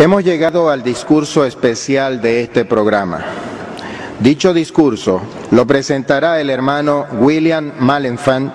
Hemos 0.00 0.24
llegado 0.24 0.70
al 0.70 0.82
discurso 0.82 1.44
especial 1.44 2.22
de 2.22 2.42
este 2.42 2.64
programa. 2.64 3.22
Dicho 4.18 4.54
discurso 4.54 5.20
lo 5.50 5.66
presentará 5.66 6.40
el 6.40 6.48
hermano 6.48 7.04
William 7.20 7.72
Malenfant, 7.78 8.50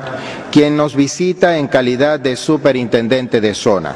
quien 0.51 0.75
nos 0.75 0.95
visita 0.95 1.59
en 1.59 1.67
calidad 1.67 2.19
de 2.19 2.35
superintendente 2.35 3.41
de 3.41 3.53
zona. 3.53 3.95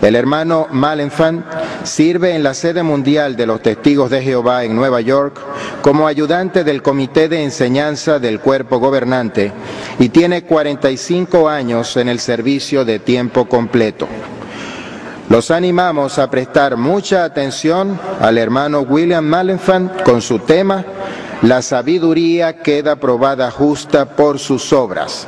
El 0.00 0.16
hermano 0.16 0.66
Malenfant 0.70 1.44
sirve 1.84 2.34
en 2.34 2.42
la 2.42 2.54
sede 2.54 2.82
mundial 2.82 3.36
de 3.36 3.44
los 3.44 3.60
testigos 3.60 4.10
de 4.10 4.22
Jehová 4.22 4.64
en 4.64 4.74
Nueva 4.74 5.02
York 5.02 5.38
como 5.82 6.06
ayudante 6.06 6.64
del 6.64 6.80
Comité 6.80 7.28
de 7.28 7.42
Enseñanza 7.42 8.18
del 8.18 8.40
Cuerpo 8.40 8.78
Gobernante 8.78 9.52
y 9.98 10.08
tiene 10.08 10.44
45 10.44 11.50
años 11.50 11.98
en 11.98 12.08
el 12.08 12.18
servicio 12.18 12.86
de 12.86 12.98
tiempo 12.98 13.46
completo. 13.46 14.08
Los 15.32 15.50
animamos 15.50 16.18
a 16.18 16.28
prestar 16.28 16.76
mucha 16.76 17.24
atención 17.24 17.98
al 18.20 18.36
hermano 18.36 18.80
William 18.80 19.24
Malenfant 19.24 20.02
con 20.02 20.20
su 20.20 20.40
tema 20.40 20.84
La 21.40 21.62
sabiduría 21.62 22.58
queda 22.58 22.96
probada 22.96 23.50
justa 23.50 24.04
por 24.04 24.38
sus 24.38 24.74
obras. 24.74 25.26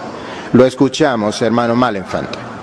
Lo 0.53 0.67
escuchamos, 0.67 1.41
hermano 1.41 1.75
Malenfant. 1.75 2.54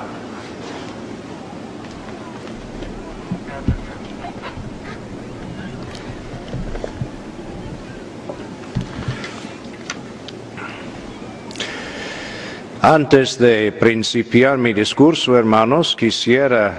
Antes 12.84 13.38
de 13.38 13.72
principiar 13.72 14.58
mi 14.58 14.74
discurso, 14.74 15.38
hermanos, 15.38 15.96
quisiera 15.96 16.74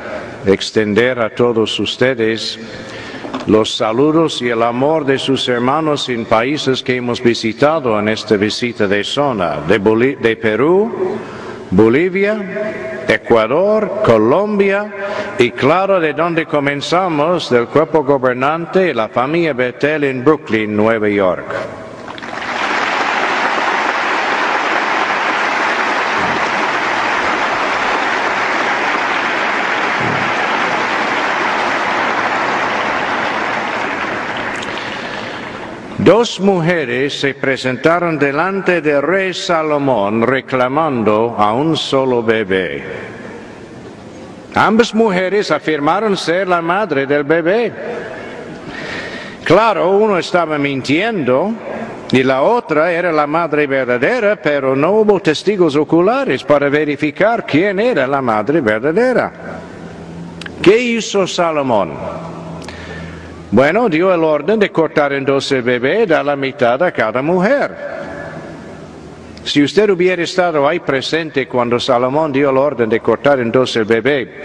extender 0.45 1.21
a 1.21 1.31
todos 1.31 1.79
ustedes 1.79 2.59
los 3.47 3.77
saludos 3.77 4.43
y 4.43 4.49
el 4.49 4.65
amor 4.65 5.07
de 5.07 5.17
sus 5.17 5.49
hermanos 5.49 6.09
en 6.09 6.25
países 6.25 6.83
que 6.83 6.97
hemos 6.97 7.23
visitado 7.23 7.97
en 8.01 8.09
esta 8.09 8.37
visita 8.37 8.89
de 8.89 9.05
zona, 9.05 9.61
de, 9.61 10.37
Perú, 10.37 10.93
Bolivia, 11.71 13.05
Ecuador, 13.07 14.03
Colombia 14.05 14.93
y 15.39 15.53
claro 15.53 16.01
de 16.01 16.15
donde 16.15 16.47
comenzamos, 16.47 17.49
del 17.49 17.67
cuerpo 17.67 18.03
gobernante 18.03 18.91
y 18.91 18.93
la 18.93 19.09
familia 19.09 19.53
Betel 19.53 20.03
en 20.03 20.25
Brooklyn, 20.25 20.77
Nueva 20.77 21.09
York. 21.09 21.82
Dos 36.05 36.41
mujeres 36.41 37.21
se 37.21 37.35
presentaron 37.35 38.19
delante 38.19 38.81
del 38.81 39.03
rey 39.03 39.33
Salomón 39.33 40.23
reclamando 40.23 41.37
a 41.39 41.53
un 41.53 41.77
solo 41.77 42.25
bebé. 42.25 42.83
Ambas 44.53 44.93
mujeres 44.97 45.53
afirmaron 45.53 46.17
ser 46.17 46.49
la 46.49 46.61
madre 46.61 47.07
del 47.07 47.23
bebé. 47.23 47.73
Claro, 49.45 49.91
uno 49.91 50.19
estaba 50.19 50.59
mintiendo 50.59 51.53
y 52.11 52.25
la 52.25 52.43
otra 52.43 52.91
era 52.91 53.13
la 53.13 53.29
madre 53.29 53.69
verdadera, 53.69 54.35
pero 54.35 54.75
no 54.75 54.91
hubo 54.91 55.21
testigos 55.21 55.77
oculares 55.77 56.43
para 56.43 56.69
verificar 56.69 57.47
quién 57.47 57.79
era 57.79 58.09
la 58.09 58.21
madre 58.21 58.61
verdadera. 58.61 59.33
¿Qué 60.61 60.77
hizo 60.81 61.29
Salomón? 61.29 61.93
Bueno, 63.53 63.91
dio 63.91 64.15
el 64.15 64.25
orden 64.25 64.59
de 64.59 64.73
cortar 64.73 65.13
en 65.13 65.27
dos 65.27 65.53
el 65.53 65.61
bebé 65.61 66.05
y 66.05 66.07
dar 66.07 66.25
la 66.25 66.37
mitad 66.37 66.83
a 66.83 66.91
cada 66.91 67.21
mujer. 67.21 67.77
Si 69.45 69.63
usted 69.63 69.91
hubiera 69.91 70.23
estado 70.23 70.67
ahí 70.67 70.81
presente 70.81 71.47
cuando 71.47 71.79
Salomón 71.79 72.33
dio 72.33 72.49
el 72.49 72.57
orden 72.57 72.89
de 72.89 73.01
cortar 73.01 73.41
en 73.41 73.53
dos 73.53 73.77
el 73.77 73.85
bebé 73.85 74.43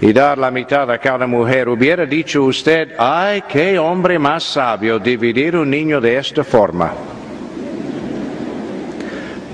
y 0.00 0.12
dar 0.12 0.38
la 0.38 0.52
mitad 0.52 0.88
a 0.92 0.98
cada 0.98 1.26
mujer, 1.26 1.68
hubiera 1.68 2.06
dicho 2.06 2.44
usted, 2.44 2.94
ay, 2.96 3.42
qué 3.48 3.76
hombre 3.80 4.16
más 4.16 4.44
sabio 4.44 5.00
dividir 5.00 5.56
un 5.56 5.68
niño 5.68 6.00
de 6.00 6.16
esta 6.16 6.44
forma. 6.44 6.92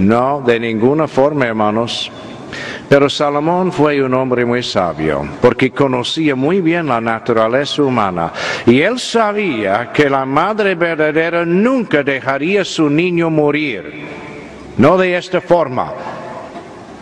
No, 0.01 0.43
de 0.45 0.61
ninguna 0.61 1.09
forma, 1.09 1.47
hermanos. 1.47 2.13
Pero 2.89 3.11
Salomón 3.11 3.73
fue 3.73 4.01
un 4.01 4.15
hombre 4.15 4.45
muy 4.45 4.63
sabio, 4.63 5.27
porque 5.41 5.73
conocía 5.73 6.37
muy 6.37 6.61
bien 6.61 6.87
la 6.87 7.01
naturaleza 7.01 7.83
humana, 7.83 8.33
y 8.65 8.81
él 8.81 9.01
sabía 9.01 9.91
que 9.93 10.09
la 10.09 10.25
madre 10.25 10.77
verdadera 10.77 11.45
nunca 11.45 12.05
dejaría 12.05 12.63
a 12.63 12.65
su 12.65 12.89
niño 12.89 13.29
morir, 13.29 14.05
no 14.79 14.97
de 14.97 15.17
esta 15.17 15.41
forma. 15.41 15.93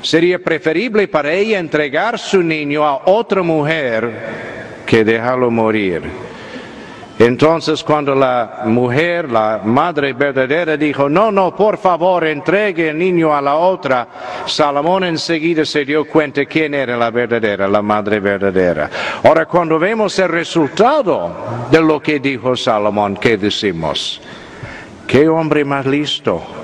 Sería 0.01 0.39
preferible 0.39 1.07
para 1.09 1.33
ella 1.33 1.59
entregar 1.59 2.19
su 2.19 2.43
niño 2.43 2.85
a 2.85 3.03
otra 3.07 3.43
mujer 3.43 4.83
que 4.87 5.05
dejarlo 5.05 5.51
morir. 5.51 6.03
Entonces 7.19 7.85
cuando 7.85 8.15
la 8.15 8.63
mujer, 8.65 9.31
la 9.31 9.61
madre 9.65 10.13
verdadera, 10.15 10.77
dijo, 10.77 11.09
no, 11.09 11.31
no, 11.31 11.55
por 11.55 11.79
favor, 11.79 12.25
entregue 12.25 12.89
el 12.89 12.99
niño 12.99 13.35
a 13.35 13.41
la 13.41 13.55
otra, 13.55 14.09
Salomón 14.47 15.05
enseguida 15.05 15.65
se 15.65 15.85
dio 15.85 16.07
cuenta 16.07 16.45
quién 16.45 16.75
era 16.75 16.97
la 16.97 17.11
verdadera, 17.11 17.69
la 17.69 17.83
madre 17.83 18.19
verdadera. 18.19 18.91
Ahora 19.23 19.47
cuando 19.47 19.79
vemos 19.79 20.19
el 20.19 20.29
resultado 20.29 21.67
de 21.71 21.81
lo 21.81 22.01
que 22.01 22.19
dijo 22.19 22.57
Salomón, 22.57 23.17
¿qué 23.17 23.37
decimos? 23.37 24.21
¿Qué 25.07 25.29
hombre 25.29 25.65
más 25.65 25.87
listo? 25.87 26.64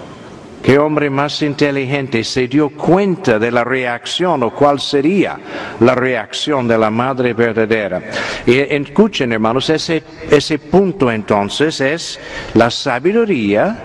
¿Qué 0.63 0.79
hombre 0.79 1.09
más 1.09 1.41
inteligente 1.41 2.23
se 2.23 2.47
dio 2.47 2.69
cuenta 2.69 3.39
de 3.39 3.51
la 3.51 3.65
reacción 3.65 4.43
o 4.43 4.51
cuál 4.51 4.79
sería 4.79 5.39
la 5.81 5.95
reacción 5.95 6.69
de 6.69 6.77
la 6.77 6.91
madre 6.91 7.33
verdadera? 7.33 8.03
Y 8.47 8.59
escuchen, 8.59 9.33
hermanos, 9.33 9.71
ese, 9.71 10.03
ese 10.31 10.59
punto 10.59 11.11
entonces 11.11 11.81
es 11.81 12.21
la 12.55 12.71
sabiduría 12.71 13.79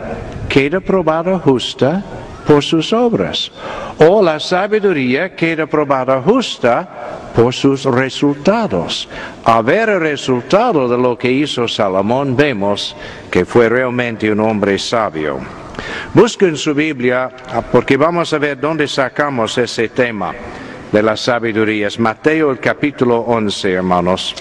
queda 0.50 0.82
probada 0.82 1.40
justa 1.40 2.04
por 2.46 2.62
sus 2.62 2.92
obras. 2.92 3.52
O 4.00 4.22
la 4.22 4.40
sabiduría 4.40 5.34
queda 5.34 5.66
probada 5.66 6.22
justa 6.22 7.32
por 7.36 7.54
sus 7.54 7.86
resultados. 7.86 9.08
A 9.46 9.62
ver 9.62 9.90
el 9.90 10.02
resultado 10.02 10.88
de 10.88 10.98
lo 10.98 11.18
que 11.18 11.32
hizo 11.32 11.68
Salomón, 11.68 12.36
vemos 12.36 12.96
que 13.32 13.46
fue 13.46 13.70
realmente 13.70 14.30
un 14.30 14.42
hombre 14.42 14.78
sabio. 14.78 15.65
Busquen 16.14 16.56
su 16.58 16.74
Biblia 16.74 17.30
ah, 17.52 17.62
porque 17.62 17.98
vamos 17.98 18.34
a 18.34 18.38
ver 18.38 18.60
dónde 18.60 18.88
sacamos 18.88 19.58
ese 19.58 19.90
tema 19.90 20.34
de 20.92 21.04
la 21.04 21.18
sabiduría. 21.18 21.88
Es 21.88 22.00
Mateo 22.00 22.52
el 22.52 22.60
capítulo 22.60 23.20
11, 23.20 23.72
hermanos. 23.74 24.36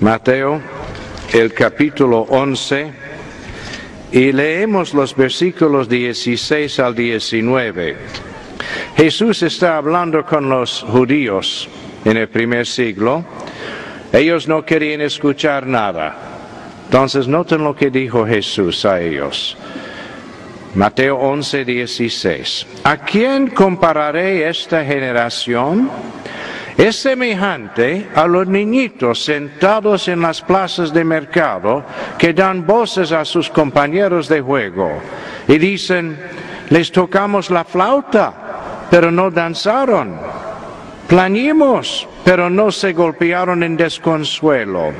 Mateo 0.00 0.60
el 1.32 1.52
capítulo 1.52 2.20
11 2.28 2.92
y 4.12 4.32
leemos 4.32 4.94
los 4.94 5.14
versículos 5.14 5.88
16 5.88 6.78
al 6.80 6.94
19. 6.94 7.96
Jesús 8.96 9.42
está 9.42 9.76
hablando 9.76 10.24
con 10.24 10.48
los 10.48 10.84
judíos 10.88 11.68
en 12.04 12.16
el 12.16 12.28
primer 12.28 12.66
siglo. 12.66 13.24
Ellos 14.12 14.48
no 14.48 14.64
querían 14.64 15.02
escuchar 15.02 15.66
nada. 15.66 16.37
Entonces 16.88 17.28
noten 17.28 17.62
lo 17.64 17.76
que 17.76 17.90
dijo 17.90 18.26
Jesús 18.26 18.86
a 18.86 18.98
ellos. 18.98 19.58
Mateo 20.74 21.16
11, 21.16 21.66
16. 21.66 22.66
¿A 22.84 22.96
quién 22.96 23.48
compararé 23.48 24.48
esta 24.48 24.82
generación? 24.86 25.90
Es 26.78 26.96
semejante 26.96 28.08
a 28.14 28.26
los 28.26 28.46
niñitos 28.46 29.22
sentados 29.22 30.08
en 30.08 30.22
las 30.22 30.40
plazas 30.40 30.90
de 30.94 31.04
mercado 31.04 31.84
que 32.16 32.32
dan 32.32 32.66
voces 32.66 33.12
a 33.12 33.26
sus 33.26 33.50
compañeros 33.50 34.26
de 34.26 34.40
juego 34.40 34.90
y 35.46 35.58
dicen, 35.58 36.18
les 36.70 36.90
tocamos 36.90 37.50
la 37.50 37.64
flauta, 37.64 38.86
pero 38.90 39.10
no 39.10 39.30
danzaron. 39.30 40.18
Plañimos, 41.06 42.08
pero 42.24 42.48
no 42.48 42.72
se 42.72 42.94
golpearon 42.94 43.62
en 43.62 43.76
desconsuelo. 43.76 44.92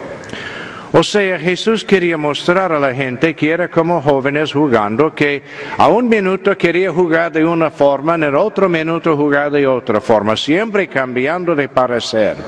O 0.93 1.03
sea, 1.03 1.39
Jesús 1.39 1.85
quería 1.85 2.17
mostrar 2.17 2.73
a 2.73 2.81
la 2.81 2.95
gente 2.95 3.37
que 3.37 3.51
era 3.51 3.69
como 3.69 4.01
jóvenes 4.01 4.55
jugando, 4.55 5.15
que 5.15 5.43
a 5.77 5.89
un 5.89 6.09
minuto 6.09 6.57
quería 6.57 6.91
jugar 6.91 7.31
de 7.31 7.45
una 7.45 7.71
forma, 7.71 8.15
en 8.15 8.23
el 8.23 8.35
otro 8.35 8.71
minuto 8.71 9.15
jugar 9.15 9.51
de 9.51 9.67
otra 9.67 10.01
forma, 10.01 10.35
siempre 10.35 10.89
cambiando 10.89 11.55
de 11.55 11.69
parecer. 11.69 12.39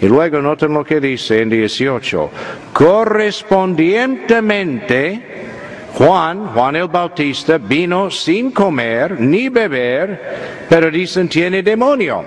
Y 0.00 0.06
luego 0.06 0.40
noten 0.40 0.72
lo 0.72 0.84
que 0.84 1.00
dice 1.00 1.42
en 1.42 1.50
18, 1.50 2.30
correspondientemente, 2.72 5.22
Juan, 5.94 6.46
Juan 6.54 6.76
el 6.76 6.86
Bautista, 6.86 7.58
vino 7.58 8.12
sin 8.12 8.52
comer 8.52 9.20
ni 9.20 9.48
beber, 9.48 10.66
pero 10.68 10.88
dicen 10.88 11.28
tiene 11.28 11.64
demonio. 11.64 12.24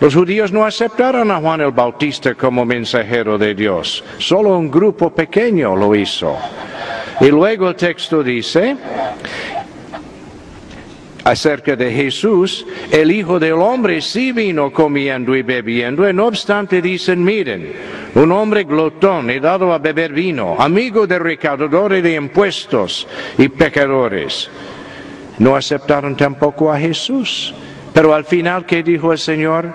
Los 0.00 0.14
judíos 0.14 0.52
no 0.52 0.64
aceptaron 0.64 1.30
a 1.30 1.40
Juan 1.40 1.62
el 1.62 1.70
Bautista 1.70 2.34
como 2.34 2.64
mensajero 2.66 3.38
de 3.38 3.54
Dios, 3.54 4.04
solo 4.18 4.58
un 4.58 4.70
grupo 4.70 5.10
pequeño 5.10 5.74
lo 5.74 5.94
hizo. 5.94 6.36
Y 7.20 7.28
luego 7.28 7.70
el 7.70 7.76
texto 7.76 8.22
dice, 8.22 8.76
acerca 11.24 11.74
de 11.74 11.90
Jesús, 11.90 12.66
el 12.90 13.10
Hijo 13.10 13.38
del 13.40 13.54
Hombre 13.54 14.02
sí 14.02 14.32
vino 14.32 14.70
comiendo 14.70 15.34
y 15.34 15.40
bebiendo, 15.42 16.08
y 16.08 16.12
no 16.12 16.26
obstante 16.26 16.82
dicen, 16.82 17.24
miren, 17.24 17.72
un 18.14 18.30
hombre 18.32 18.64
glotón 18.64 19.30
y 19.30 19.40
dado 19.40 19.72
a 19.72 19.78
beber 19.78 20.12
vino, 20.12 20.56
amigo 20.58 21.06
de 21.06 21.18
recaudadores 21.18 22.02
de 22.02 22.14
impuestos 22.14 23.08
y 23.38 23.48
pecadores. 23.48 24.50
No 25.38 25.56
aceptaron 25.56 26.16
tampoco 26.16 26.70
a 26.70 26.78
Jesús. 26.78 27.54
Pero 27.96 28.14
al 28.14 28.26
final, 28.26 28.66
¿qué 28.66 28.82
dijo 28.82 29.10
el 29.10 29.18
Señor? 29.18 29.72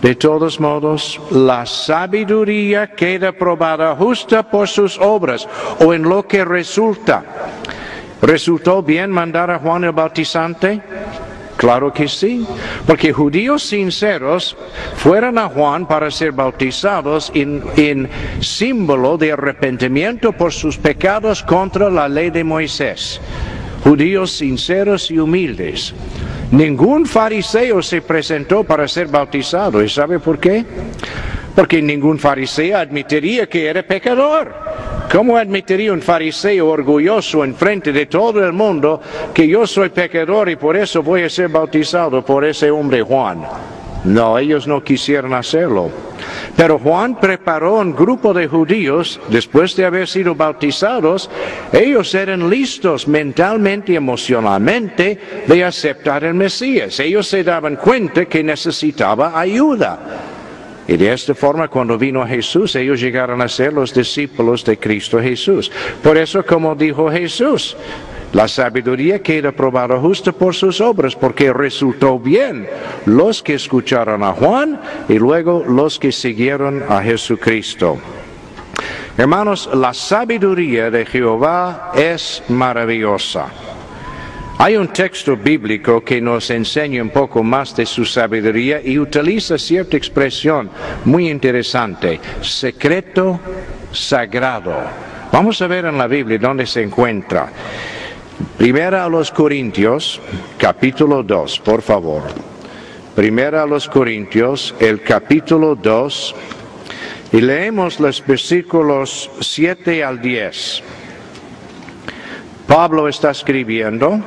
De 0.00 0.14
todos 0.14 0.60
modos, 0.60 1.20
la 1.32 1.66
sabiduría 1.66 2.92
queda 2.92 3.32
probada 3.32 3.96
justa 3.96 4.48
por 4.48 4.68
sus 4.68 4.96
obras 5.00 5.48
o 5.80 5.92
en 5.92 6.04
lo 6.04 6.28
que 6.28 6.44
resulta. 6.44 7.24
¿Resultó 8.22 8.84
bien 8.84 9.10
mandar 9.10 9.50
a 9.50 9.58
Juan 9.58 9.82
el 9.82 9.90
Bautizante? 9.90 10.80
Claro 11.56 11.92
que 11.92 12.06
sí, 12.06 12.46
porque 12.86 13.12
judíos 13.12 13.64
sinceros 13.64 14.56
fueron 14.94 15.36
a 15.36 15.48
Juan 15.48 15.88
para 15.88 16.12
ser 16.12 16.30
bautizados 16.30 17.32
en, 17.34 18.08
símbolo 18.38 19.18
de 19.18 19.32
arrepentimiento 19.32 20.30
por 20.30 20.52
sus 20.52 20.78
pecados 20.78 21.42
contra 21.42 21.90
la 21.90 22.08
ley 22.08 22.30
de 22.30 22.44
Moisés. 22.44 23.20
Judíos 23.84 24.32
sinceros 24.32 25.10
y 25.10 25.18
humildes. 25.18 25.94
Ningún 26.50 27.04
fariseo 27.04 27.82
se 27.82 28.00
presentó 28.00 28.64
para 28.64 28.88
ser 28.88 29.08
bautizado. 29.08 29.84
¿Y 29.84 29.90
sabe 29.90 30.18
por 30.18 30.38
qué? 30.38 30.64
Porque 31.54 31.82
ningún 31.82 32.18
fariseo 32.18 32.78
admitiría 32.78 33.46
que 33.46 33.66
era 33.66 33.82
pecador. 33.82 34.54
¿Cómo 35.12 35.36
admitiría 35.36 35.92
un 35.92 36.00
fariseo 36.00 36.70
orgulloso 36.70 37.44
en 37.44 37.54
frente 37.54 37.92
de 37.92 38.06
todo 38.06 38.42
el 38.42 38.54
mundo 38.54 39.02
que 39.34 39.46
yo 39.46 39.66
soy 39.66 39.90
pecador 39.90 40.48
y 40.48 40.56
por 40.56 40.78
eso 40.78 41.02
voy 41.02 41.22
a 41.22 41.28
ser 41.28 41.50
bautizado 41.50 42.24
por 42.24 42.44
ese 42.46 42.70
hombre 42.70 43.02
Juan? 43.02 43.44
No, 44.04 44.38
ellos 44.38 44.66
no 44.66 44.84
quisieron 44.84 45.32
hacerlo. 45.32 45.90
Pero 46.56 46.78
Juan 46.78 47.18
preparó 47.18 47.76
un 47.76 47.94
grupo 47.94 48.34
de 48.34 48.46
judíos, 48.46 49.18
después 49.30 49.74
de 49.76 49.86
haber 49.86 50.06
sido 50.06 50.34
bautizados, 50.34 51.30
ellos 51.72 52.14
eran 52.14 52.48
listos 52.48 53.08
mentalmente 53.08 53.92
y 53.92 53.96
emocionalmente 53.96 55.18
de 55.46 55.64
aceptar 55.64 56.24
el 56.24 56.34
Mesías. 56.34 57.00
Ellos 57.00 57.26
se 57.26 57.42
daban 57.42 57.76
cuenta 57.76 58.26
que 58.26 58.44
necesitaba 58.44 59.38
ayuda. 59.38 59.98
Y 60.86 60.98
de 60.98 61.12
esta 61.12 61.34
forma, 61.34 61.68
cuando 61.68 61.96
vino 61.96 62.26
Jesús, 62.26 62.76
ellos 62.76 63.00
llegaron 63.00 63.40
a 63.40 63.48
ser 63.48 63.72
los 63.72 63.94
discípulos 63.94 64.64
de 64.64 64.76
Cristo 64.76 65.18
Jesús. 65.18 65.72
Por 66.02 66.18
eso, 66.18 66.44
como 66.44 66.74
dijo 66.74 67.10
Jesús, 67.10 67.74
la 68.34 68.48
sabiduría 68.48 69.22
queda 69.22 69.52
probada 69.52 69.98
justo 69.98 70.32
por 70.32 70.54
sus 70.54 70.80
obras, 70.80 71.14
porque 71.14 71.52
resultó 71.52 72.18
bien 72.18 72.68
los 73.06 73.42
que 73.42 73.54
escucharon 73.54 74.22
a 74.22 74.32
Juan 74.32 74.80
y 75.08 75.18
luego 75.18 75.64
los 75.66 75.98
que 75.98 76.10
siguieron 76.10 76.82
a 76.88 77.00
Jesucristo. 77.00 77.96
Hermanos, 79.16 79.70
la 79.72 79.94
sabiduría 79.94 80.90
de 80.90 81.06
Jehová 81.06 81.92
es 81.94 82.42
maravillosa. 82.48 83.46
Hay 84.58 84.76
un 84.76 84.88
texto 84.88 85.36
bíblico 85.36 86.02
que 86.02 86.20
nos 86.20 86.50
enseña 86.50 87.02
un 87.02 87.10
poco 87.10 87.42
más 87.44 87.76
de 87.76 87.86
su 87.86 88.04
sabiduría 88.04 88.80
y 88.82 88.98
utiliza 88.98 89.58
cierta 89.58 89.96
expresión 89.96 90.70
muy 91.04 91.28
interesante, 91.28 92.20
secreto 92.40 93.38
sagrado. 93.92 94.74
Vamos 95.30 95.62
a 95.62 95.68
ver 95.68 95.84
en 95.84 95.98
la 95.98 96.08
Biblia 96.08 96.38
dónde 96.38 96.66
se 96.66 96.82
encuentra. 96.82 97.48
Primera 98.58 99.04
a 99.04 99.08
los 99.08 99.30
Corintios, 99.30 100.20
capítulo 100.58 101.22
2, 101.22 101.60
por 101.60 101.82
favor. 101.82 102.22
Primera 103.14 103.62
a 103.62 103.66
los 103.66 103.88
Corintios, 103.88 104.74
el 104.80 105.02
capítulo 105.02 105.76
2, 105.76 106.34
y 107.32 107.40
leemos 107.40 108.00
los 108.00 108.24
versículos 108.26 109.30
7 109.40 110.02
al 110.02 110.20
10. 110.20 110.82
Pablo 112.66 113.06
está 113.06 113.30
escribiendo, 113.30 114.20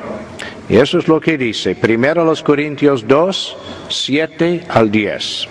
y 0.69 0.77
eso 0.77 0.99
es 0.99 1.07
lo 1.07 1.19
que 1.19 1.37
dice, 1.37 1.75
primero 1.75 2.23
los 2.23 2.43
Corintios 2.43 3.07
2, 3.07 3.57
7 3.89 4.65
al 4.69 4.91
10. 4.91 5.47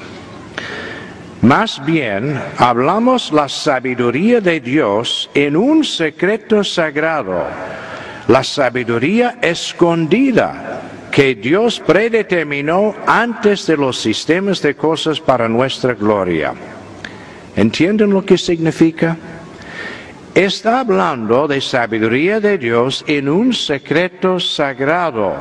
Más 1.43 1.85
bien, 1.85 2.41
hablamos 2.56 3.32
la 3.32 3.49
sabiduría 3.49 4.41
de 4.41 4.61
Dios 4.61 5.29
en 5.35 5.56
un 5.56 5.85
secreto 5.85 6.64
sagrado, 6.64 7.44
la 8.28 8.43
sabiduría 8.43 9.38
escondida 9.40 10.82
que 11.11 11.34
Dios 11.34 11.81
predeterminó 11.81 12.94
antes 13.06 13.67
de 13.67 13.76
los 13.76 13.99
sistemas 13.99 14.61
de 14.61 14.75
cosas 14.75 15.20
para 15.20 15.49
nuestra 15.49 15.94
gloria. 15.94 16.52
¿Entienden 17.56 18.11
lo 18.11 18.25
que 18.25 18.37
significa? 18.37 19.17
está 20.37 20.81
hablando 20.81 21.49
de 21.49 21.62
sabiduría 21.62 22.40
de 22.40 22.58
Dios 22.58 23.02
en 23.08 23.26
un 23.26 23.55
secreto 23.55 24.38
sagrado, 24.38 25.34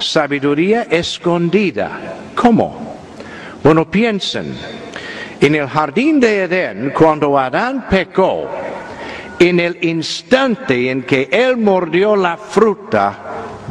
sabiduría 0.00 0.82
escondida. 0.90 2.16
¿Cómo? 2.34 2.96
Bueno, 3.62 3.88
piensen, 3.88 4.52
en 5.40 5.54
el 5.54 5.68
jardín 5.68 6.18
de 6.18 6.42
Edén, 6.42 6.90
cuando 6.90 7.38
Adán 7.38 7.86
pecó, 7.88 8.50
en 9.38 9.60
el 9.60 9.78
instante 9.84 10.90
en 10.90 11.02
que 11.02 11.28
él 11.32 11.56
mordió 11.56 12.16
la 12.16 12.36
fruta, 12.36 13.18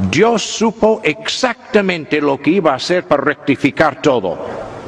Dios 0.10 0.42
supo 0.42 1.02
exactamente 1.04 2.22
lo 2.22 2.42
que 2.42 2.52
iba 2.52 2.72
a 2.72 2.76
hacer 2.76 3.06
para 3.06 3.24
rectificar 3.24 4.02
todo, 4.02 4.38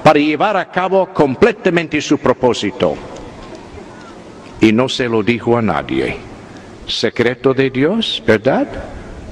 para 0.03 0.19
llevar 0.19 0.57
a 0.57 0.69
cabo 0.71 1.07
completamente 1.13 2.01
su 2.01 2.17
propósito 2.17 2.95
y 4.63 4.71
no 4.71 4.87
se 4.87 5.09
lo 5.09 5.21
dijo 5.21 5.57
a 5.57 5.61
nadie. 5.61 6.15
Secreto 6.87 7.53
de 7.53 7.69
Dios, 7.69 8.23
¿verdad? 8.25 8.65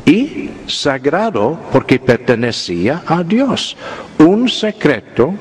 Y 0.05 0.49
sagrado 0.67 1.57
porque 1.71 1.99
pertenecía 1.99 3.03
a 3.07 3.23
Dios. 3.23 3.77
Un 4.19 4.49
secreto 4.49 5.33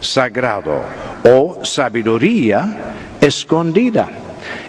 sagrado 0.00 0.82
o 1.24 1.64
sabiduría 1.64 2.94
escondida. 3.18 4.08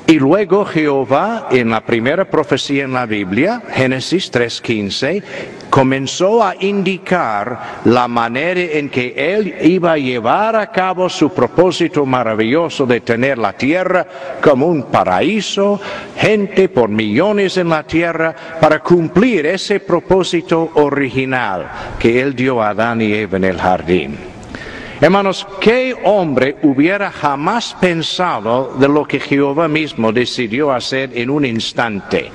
Y 0.05 0.19
luego 0.19 0.63
Jehová, 0.63 1.47
en 1.51 1.69
la 1.69 1.81
primera 1.81 2.29
profecía 2.29 2.85
en 2.85 2.93
la 2.93 3.05
Biblia, 3.05 3.61
Génesis 3.73 4.31
3.15, 4.31 5.21
comenzó 5.69 6.43
a 6.43 6.55
indicar 6.59 7.81
la 7.85 8.07
manera 8.07 8.61
en 8.61 8.89
que 8.89 9.13
él 9.15 9.53
iba 9.61 9.91
a 9.93 9.97
llevar 9.97 10.55
a 10.55 10.71
cabo 10.71 11.09
su 11.09 11.33
propósito 11.33 12.05
maravilloso 12.05 12.85
de 12.85 13.01
tener 13.01 13.37
la 13.37 13.53
tierra 13.53 14.07
como 14.41 14.67
un 14.67 14.83
paraíso, 14.83 15.79
gente 16.15 16.69
por 16.69 16.89
millones 16.89 17.57
en 17.57 17.69
la 17.69 17.83
tierra, 17.83 18.33
para 18.61 18.79
cumplir 18.79 19.45
ese 19.45 19.81
propósito 19.81 20.71
original 20.75 21.69
que 21.99 22.21
él 22.21 22.33
dio 22.33 22.61
a 22.61 22.69
Adán 22.69 23.01
y 23.01 23.13
Eva 23.13 23.37
en 23.37 23.43
el 23.43 23.57
jardín. 23.59 24.36
Hermanos, 24.99 25.45
¿qué 25.61 25.95
hombre 26.05 26.57
hubiera 26.63 27.11
jamás 27.11 27.75
pensado 27.79 28.73
de 28.79 28.87
lo 28.87 29.05
que 29.05 29.19
Jehová 29.19 29.67
mismo 29.67 30.11
decidió 30.11 30.71
hacer 30.71 31.11
en 31.13 31.29
un 31.29 31.45
instante? 31.45 32.31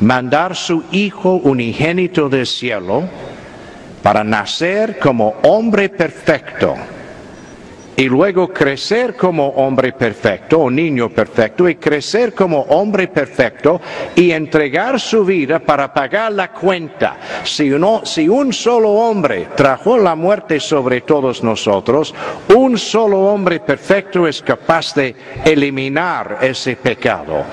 Mandar 0.00 0.54
su 0.54 0.84
Hijo 0.92 1.34
unigénito 1.34 2.28
del 2.28 2.46
cielo 2.46 3.02
para 4.00 4.22
nacer 4.22 5.00
como 5.00 5.34
hombre 5.42 5.88
perfecto 5.88 6.76
y 7.98 8.08
luego 8.08 8.46
crecer 8.46 9.16
como 9.16 9.48
hombre 9.48 9.92
perfecto 9.92 10.60
o 10.60 10.70
niño 10.70 11.10
perfecto 11.10 11.68
y 11.68 11.74
crecer 11.74 12.32
como 12.32 12.60
hombre 12.60 13.08
perfecto 13.08 13.80
y 14.14 14.30
entregar 14.30 15.00
su 15.00 15.24
vida 15.24 15.58
para 15.58 15.92
pagar 15.92 16.30
la 16.30 16.52
cuenta. 16.52 17.16
Si, 17.42 17.72
un 17.72 18.52
solo 18.52 18.90
hombre 18.90 19.48
trajo 19.56 19.98
la 19.98 20.14
muerte 20.14 20.60
sobre 20.60 21.00
todos 21.00 21.42
nosotros, 21.42 22.14
un 22.54 22.78
solo 22.78 23.18
hombre 23.18 23.58
perfecto 23.58 24.28
es 24.28 24.42
capaz 24.42 24.94
de 24.94 25.16
eliminar 25.44 26.38
ese 26.40 26.76
pecado. 26.76 27.44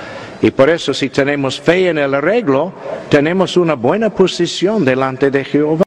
Y 0.41 0.51
por 0.51 0.69
eso 0.69 0.93
si 0.93 1.09
tenemos 1.09 1.59
fe 1.59 1.89
en 1.89 1.97
el 1.97 2.13
arreglo, 2.13 2.73
tenemos 3.09 3.57
una 3.57 3.75
buena 3.75 4.09
posición 4.09 4.83
delante 4.85 5.31
de 5.31 5.43
Jehová 5.43 5.85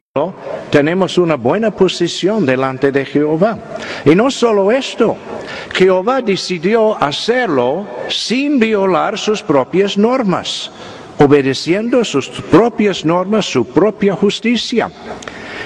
tenemos 0.71 1.19
una 1.19 1.37
buena 1.37 1.71
posición 1.71 2.45
delante 2.45 2.93
de 2.93 3.05
Jehová. 3.05 3.59
Y 4.05 4.15
no 4.15 4.31
solo 4.31 4.71
esto, 4.71 5.17
Jehová 5.73 6.21
decidió 6.21 7.01
hacerlo 7.03 7.87
sin 8.09 8.59
violar 8.59 9.19
sus 9.19 9.43
propias 9.43 9.97
normas, 9.97 10.71
obedeciendo 11.19 12.05
sus 12.05 12.29
propias 12.29 13.05
normas, 13.05 13.47
su 13.47 13.65
propia 13.67 14.15
justicia. 14.15 14.91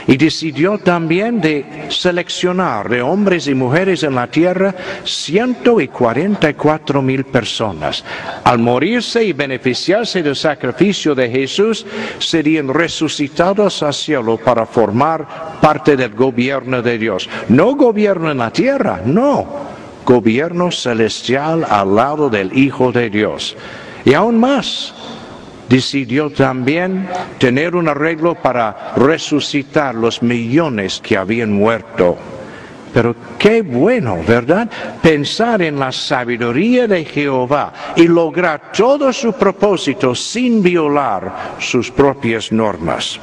Y 0.07 0.17
decidió 0.17 0.79
también 0.79 1.41
de 1.41 1.87
seleccionar 1.89 2.89
de 2.89 3.03
hombres 3.03 3.47
y 3.47 3.55
mujeres 3.55 4.03
en 4.03 4.15
la 4.15 4.27
tierra 4.27 4.75
144 5.05 7.03
mil 7.03 7.25
personas. 7.25 8.05
Al 8.45 8.59
morirse 8.59 9.25
y 9.25 9.33
beneficiarse 9.33 10.23
del 10.23 10.37
sacrificio 10.37 11.15
de 11.15 11.31
Jesús, 11.31 11.87
serían 12.19 12.69
resucitados 12.69 13.83
al 13.83 13.95
cielo 13.95 14.37
para 14.37 14.67
formar 14.67 15.27
parte 15.61 15.97
del 15.97 16.15
gobierno 16.15 16.83
de 16.83 16.99
Dios. 16.99 17.29
No 17.49 17.75
gobierno 17.75 18.31
en 18.31 18.39
la 18.39 18.51
tierra, 18.51 19.01
no. 19.05 19.73
Gobierno 20.05 20.71
celestial 20.73 21.65
al 21.69 21.95
lado 21.95 22.29
del 22.29 22.57
Hijo 22.57 22.91
de 22.91 23.09
Dios. 23.09 23.57
Y 24.05 24.15
aún 24.15 24.39
más, 24.39 24.93
decidió 25.73 26.29
también 26.29 27.09
tener 27.39 27.75
un 27.75 27.89
arreglo 27.89 28.35
para 28.35 28.93
resucitar 28.95 29.95
los 29.95 30.23
millones 30.23 31.01
que 31.03 31.17
habían 31.17 31.51
muerto. 31.51 32.19
Pero 32.93 33.17
qué 33.39 33.63
bueno, 33.63 34.19
¿verdad? 34.29 34.69
Pensar 35.01 35.63
en 35.63 35.79
la 35.79 35.91
sabiduría 35.91 36.87
de 36.87 37.07
Jehová 37.07 37.73
y 37.97 38.07
lograr 38.07 38.71
todo 38.71 39.15
su 39.15 39.33
propósito 39.33 40.15
sin 40.15 40.63
violar 40.63 41.55
sus 41.59 41.91
propias 41.91 42.53
normas. 42.53 43.19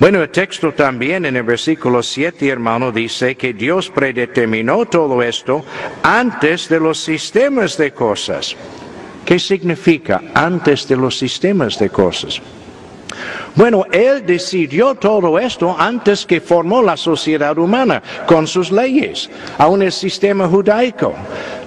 Bueno, 0.00 0.22
el 0.22 0.30
texto 0.30 0.72
también 0.72 1.26
en 1.26 1.36
el 1.36 1.42
versículo 1.42 2.02
7, 2.02 2.48
hermano, 2.48 2.92
dice 2.92 3.34
que 3.34 3.52
Dios 3.52 3.90
predeterminó 3.90 4.86
todo 4.86 5.22
esto 5.22 5.62
antes 6.02 6.66
de 6.70 6.80
los 6.80 6.98
sistemas 6.98 7.76
de 7.76 7.92
cosas. 7.92 8.56
¿Qué 9.24 9.38
significa 9.38 10.22
antes 10.34 10.86
de 10.86 10.96
los 10.96 11.18
sistemas 11.18 11.78
de 11.78 11.88
cosas? 11.88 12.40
Bueno, 13.56 13.84
Él 13.92 14.26
decidió 14.26 14.96
todo 14.96 15.38
esto 15.38 15.76
antes 15.78 16.26
que 16.26 16.40
formó 16.40 16.82
la 16.82 16.96
sociedad 16.96 17.56
humana 17.56 18.02
con 18.26 18.48
sus 18.48 18.72
leyes, 18.72 19.30
aún 19.58 19.82
el 19.82 19.92
sistema 19.92 20.48
judaico. 20.48 21.14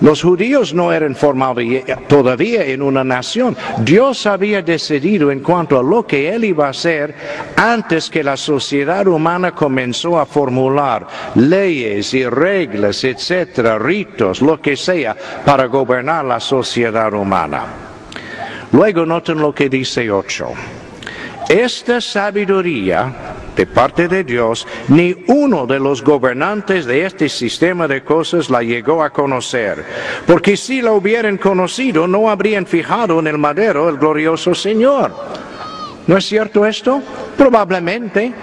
Los 0.02 0.22
judíos 0.22 0.74
no 0.74 0.92
eran 0.92 1.16
formados 1.16 1.64
todavía 2.08 2.66
en 2.66 2.82
una 2.82 3.06
nación. 3.06 3.56
Dios 3.80 4.26
había 4.26 4.62
decidido 4.62 5.32
en 5.32 5.40
cuanto 5.40 5.80
a 5.80 5.84
lo 5.84 6.06
que 6.06 6.30
Él 6.30 6.44
iba 6.44 6.68
a 6.68 6.72
hacer 6.72 7.16
antes 7.56 8.10
que 8.10 8.24
la 8.24 8.36
sociedad 8.36 9.08
humana 9.08 9.54
comenzó 9.54 10.20
a 10.20 10.26
formular 10.26 11.08
leyes 11.36 12.14
y 12.14 12.26
reglas, 12.26 13.04
etcétera, 13.06 13.80
ritos, 13.80 14.42
lo 14.42 14.62
que 14.62 14.76
sea, 14.76 15.16
para 15.46 15.68
gobernar 15.68 16.26
la 16.26 16.42
sociedad 16.42 17.14
humana. 17.14 17.66
Luego 18.74 19.06
noten 19.06 19.40
lo 19.40 19.56
que 19.56 19.70
dice 19.70 20.12
8. 20.12 20.48
Esta 21.50 22.02
sabiduría 22.02 23.14
de 23.56 23.66
parte 23.66 24.10
de 24.10 24.26
Dios, 24.26 24.68
ni 24.90 25.16
uno 25.28 25.66
de 25.66 25.80
los 25.80 26.04
gobernantes 26.04 26.86
de 26.86 27.06
este 27.06 27.30
sistema 27.30 27.88
de 27.88 28.04
cosas 28.04 28.50
la 28.50 28.62
llegó 28.62 29.02
a 29.02 29.12
conocer, 29.12 29.84
porque 30.28 30.58
si 30.58 30.82
la 30.82 30.92
hubieran 30.92 31.38
conocido 31.38 32.06
no 32.06 32.30
habrían 32.30 32.66
fijado 32.66 33.20
en 33.20 33.28
el 33.28 33.38
madero 33.38 33.88
el 33.88 33.98
glorioso 33.98 34.54
Señor. 34.54 35.16
¿No 36.06 36.18
es 36.18 36.26
cierto 36.26 36.66
esto? 36.66 37.02
Probablemente 37.38 38.34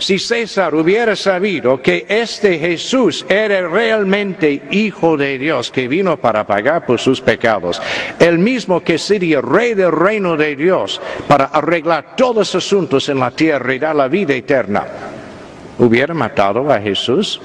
si 0.00 0.18
César 0.18 0.74
hubiera 0.74 1.14
sabido 1.14 1.80
que 1.80 2.06
este 2.08 2.58
Jesús 2.58 3.24
era 3.28 3.68
realmente 3.68 4.62
hijo 4.70 5.16
de 5.16 5.38
Dios, 5.38 5.70
que 5.70 5.88
vino 5.88 6.16
para 6.16 6.46
pagar 6.46 6.86
por 6.86 6.98
sus 6.98 7.20
pecados, 7.20 7.80
el 8.18 8.38
mismo 8.38 8.80
que 8.80 8.98
sería 8.98 9.40
rey 9.40 9.74
del 9.74 9.92
reino 9.92 10.36
de 10.36 10.56
Dios 10.56 11.00
para 11.28 11.44
arreglar 11.44 12.16
todos 12.16 12.36
los 12.36 12.54
asuntos 12.54 13.08
en 13.08 13.20
la 13.20 13.30
tierra 13.30 13.74
y 13.74 13.78
dar 13.78 13.94
la 13.94 14.08
vida 14.08 14.34
eterna, 14.34 14.84
hubiera 15.78 16.14
matado 16.14 16.70
a 16.72 16.80
Jesús. 16.80 17.40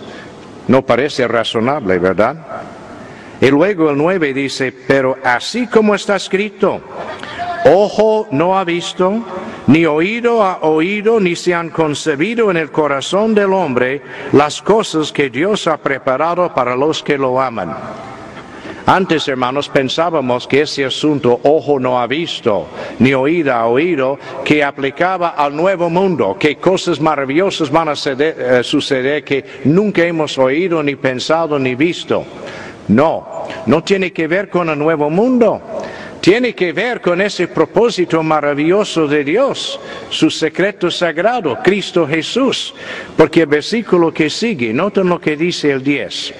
No 0.67 0.83
parece 0.83 1.27
razonable, 1.27 1.99
¿verdad? 1.99 2.35
Y 3.39 3.51
luego 3.51 3.89
el 3.91 3.97
9 3.97 4.33
dice, 4.33 4.73
pero 4.87 5.17
así 5.23 5.67
como 5.67 5.93
está 5.93 6.15
escrito, 6.15 6.81
ojo 7.65 8.27
no 8.31 8.57
ha 8.57 8.63
visto, 8.63 9.23
ni 9.67 9.85
oído 9.85 10.43
ha 10.43 10.59
oído, 10.61 11.19
ni 11.19 11.35
se 11.35 11.53
han 11.53 11.69
concebido 11.69 12.51
en 12.51 12.57
el 12.57 12.71
corazón 12.71 13.33
del 13.33 13.53
hombre 13.53 14.01
las 14.33 14.61
cosas 14.61 15.11
que 15.11 15.29
Dios 15.29 15.67
ha 15.67 15.77
preparado 15.77 16.53
para 16.53 16.75
los 16.75 17.01
que 17.01 17.17
lo 17.17 17.41
aman. 17.41 17.75
Antes, 18.87 19.27
hermanos, 19.27 19.67
pensábamos 19.67 20.45
que 20.45 20.61
ese 20.61 20.85
asunto 20.85 21.39
ojo 21.41 21.79
no 21.79 21.99
ha 21.99 22.05
visto, 22.05 22.67
ni 22.99 23.15
oído 23.15 23.51
ha 23.51 23.65
oído, 23.65 24.19
que 24.43 24.63
aplicaba 24.63 25.29
al 25.29 25.55
nuevo 25.55 25.89
mundo, 25.89 26.37
que 26.39 26.57
cosas 26.57 27.01
maravillosas 27.01 27.71
van 27.71 27.89
a 27.89 27.93
eh, 27.93 28.61
suceder 28.63 29.23
que 29.23 29.43
nunca 29.63 30.03
hemos 30.03 30.37
oído, 30.37 30.83
ni 30.83 30.95
pensado, 30.95 31.57
ni 31.57 31.73
visto. 31.73 32.23
No, 32.89 33.45
no 33.65 33.83
tiene 33.83 34.13
que 34.13 34.27
ver 34.27 34.51
con 34.51 34.69
el 34.69 34.77
nuevo 34.77 35.09
mundo 35.09 35.74
tiene 36.25 36.55
que 36.55 36.73
ver 36.73 37.01
con 37.01 37.21
ese 37.21 37.47
propósito 37.47 38.23
maravilloso 38.23 39.07
de 39.07 39.23
Dios, 39.23 39.79
su 40.09 40.31
secreto 40.31 40.89
sagrado, 40.89 41.59
Cristo 41.63 42.07
Jesús. 42.07 42.73
Porque 43.15 43.41
el 43.41 43.45
versículo 43.45 44.11
que 44.11 44.31
sigue, 44.31 44.73
noten 44.73 45.07
lo 45.07 45.21
que 45.21 45.37
dice 45.37 45.69
el 45.69 45.83
10. 45.83 46.33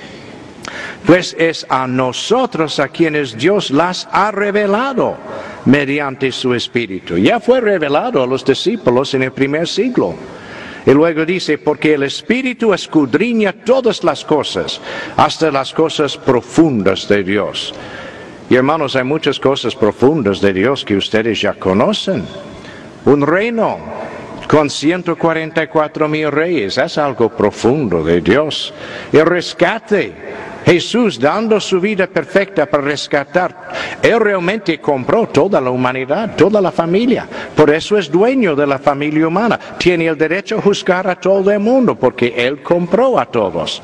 Pues 1.05 1.35
es 1.37 1.67
a 1.69 1.85
nosotros 1.85 2.79
a 2.79 2.87
quienes 2.87 3.37
Dios 3.37 3.69
las 3.69 4.09
ha 4.11 4.31
revelado 4.31 5.17
mediante 5.65 6.31
su 6.31 6.55
Espíritu. 6.55 7.19
Ya 7.19 7.39
fue 7.39 7.61
revelado 7.61 8.23
a 8.23 8.25
los 8.25 8.43
discípulos 8.43 9.13
en 9.13 9.21
el 9.21 9.33
primer 9.33 9.67
siglo. 9.67 10.15
Y 10.83 10.91
luego 10.93 11.27
dice, 11.27 11.59
porque 11.59 11.93
el 11.93 12.01
Espíritu 12.01 12.73
escudriña 12.73 13.53
todas 13.53 14.03
las 14.03 14.25
cosas, 14.25 14.81
hasta 15.15 15.51
las 15.51 15.71
cosas 15.71 16.17
profundas 16.17 17.07
de 17.07 17.23
Dios. 17.23 17.71
Y 18.49 18.55
hermanos, 18.55 18.95
hay 18.95 19.03
muchas 19.03 19.39
cosas 19.39 19.75
profundas 19.75 20.39
de 20.39 20.53
Dios 20.53 20.85
que 20.85 20.95
ustedes 20.95 21.41
ya 21.41 21.53
conocen. 21.53 22.23
Un 23.05 23.25
reino 23.25 23.79
con 24.47 24.69
144 24.69 26.07
mil 26.07 26.31
reyes 26.31 26.77
es 26.77 26.97
algo 26.97 27.29
profundo 27.29 28.03
de 28.03 28.21
Dios. 28.21 28.71
El 29.11 29.25
rescate, 29.25 30.13
Jesús 30.63 31.19
dando 31.19 31.59
su 31.59 31.79
vida 31.79 32.05
perfecta 32.05 32.67
para 32.67 32.83
rescatar. 32.83 33.71
Él 34.01 34.19
realmente 34.19 34.79
compró 34.79 35.27
toda 35.27 35.59
la 35.59 35.71
humanidad, 35.71 36.35
toda 36.35 36.61
la 36.61 36.71
familia. 36.71 37.27
Por 37.55 37.71
eso 37.71 37.97
es 37.97 38.11
dueño 38.11 38.55
de 38.55 38.67
la 38.67 38.77
familia 38.77 39.27
humana. 39.27 39.59
Tiene 39.77 40.05
el 40.05 40.17
derecho 40.17 40.57
a 40.57 40.61
juzgar 40.61 41.07
a 41.07 41.15
todo 41.15 41.51
el 41.51 41.59
mundo 41.59 41.95
porque 41.95 42.33
Él 42.35 42.61
compró 42.61 43.19
a 43.19 43.25
todos. 43.25 43.81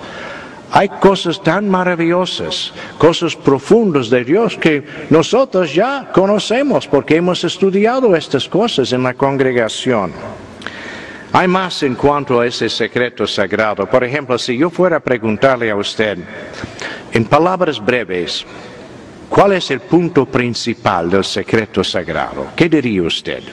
Hay 0.73 0.87
cosas 0.87 1.41
tan 1.43 1.69
maravillosas, 1.69 2.71
cosas 2.97 3.35
profundas 3.35 4.09
de 4.09 4.23
Dios 4.23 4.55
que 4.55 4.83
nosotros 5.09 5.73
ya 5.75 6.09
conocemos 6.13 6.87
porque 6.87 7.17
hemos 7.17 7.43
estudiado 7.43 8.15
estas 8.15 8.47
cosas 8.47 8.93
en 8.93 9.03
la 9.03 9.13
congregación. 9.13 10.13
Hay 11.33 11.47
más 11.47 11.83
en 11.83 11.95
cuanto 11.95 12.39
a 12.39 12.47
ese 12.47 12.69
secreto 12.69 13.27
sagrado. 13.27 13.85
Por 13.85 14.03
ejemplo, 14.03 14.37
si 14.37 14.57
yo 14.57 14.69
fuera 14.69 14.97
a 14.97 14.99
preguntarle 15.01 15.71
a 15.71 15.75
usted, 15.75 16.17
en 17.11 17.25
palabras 17.25 17.83
breves, 17.83 18.45
¿cuál 19.29 19.53
es 19.53 19.71
el 19.71 19.81
punto 19.81 20.25
principal 20.25 21.09
del 21.09 21.25
secreto 21.25 21.83
sagrado? 21.83 22.47
¿Qué 22.55 22.69
diría 22.69 23.03
usted? 23.03 23.43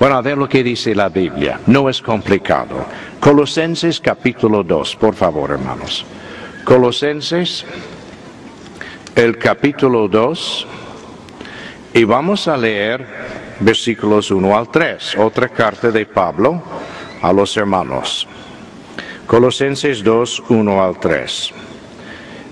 Bueno, 0.00 0.16
a 0.16 0.22
ver 0.22 0.38
lo 0.38 0.48
que 0.48 0.64
dice 0.64 0.94
la 0.94 1.10
Biblia. 1.10 1.60
No 1.66 1.90
es 1.90 2.00
complicado. 2.00 2.86
Colosenses 3.20 4.00
capítulo 4.00 4.64
2, 4.64 4.96
por 4.96 5.14
favor, 5.14 5.50
hermanos. 5.50 6.06
Colosenses, 6.64 7.66
el 9.14 9.36
capítulo 9.36 10.08
2, 10.08 10.66
y 11.92 12.04
vamos 12.04 12.48
a 12.48 12.56
leer 12.56 13.06
versículos 13.60 14.30
1 14.30 14.56
al 14.56 14.70
3, 14.70 15.18
otra 15.18 15.50
carta 15.50 15.90
de 15.90 16.06
Pablo 16.06 16.62
a 17.20 17.30
los 17.30 17.54
hermanos. 17.58 18.26
Colosenses 19.26 20.02
2, 20.02 20.44
1 20.48 20.82
al 20.82 20.98
3. 20.98 21.52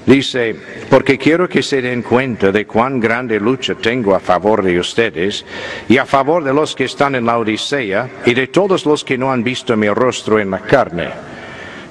Dice, 0.09 0.57
porque 0.89 1.19
quiero 1.19 1.47
que 1.47 1.63
se 1.63 1.83
den 1.83 2.01
cuenta 2.01 2.51
de 2.51 2.67
cuán 2.67 2.99
grande 2.99 3.39
lucha 3.39 3.75
tengo 3.75 4.15
a 4.15 4.21
favor 4.21 4.63
de 4.63 4.81
ustedes 4.81 5.45
y 5.87 5.99
a 5.99 6.07
favor 6.07 6.43
de 6.43 6.55
los 6.55 6.75
que 6.75 6.85
están 6.85 7.15
en 7.15 7.27
la 7.27 7.37
Odisea 7.37 8.09
y 8.25 8.33
de 8.33 8.47
todos 8.47 8.87
los 8.87 9.05
que 9.05 9.19
no 9.19 9.31
han 9.31 9.45
visto 9.45 9.77
mi 9.77 9.91
rostro 9.91 10.41
en 10.41 10.51
la 10.51 10.61
carne 10.61 11.11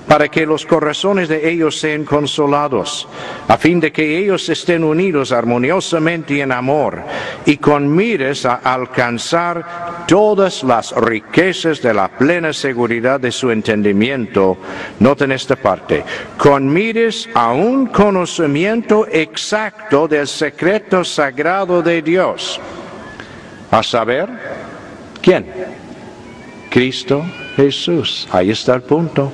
para 0.07 0.29
que 0.29 0.45
los 0.45 0.65
corazones 0.65 1.27
de 1.27 1.49
ellos 1.49 1.79
sean 1.79 2.05
consolados, 2.05 3.07
a 3.47 3.57
fin 3.57 3.79
de 3.79 3.91
que 3.91 4.17
ellos 4.17 4.47
estén 4.47 4.83
unidos 4.83 5.31
armoniosamente 5.31 6.41
en 6.41 6.51
amor 6.51 7.03
y 7.45 7.57
con 7.57 7.93
mires 7.93 8.45
a 8.45 8.55
alcanzar 8.55 10.05
todas 10.07 10.63
las 10.63 10.95
riquezas 10.95 11.81
de 11.81 11.93
la 11.93 12.07
plena 12.07 12.53
seguridad 12.53 13.19
de 13.19 13.31
su 13.31 13.51
entendimiento. 13.51 14.57
Noten 14.99 15.33
esta 15.33 15.57
parte, 15.57 16.03
con 16.37 16.71
mires 16.71 17.29
a 17.33 17.51
un 17.51 17.87
conocimiento 17.87 19.05
exacto 19.11 20.07
del 20.07 20.27
secreto 20.27 21.03
sagrado 21.03 21.81
de 21.81 22.01
Dios. 22.01 22.59
A 23.69 23.83
saber, 23.83 24.29
¿quién? 25.21 25.45
Cristo 26.69 27.25
Jesús. 27.57 28.27
Ahí 28.31 28.51
está 28.51 28.75
el 28.75 28.83
punto. 28.83 29.31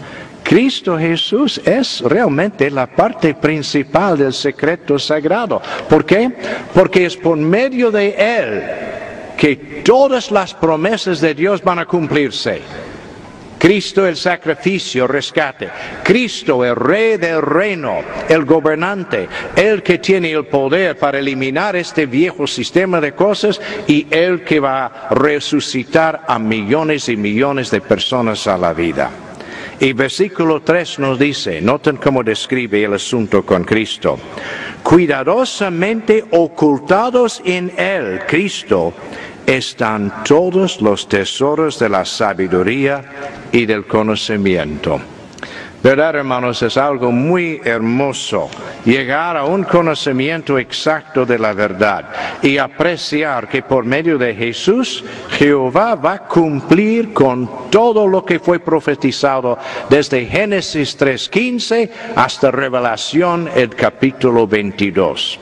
Cristo 0.53 0.99
Jesús 0.99 1.59
es 1.65 1.99
realmente 2.01 2.69
la 2.69 2.85
parte 2.85 3.33
principal 3.33 4.15
del 4.15 4.33
secreto 4.33 4.99
sagrado. 4.99 5.59
¿Por 5.89 6.05
qué? 6.05 6.31
Porque 6.75 7.07
es 7.07 7.17
por 7.17 7.35
medio 7.37 7.89
de 7.89 8.09
Él 8.15 8.63
que 9.35 9.81
todas 9.83 10.29
las 10.29 10.53
promesas 10.53 11.19
de 11.21 11.33
Dios 11.33 11.63
van 11.63 11.79
a 11.79 11.87
cumplirse. 11.87 12.61
Cristo 13.57 14.05
el 14.05 14.15
sacrificio, 14.15 15.07
rescate. 15.07 15.71
Cristo 16.03 16.63
el 16.63 16.75
rey 16.75 17.17
del 17.17 17.41
reino, 17.41 18.01
el 18.29 18.45
gobernante, 18.45 19.27
el 19.55 19.81
que 19.81 19.97
tiene 19.97 20.33
el 20.33 20.45
poder 20.45 20.95
para 20.99 21.17
eliminar 21.17 21.75
este 21.75 22.05
viejo 22.05 22.45
sistema 22.45 23.01
de 23.01 23.13
cosas 23.13 23.59
y 23.87 24.05
el 24.11 24.43
que 24.43 24.59
va 24.59 24.85
a 24.85 25.09
resucitar 25.15 26.25
a 26.27 26.37
millones 26.37 27.09
y 27.09 27.17
millones 27.17 27.71
de 27.71 27.81
personas 27.81 28.45
a 28.45 28.55
la 28.55 28.71
vida. 28.71 29.09
Y 29.79 29.93
versículo 29.93 30.61
3 30.61 30.99
nos 30.99 31.19
dice, 31.19 31.61
noten 31.61 31.97
cómo 31.97 32.23
describe 32.23 32.83
el 32.83 32.93
asunto 32.93 33.43
con 33.45 33.63
Cristo, 33.63 34.17
cuidadosamente 34.83 36.23
ocultados 36.31 37.41
en 37.43 37.71
él, 37.77 38.21
Cristo, 38.27 38.93
están 39.45 40.23
todos 40.23 40.81
los 40.81 41.07
tesoros 41.07 41.79
de 41.79 41.89
la 41.89 42.05
sabiduría 42.05 43.03
y 43.51 43.65
del 43.65 43.85
conocimiento. 43.85 45.01
¿Verdad, 45.83 46.15
hermanos? 46.15 46.61
Es 46.61 46.77
algo 46.77 47.11
muy 47.11 47.59
hermoso 47.65 48.49
llegar 48.85 49.35
a 49.35 49.43
un 49.43 49.65
conocimiento 49.65 50.57
exacto 50.57 51.25
de 51.25 51.37
la 51.37 51.51
verdad 51.51 52.05
y 52.41 52.57
apreciar 52.57 53.49
que 53.49 53.63
por 53.63 53.83
medio 53.83 54.17
de 54.17 54.33
Jesús 54.33 55.03
Jehová 55.31 55.95
va 55.95 56.13
a 56.13 56.19
cumplir 56.19 57.11
con 57.11 57.69
todo 57.69 58.07
lo 58.07 58.23
que 58.23 58.39
fue 58.39 58.59
profetizado 58.59 59.57
desde 59.89 60.25
Génesis 60.25 60.97
3.15 60.97 61.89
hasta 62.15 62.49
Revelación 62.49 63.49
el 63.53 63.75
capítulo 63.75 64.47
22. 64.47 65.37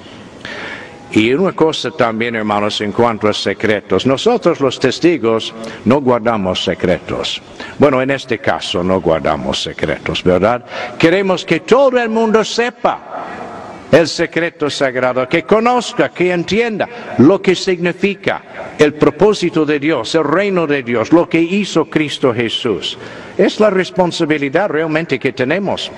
Y 1.13 1.34
una 1.34 1.51
cosa 1.51 1.91
también, 1.91 2.36
hermanos, 2.36 2.80
en 2.82 2.94
cuanto 2.94 3.27
a 3.27 3.34
secretos. 3.34 4.06
Nosotros 4.06 4.62
los 4.62 4.80
testigos 4.80 5.53
no 5.86 6.00
guardamos 6.00 6.63
secretos. 6.63 7.41
Bueno, 7.77 8.01
en 8.01 8.12
este 8.12 8.39
caso 8.39 8.82
no 8.84 9.01
guardamos 9.01 9.62
secretos, 9.62 10.24
¿verdad? 10.24 10.63
Queremos 10.98 11.44
que 11.44 11.60
todo 11.62 11.98
el 11.98 12.10
mundo 12.10 12.44
sepa 12.46 13.12
el 13.91 14.08
secreto 14.08 14.70
sagrado, 14.70 15.27
que 15.27 15.44
conozca, 15.44 16.10
que 16.10 16.32
entienda 16.32 16.88
lo 17.18 17.41
que 17.41 17.56
significa 17.56 18.74
el 18.77 18.94
propósito 18.94 19.65
de 19.65 19.80
Dios, 19.80 20.15
el 20.15 20.24
reino 20.24 20.65
de 20.65 20.82
Dios, 20.82 21.12
lo 21.12 21.27
que 21.27 21.41
hizo 21.41 21.86
Cristo 21.86 22.34
Jesús. 22.34 22.98
Es 23.41 23.60
la 23.60 23.71
responsabilidad 23.71 24.69
realmente 24.69 25.17
que 25.17 25.33
tenemos. 25.33 25.91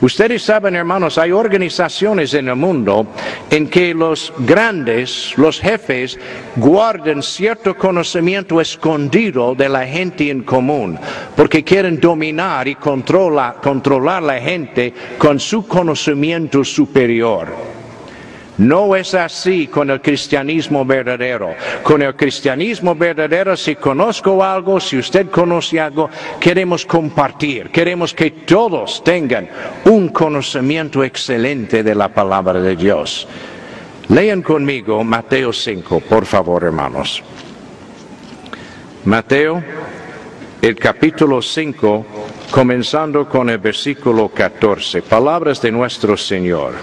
Ustedes 0.00 0.44
saben, 0.44 0.76
hermanos, 0.76 1.18
hay 1.18 1.32
organizaciones 1.32 2.32
en 2.34 2.46
el 2.46 2.54
mundo 2.54 3.08
en 3.50 3.68
que 3.68 3.92
los 3.92 4.32
grandes, 4.38 5.34
los 5.36 5.58
jefes, 5.58 6.16
guardan 6.54 7.24
cierto 7.24 7.76
conocimiento 7.76 8.60
escondido 8.60 9.56
de 9.56 9.68
la 9.68 9.84
gente 9.84 10.30
en 10.30 10.44
común, 10.44 10.96
porque 11.34 11.64
quieren 11.64 11.98
dominar 11.98 12.68
y 12.68 12.76
controlar, 12.76 14.22
la 14.22 14.40
gente 14.40 14.94
con 15.18 15.40
su 15.40 15.66
conocimiento 15.66 16.62
superior. 16.62 17.75
No 18.58 18.96
es 18.96 19.14
así 19.14 19.66
con 19.66 19.90
el 19.90 20.00
cristianismo 20.00 20.84
verdadero. 20.84 21.54
Con 21.82 22.00
el 22.00 22.16
cristianismo 22.16 22.94
verdadero, 22.94 23.56
si 23.56 23.76
conozco 23.76 24.42
algo, 24.42 24.80
si 24.80 24.96
usted 24.96 25.28
conoce 25.30 25.78
algo, 25.78 26.08
queremos 26.40 26.86
compartir, 26.86 27.70
queremos 27.70 28.14
que 28.14 28.30
todos 28.30 29.04
tengan 29.04 29.48
un 29.84 30.08
conocimiento 30.08 31.04
excelente 31.04 31.82
de 31.82 31.94
la 31.94 32.08
palabra 32.08 32.60
de 32.60 32.76
Dios. 32.76 33.28
Lean 34.08 34.40
conmigo 34.40 35.04
Mateo 35.04 35.52
5, 35.52 36.00
por 36.00 36.24
favor, 36.24 36.64
hermanos. 36.64 37.22
Mateo, 39.04 39.62
el 40.62 40.76
capítulo 40.76 41.42
5, 41.42 42.06
comenzando 42.50 43.28
con 43.28 43.50
el 43.50 43.58
versículo 43.58 44.28
14, 44.30 45.02
palabras 45.02 45.60
de 45.60 45.70
nuestro 45.72 46.16
Señor. 46.16 46.74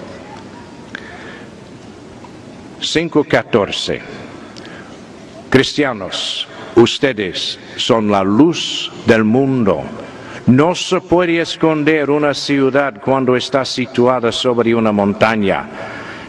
5.14. 2.84 4.00
Cristianos, 5.50 6.48
ustedes 6.76 7.58
son 7.78 8.12
la 8.12 8.24
luz 8.24 8.92
del 9.06 9.24
mundo. 9.24 9.84
No 10.48 10.76
se 10.76 11.00
puede 11.00 11.40
esconder 11.40 12.10
una 12.10 12.34
ciudad 12.34 13.02
cuando 13.02 13.36
está 13.38 13.64
situada 13.64 14.32
sobre 14.32 14.76
una 14.76 14.92
montaña. 14.92 15.66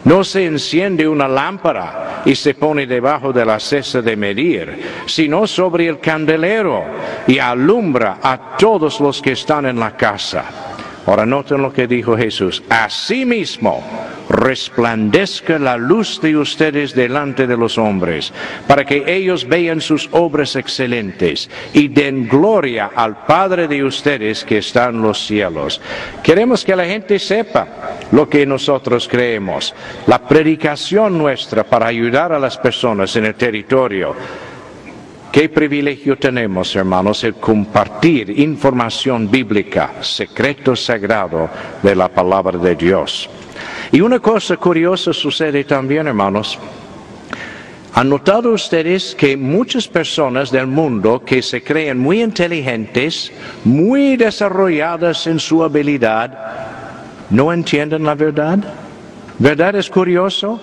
No 0.05 0.23
se 0.23 0.45
enciende 0.45 1.07
una 1.07 1.27
lámpara 1.27 2.21
y 2.23 2.35
se 2.35 2.53
pone 2.53 2.87
debajo 2.87 3.33
de 3.33 3.45
la 3.45 3.59
cesta 3.59 4.01
de 4.01 4.15
medir, 4.15 4.79
sino 5.07 5.45
sobre 5.47 5.87
el 5.87 5.99
candelero 5.99 6.83
y 7.27 7.39
alumbra 7.39 8.19
a 8.21 8.55
todos 8.57 9.01
los 9.01 9.21
que 9.21 9.33
están 9.33 9.65
en 9.65 9.79
la 9.79 9.97
casa. 9.97 10.74
Ahora 11.05 11.25
noten 11.25 11.61
lo 11.61 11.71
que 11.71 11.87
dijo 11.87 12.17
Jesús. 12.17 12.63
Asimismo, 12.69 13.83
resplandezca 14.29 15.59
la 15.59 15.77
luz 15.77 16.19
de 16.19 16.35
ustedes 16.35 16.95
delante 16.95 17.45
de 17.45 17.55
los 17.55 17.77
hombres, 17.77 18.33
para 18.67 18.85
que 18.85 19.03
ellos 19.05 19.47
vean 19.47 19.81
sus 19.81 20.09
obras 20.11 20.55
excelentes 20.55 21.49
y 21.73 21.87
den 21.89 22.27
gloria 22.27 22.91
al 22.95 23.25
Padre 23.25 23.67
de 23.67 23.83
ustedes 23.83 24.43
que 24.43 24.57
está 24.57 24.89
en 24.89 25.01
los 25.01 25.25
cielos. 25.25 25.79
Queremos 26.23 26.65
que 26.65 26.75
la 26.75 26.85
gente 26.85 27.19
sepa 27.19 27.67
lo 28.11 28.27
que 28.27 28.45
nosotros 28.45 29.07
creemos, 29.07 29.73
la 30.07 30.27
predicación 30.27 31.17
nuestra 31.17 31.63
para 31.63 31.87
ayudar 31.87 32.33
a 32.33 32.39
las 32.39 32.57
personas 32.57 33.15
en 33.15 33.25
el 33.25 33.35
territorio. 33.35 34.15
Qué 35.35 35.49
privilegio 35.49 36.17
tenemos, 36.17 36.73
hermanos, 36.77 37.21
el 37.25 37.33
compartir 37.33 38.39
información 38.39 39.29
bíblica, 39.29 39.95
secreto 39.99 40.77
sagrado 40.77 41.49
de 41.83 41.93
la 41.93 42.07
palabra 42.07 42.57
de 42.57 42.73
Dios. 42.73 43.29
Y 43.91 43.99
una 43.99 44.19
cosa 44.19 44.55
curiosa 44.55 45.11
sucede 45.11 45.65
también, 45.65 46.07
hermanos. 46.07 46.57
¿Han 47.95 48.07
notado 48.07 48.53
ustedes 48.53 49.13
que 49.13 49.35
muchas 49.35 49.89
personas 49.89 50.51
del 50.51 50.67
mundo 50.67 51.21
que 51.25 51.41
se 51.41 51.61
creen 51.61 51.99
muy 51.99 52.23
inteligentes, 52.23 53.29
muy 53.65 54.15
desarrolladas 54.15 55.27
en 55.27 55.41
su 55.41 55.61
habilidad, 55.65 56.31
no 57.29 57.51
entienden 57.51 58.05
la 58.05 58.15
verdad? 58.15 58.59
¿Verdad 59.37 59.75
es 59.75 59.89
curioso? 59.89 60.61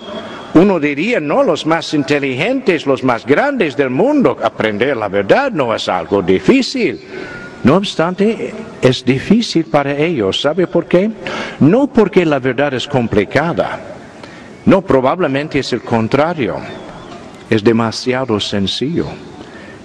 Uno 0.55 0.79
diría, 0.79 1.19
no, 1.19 1.41
los 1.41 1.65
más 1.65 1.93
inteligentes, 1.93 2.85
los 2.85 3.03
más 3.03 3.25
grandes 3.25 3.75
del 3.75 3.89
mundo, 3.89 4.37
aprender 4.41 4.95
la 4.95 5.07
verdad 5.07 5.51
no 5.51 5.73
es 5.73 5.89
algo 5.89 6.21
difícil. 6.21 6.99
No 7.63 7.77
obstante, 7.77 8.53
es 8.81 9.03
difícil 9.03 9.65
para 9.65 9.97
ellos. 9.97 10.41
¿Sabe 10.41 10.67
por 10.67 10.85
qué? 10.85 11.09
No 11.59 11.87
porque 11.87 12.25
la 12.25 12.39
verdad 12.39 12.73
es 12.73 12.87
complicada. 12.87 13.79
No, 14.65 14.81
probablemente 14.81 15.59
es 15.59 15.73
el 15.73 15.81
contrario. 15.81 16.57
Es 17.49 17.63
demasiado 17.63 18.39
sencillo. 18.39 19.07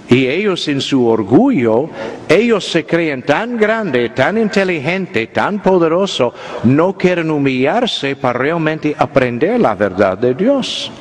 Y 0.09 0.27
ellos 0.27 0.67
en 0.67 0.81
su 0.81 1.05
orgullo, 1.07 1.87
ellos 2.27 2.65
se 2.65 2.83
creen 2.83 3.21
tan 3.21 3.57
grande, 3.57 4.09
tan 4.09 4.39
inteligente, 4.39 5.27
tan 5.27 5.61
poderoso, 5.61 6.33
no 6.63 6.97
quieren 6.97 7.29
humillarse 7.29 8.15
para 8.15 8.39
realmente 8.39 8.95
aprender 8.97 9.59
la 9.59 9.75
verdad 9.75 10.17
de 10.17 10.33
Dios. 10.33 10.91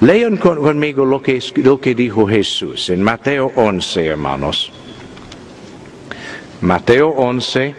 Lean 0.00 0.36
conmigo 0.38 1.04
lo 1.04 1.22
que, 1.22 1.40
lo 1.56 1.80
que 1.80 1.94
dijo 1.94 2.26
Jesús 2.26 2.90
en 2.90 3.02
Mateo 3.02 3.52
11, 3.54 4.06
hermanos. 4.06 4.72
Mateo 6.62 7.10
11, 7.10 7.74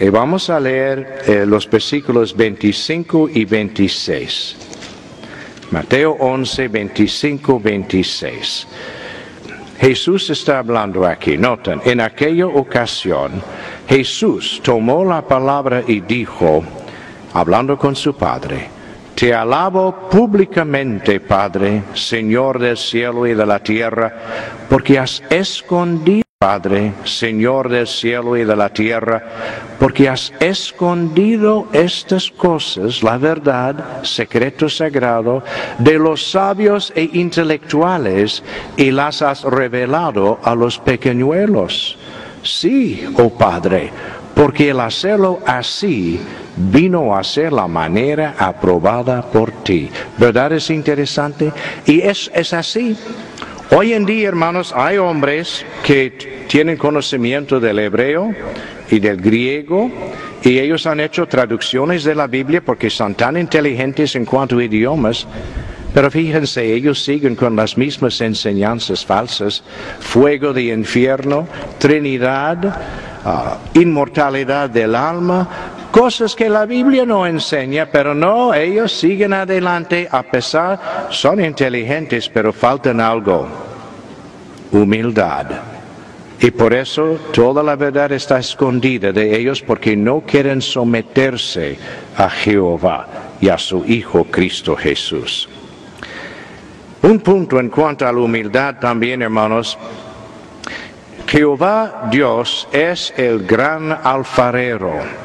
y 0.00 0.08
vamos 0.08 0.48
a 0.50 0.58
leer 0.58 1.22
eh, 1.26 1.44
los 1.46 1.68
versículos 1.68 2.34
25 2.34 3.28
y 3.28 3.44
26. 3.44 4.56
Mateo 5.70 6.12
11, 6.18 6.68
25, 6.68 7.60
26. 7.60 8.66
Jesús 9.78 10.30
está 10.30 10.58
hablando 10.58 11.06
aquí. 11.06 11.36
Noten, 11.36 11.80
en 11.84 12.00
aquella 12.00 12.46
ocasión 12.46 13.42
Jesús 13.88 14.60
tomó 14.62 15.04
la 15.04 15.22
palabra 15.22 15.82
y 15.86 16.00
dijo, 16.00 16.64
hablando 17.32 17.76
con 17.76 17.94
su 17.96 18.14
Padre, 18.14 18.68
te 19.14 19.32
alabo 19.32 20.08
públicamente, 20.10 21.20
Padre, 21.20 21.82
Señor 21.94 22.58
del 22.58 22.76
cielo 22.76 23.26
y 23.26 23.34
de 23.34 23.46
la 23.46 23.60
tierra, 23.60 24.12
porque 24.68 24.98
has 24.98 25.22
escondido 25.30 26.23
Padre, 26.44 26.92
Señor 27.04 27.70
del 27.70 27.86
cielo 27.86 28.36
y 28.36 28.44
de 28.44 28.54
la 28.54 28.68
tierra, 28.68 29.22
porque 29.80 30.10
has 30.10 30.30
escondido 30.40 31.68
estas 31.72 32.30
cosas, 32.30 33.02
la 33.02 33.16
verdad, 33.16 34.02
secreto 34.02 34.68
sagrado, 34.68 35.42
de 35.78 35.98
los 35.98 36.32
sabios 36.32 36.92
e 36.94 37.08
intelectuales 37.14 38.42
y 38.76 38.90
las 38.90 39.22
has 39.22 39.42
revelado 39.44 40.38
a 40.44 40.54
los 40.54 40.78
pequeñuelos. 40.78 41.96
Sí, 42.42 43.08
oh 43.16 43.30
Padre, 43.30 43.90
porque 44.34 44.68
el 44.68 44.80
hacerlo 44.80 45.40
así 45.46 46.20
vino 46.56 47.16
a 47.16 47.24
ser 47.24 47.54
la 47.54 47.66
manera 47.66 48.34
aprobada 48.38 49.22
por 49.22 49.50
ti. 49.62 49.88
¿Verdad 50.18 50.52
es 50.52 50.68
interesante? 50.68 51.50
Y 51.86 52.02
es, 52.02 52.30
es 52.34 52.52
así. 52.52 52.94
Hoy 53.70 53.94
en 53.94 54.04
día, 54.04 54.28
hermanos, 54.28 54.72
hay 54.76 54.98
hombres 54.98 55.64
que 55.84 56.44
tienen 56.48 56.76
conocimiento 56.76 57.58
del 57.58 57.78
hebreo 57.78 58.32
y 58.90 59.00
del 59.00 59.16
griego 59.20 59.90
y 60.42 60.58
ellos 60.58 60.86
han 60.86 61.00
hecho 61.00 61.26
traducciones 61.26 62.04
de 62.04 62.14
la 62.14 62.26
Biblia 62.26 62.60
porque 62.60 62.90
son 62.90 63.14
tan 63.14 63.38
inteligentes 63.38 64.14
en 64.16 64.26
cuanto 64.26 64.58
a 64.58 64.64
idiomas. 64.64 65.26
Pero 65.94 66.10
fíjense, 66.10 66.74
ellos 66.74 67.02
siguen 67.02 67.36
con 67.36 67.56
las 67.56 67.78
mismas 67.78 68.20
enseñanzas 68.20 69.04
falsas, 69.04 69.62
fuego 69.98 70.52
de 70.52 70.64
infierno, 70.64 71.48
Trinidad, 71.78 72.58
ah, 73.24 73.58
inmortalidad 73.74 74.68
del 74.68 74.94
alma, 74.94 75.48
cosas 75.94 76.34
que 76.34 76.48
la 76.48 76.66
Biblia 76.66 77.06
no 77.06 77.24
enseña, 77.24 77.86
pero 77.86 78.16
no, 78.16 78.52
ellos 78.52 78.90
siguen 78.90 79.32
adelante 79.32 80.08
a 80.10 80.24
pesar, 80.24 81.06
son 81.10 81.38
inteligentes, 81.44 82.28
pero 82.28 82.52
faltan 82.52 83.00
algo, 83.00 83.46
humildad. 84.72 85.46
Y 86.40 86.50
por 86.50 86.74
eso 86.74 87.16
toda 87.32 87.62
la 87.62 87.76
verdad 87.76 88.10
está 88.10 88.40
escondida 88.40 89.12
de 89.12 89.38
ellos 89.38 89.62
porque 89.62 89.96
no 89.96 90.22
quieren 90.22 90.60
someterse 90.60 91.78
a 92.16 92.28
Jehová 92.28 93.06
y 93.40 93.48
a 93.48 93.56
su 93.56 93.84
Hijo 93.84 94.24
Cristo 94.24 94.74
Jesús. 94.74 95.48
Un 97.02 97.20
punto 97.20 97.60
en 97.60 97.68
cuanto 97.68 98.04
a 98.04 98.12
la 98.12 98.18
humildad 98.18 98.80
también, 98.80 99.22
hermanos. 99.22 99.78
Jehová 101.28 102.08
Dios 102.10 102.66
es 102.72 103.14
el 103.16 103.46
gran 103.46 103.96
alfarero 104.02 105.23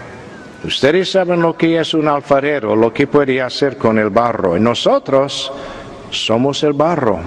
Ustedes 0.63 1.11
saben 1.11 1.41
lo 1.41 1.55
que 1.55 1.79
es 1.79 1.93
un 1.93 2.07
alfarero, 2.07 2.75
lo 2.75 2.93
que 2.93 3.07
puede 3.07 3.41
hacer 3.41 3.77
con 3.77 3.97
el 3.97 4.09
barro. 4.09 4.57
Y 4.57 4.59
nosotros 4.59 5.51
somos 6.11 6.63
el 6.63 6.73
barro. 6.73 7.19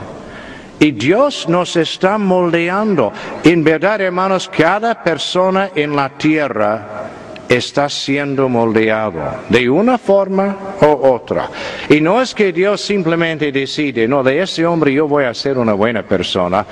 Y 0.78 0.90
Dios 0.90 1.48
nos 1.48 1.76
está 1.76 2.18
moldeando. 2.18 3.12
En 3.44 3.62
verdad, 3.64 4.00
hermanos, 4.00 4.48
cada 4.48 5.02
persona 5.02 5.70
en 5.74 5.96
la 5.96 6.10
tierra 6.10 7.10
está 7.48 7.88
siendo 7.88 8.48
moldeado 8.48 9.20
de 9.48 9.68
una 9.68 9.98
forma 9.98 10.56
u 10.80 10.86
otra. 10.86 11.48
Y 11.88 12.00
no 12.00 12.20
es 12.20 12.34
que 12.34 12.52
Dios 12.52 12.80
simplemente 12.80 13.52
decide, 13.52 14.08
no, 14.08 14.22
de 14.22 14.42
este 14.42 14.66
hombre 14.66 14.92
yo 14.92 15.06
voy 15.06 15.24
a 15.24 15.34
ser 15.34 15.58
una 15.58 15.72
buena 15.74 16.02
persona 16.02 16.66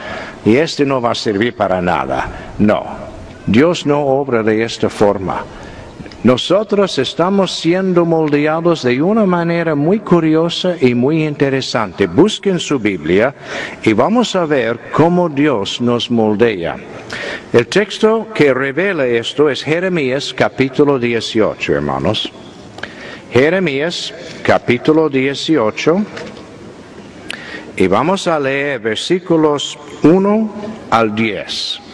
y 0.44 0.56
este 0.56 0.84
no 0.84 1.00
va 1.00 1.12
a 1.12 1.14
servir 1.14 1.54
para 1.54 1.80
nada. 1.80 2.54
No, 2.58 2.84
Dios 3.46 3.86
no 3.86 4.00
obra 4.00 4.42
de 4.42 4.62
esta 4.64 4.88
forma. 4.88 5.44
Nosotros 6.22 6.98
estamos 6.98 7.50
siendo 7.50 8.04
moldeados 8.04 8.83
de 8.83 9.00
una 9.00 9.24
manera 9.24 9.74
muy 9.74 10.00
curiosa 10.00 10.76
y 10.78 10.94
muy 10.94 11.24
interesante. 11.24 12.06
Busquen 12.06 12.61
su 12.61 12.78
Biblia 12.78 13.35
y 13.83 13.94
vamos 13.94 14.37
a 14.37 14.44
ver 14.44 14.90
cómo 14.92 15.30
Dios 15.30 15.80
nos 15.80 16.11
moldea. 16.11 16.76
El 17.54 17.66
texto 17.68 18.28
que 18.35 18.52
revela 18.52 19.06
esto 19.06 19.48
es 19.48 19.62
Jeremías 19.62 20.35
capítulo 20.37 20.98
18, 20.98 21.72
hermanos. 21.72 22.30
Jeremías 23.33 24.12
capítulo 24.42 25.09
18 25.09 26.04
y 27.76 27.87
vamos 27.87 28.26
a 28.26 28.38
leer 28.38 28.78
versículos 28.80 29.78
1 30.02 30.54
al 30.90 31.14
10. 31.14 31.89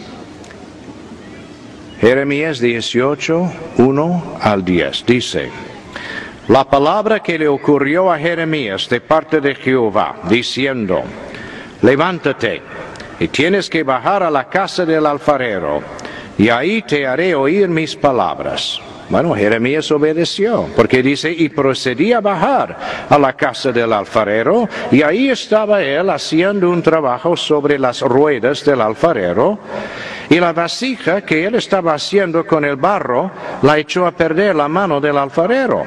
Jeremías 2.01 2.61
18, 2.61 3.53
1 3.79 4.39
al 4.43 4.65
10. 4.65 5.07
Dice, 5.07 5.51
la 6.49 6.69
palabra 6.69 7.21
que 7.21 7.39
le 7.39 7.49
ocurrió 7.49 8.13
a 8.13 8.19
Jeremías 8.19 8.89
de 8.89 9.01
parte 9.01 9.41
de 9.41 9.55
Jehová, 9.55 10.17
diciendo, 10.29 11.03
levántate 11.83 12.63
y 13.19 13.29
tienes 13.29 13.71
que 13.71 13.83
bajar 13.83 14.23
a 14.23 14.31
la 14.31 14.49
casa 14.49 14.85
del 14.85 15.07
alfarero, 15.07 15.81
y 16.37 16.51
ahí 16.51 16.83
te 16.83 17.07
haré 17.07 17.35
oír 17.35 17.69
mis 17.69 17.97
palabras. 17.97 18.79
Bueno, 19.09 19.35
Jeremías 19.37 19.91
obedeció, 19.93 20.67
porque 20.75 21.01
dice, 21.01 21.31
y 21.31 21.49
procedía 21.49 22.19
a 22.19 22.21
bajar 22.21 22.77
a 23.09 23.17
la 23.19 23.35
casa 23.35 23.71
del 23.71 23.93
alfarero, 23.93 24.69
y 24.91 25.03
ahí 25.03 25.31
estaba 25.31 25.81
él 25.81 26.11
haciendo 26.11 26.69
un 26.71 26.83
trabajo 26.83 27.37
sobre 27.37 27.79
las 27.79 28.01
ruedas 28.01 28.65
del 28.65 28.81
alfarero, 28.81 29.61
y 30.29 30.41
la 30.41 30.53
vasija 30.53 31.21
que 31.23 31.45
él 31.45 31.55
estaba 31.55 31.95
haciendo 31.95 32.45
con 32.45 32.65
el 32.65 32.75
barro 32.75 33.31
la 33.63 33.79
echó 33.79 34.07
a 34.07 34.11
perder 34.11 34.57
la 34.57 34.67
mano 34.67 35.01
del 35.01 35.19
alfarero. 35.19 35.85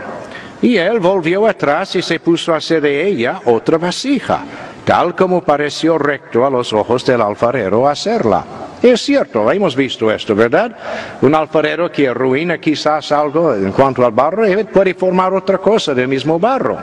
Y 0.61 0.77
él 0.77 0.99
volvió 0.99 1.45
atrás 1.45 1.95
y 1.95 2.01
se 2.01 2.19
puso 2.19 2.53
a 2.53 2.57
hacer 2.57 2.81
de 2.81 3.05
ella 3.05 3.41
otra 3.45 3.77
vasija, 3.77 4.43
tal 4.89 5.15
como 5.15 5.43
pareció 5.43 5.99
recto 5.99 6.43
a 6.47 6.49
los 6.49 6.73
ojos 6.73 7.05
del 7.05 7.21
alfarero 7.21 7.87
hacerla. 7.87 8.43
Es 8.81 8.99
cierto, 9.03 9.51
hemos 9.51 9.75
visto 9.75 10.09
esto, 10.09 10.33
¿verdad? 10.33 10.75
Un 11.21 11.35
alfarero 11.35 11.91
que 11.91 12.07
arruina 12.07 12.57
quizás 12.57 13.11
algo 13.11 13.53
en 13.53 13.71
cuanto 13.71 14.03
al 14.03 14.13
barro, 14.13 14.45
puede 14.73 14.95
formar 14.95 15.31
otra 15.31 15.59
cosa 15.59 15.93
del 15.93 16.07
mismo 16.07 16.39
barro. 16.39 16.75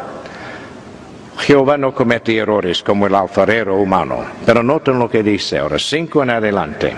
Jehová 1.38 1.76
no 1.76 1.92
comete 1.92 2.36
errores 2.36 2.80
como 2.80 3.08
el 3.08 3.14
alfarero 3.16 3.74
humano, 3.74 4.24
pero 4.46 4.62
noten 4.62 5.00
lo 5.00 5.10
que 5.10 5.24
dice 5.24 5.58
ahora, 5.58 5.76
cinco 5.76 6.22
en 6.22 6.30
adelante. 6.30 6.92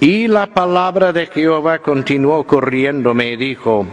Y 0.00 0.26
la 0.26 0.48
palabra 0.48 1.12
de 1.12 1.28
Jehová 1.28 1.78
continuó 1.78 2.42
corriéndome 2.42 3.28
y 3.28 3.36
dijo, 3.36 3.86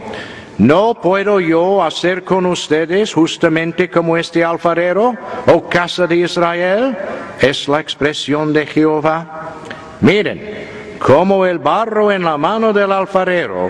¿No 0.57 0.95
puedo 0.95 1.39
yo 1.39 1.83
hacer 1.83 2.23
con 2.23 2.47
ustedes 2.47 3.13
justamente 3.13 3.91
como 3.91 4.17
este 4.17 4.43
alfarero, 4.43 5.15
oh 5.45 5.69
casa 5.69 6.07
de 6.07 6.15
Israel? 6.15 6.97
Es 7.39 7.67
la 7.67 7.79
expresión 7.79 8.51
de 8.53 8.65
Jehová. 8.65 9.53
Miren, 10.01 10.97
como 10.97 11.45
el 11.45 11.59
barro 11.59 12.11
en 12.11 12.23
la 12.23 12.37
mano 12.37 12.73
del 12.73 12.91
alfarero, 12.91 13.69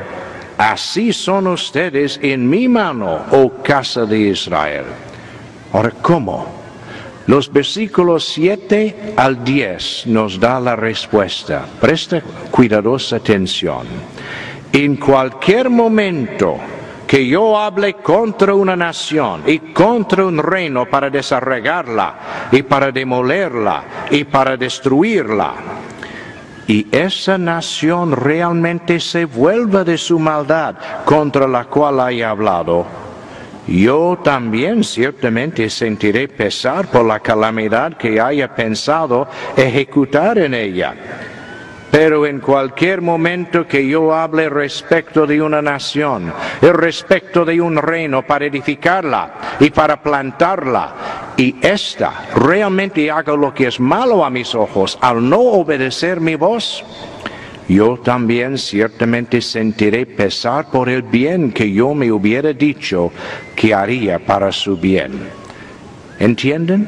así 0.57 1.11
son 1.11 1.47
ustedes 1.47 2.21
en 2.23 2.49
mi 2.49 2.69
mano, 2.69 3.19
oh 3.31 3.61
casa 3.61 4.05
de 4.05 4.19
Israel. 4.19 4.85
Ahora, 5.73 5.91
¿cómo? 6.01 6.47
Los 7.25 7.51
versículos 7.51 8.23
7 8.33 9.13
al 9.17 9.43
10 9.43 10.07
nos 10.07 10.39
da 10.39 10.61
la 10.61 10.77
respuesta. 10.77 11.65
Presta 11.81 12.21
cuidadosa 12.49 13.17
atención. 13.17 13.85
En 14.71 14.95
cualquier 14.95 15.69
momento 15.69 16.57
que 17.07 17.25
yo 17.25 17.57
hable 17.57 17.93
contra 17.95 18.53
una 18.53 18.75
nación 18.75 19.43
y 19.47 19.59
contra 19.59 20.25
un 20.25 20.37
reino 20.37 20.85
para 20.85 21.09
desarraigarla 21.09 22.49
y 22.51 22.61
para 22.63 22.91
demolerla 22.91 23.83
y 24.11 24.25
para 24.25 24.57
destruirla, 24.57 25.53
y 26.67 26.85
esa 26.91 27.37
nación 27.37 28.11
realmente 28.11 28.99
se 28.99 29.23
vuelva 29.23 29.85
de 29.85 29.97
su 29.97 30.19
maldad 30.19 30.75
contra 31.05 31.47
la 31.47 31.63
cual 31.65 32.01
haya 32.01 32.29
hablado, 32.29 32.85
yo 33.67 34.19
también 34.23 34.83
ciertamente 34.83 35.69
sentiré 35.69 36.27
pesar 36.27 36.87
por 36.87 37.05
la 37.05 37.19
calamidad 37.19 37.97
que 37.97 38.19
haya 38.19 38.53
pensado 38.53 39.27
ejecutar 39.55 40.37
en 40.37 40.53
ella. 40.53 40.95
Pero 41.97 42.27
en 42.27 42.41
cualquier 42.41 43.01
momento 43.01 43.67
que 43.67 43.87
yo 43.87 44.13
hable 44.13 44.49
respecto 44.49 45.25
de 45.25 45.41
una 45.41 45.63
nación, 45.63 46.31
respecto 46.61 47.43
de 47.43 47.59
un 47.59 47.75
reino 47.75 48.21
para 48.21 48.45
edificarla 48.45 49.57
y 49.59 49.71
para 49.71 49.99
plantarla, 50.03 50.93
y 51.35 51.55
ésta 51.59 52.27
realmente 52.35 53.09
haga 53.09 53.35
lo 53.35 53.51
que 53.51 53.65
es 53.65 53.79
malo 53.79 54.23
a 54.23 54.29
mis 54.29 54.53
ojos 54.53 54.95
al 55.01 55.27
no 55.27 55.39
obedecer 55.39 56.21
mi 56.21 56.35
voz, 56.35 56.85
yo 57.67 57.97
también 57.97 58.59
ciertamente 58.59 59.41
sentiré 59.41 60.05
pesar 60.05 60.69
por 60.69 60.89
el 60.89 61.01
bien 61.01 61.51
que 61.51 61.73
yo 61.73 61.95
me 61.95 62.11
hubiera 62.11 62.53
dicho 62.53 63.11
que 63.55 63.73
haría 63.73 64.19
para 64.19 64.51
su 64.51 64.77
bien. 64.77 65.13
¿Entienden? 66.19 66.87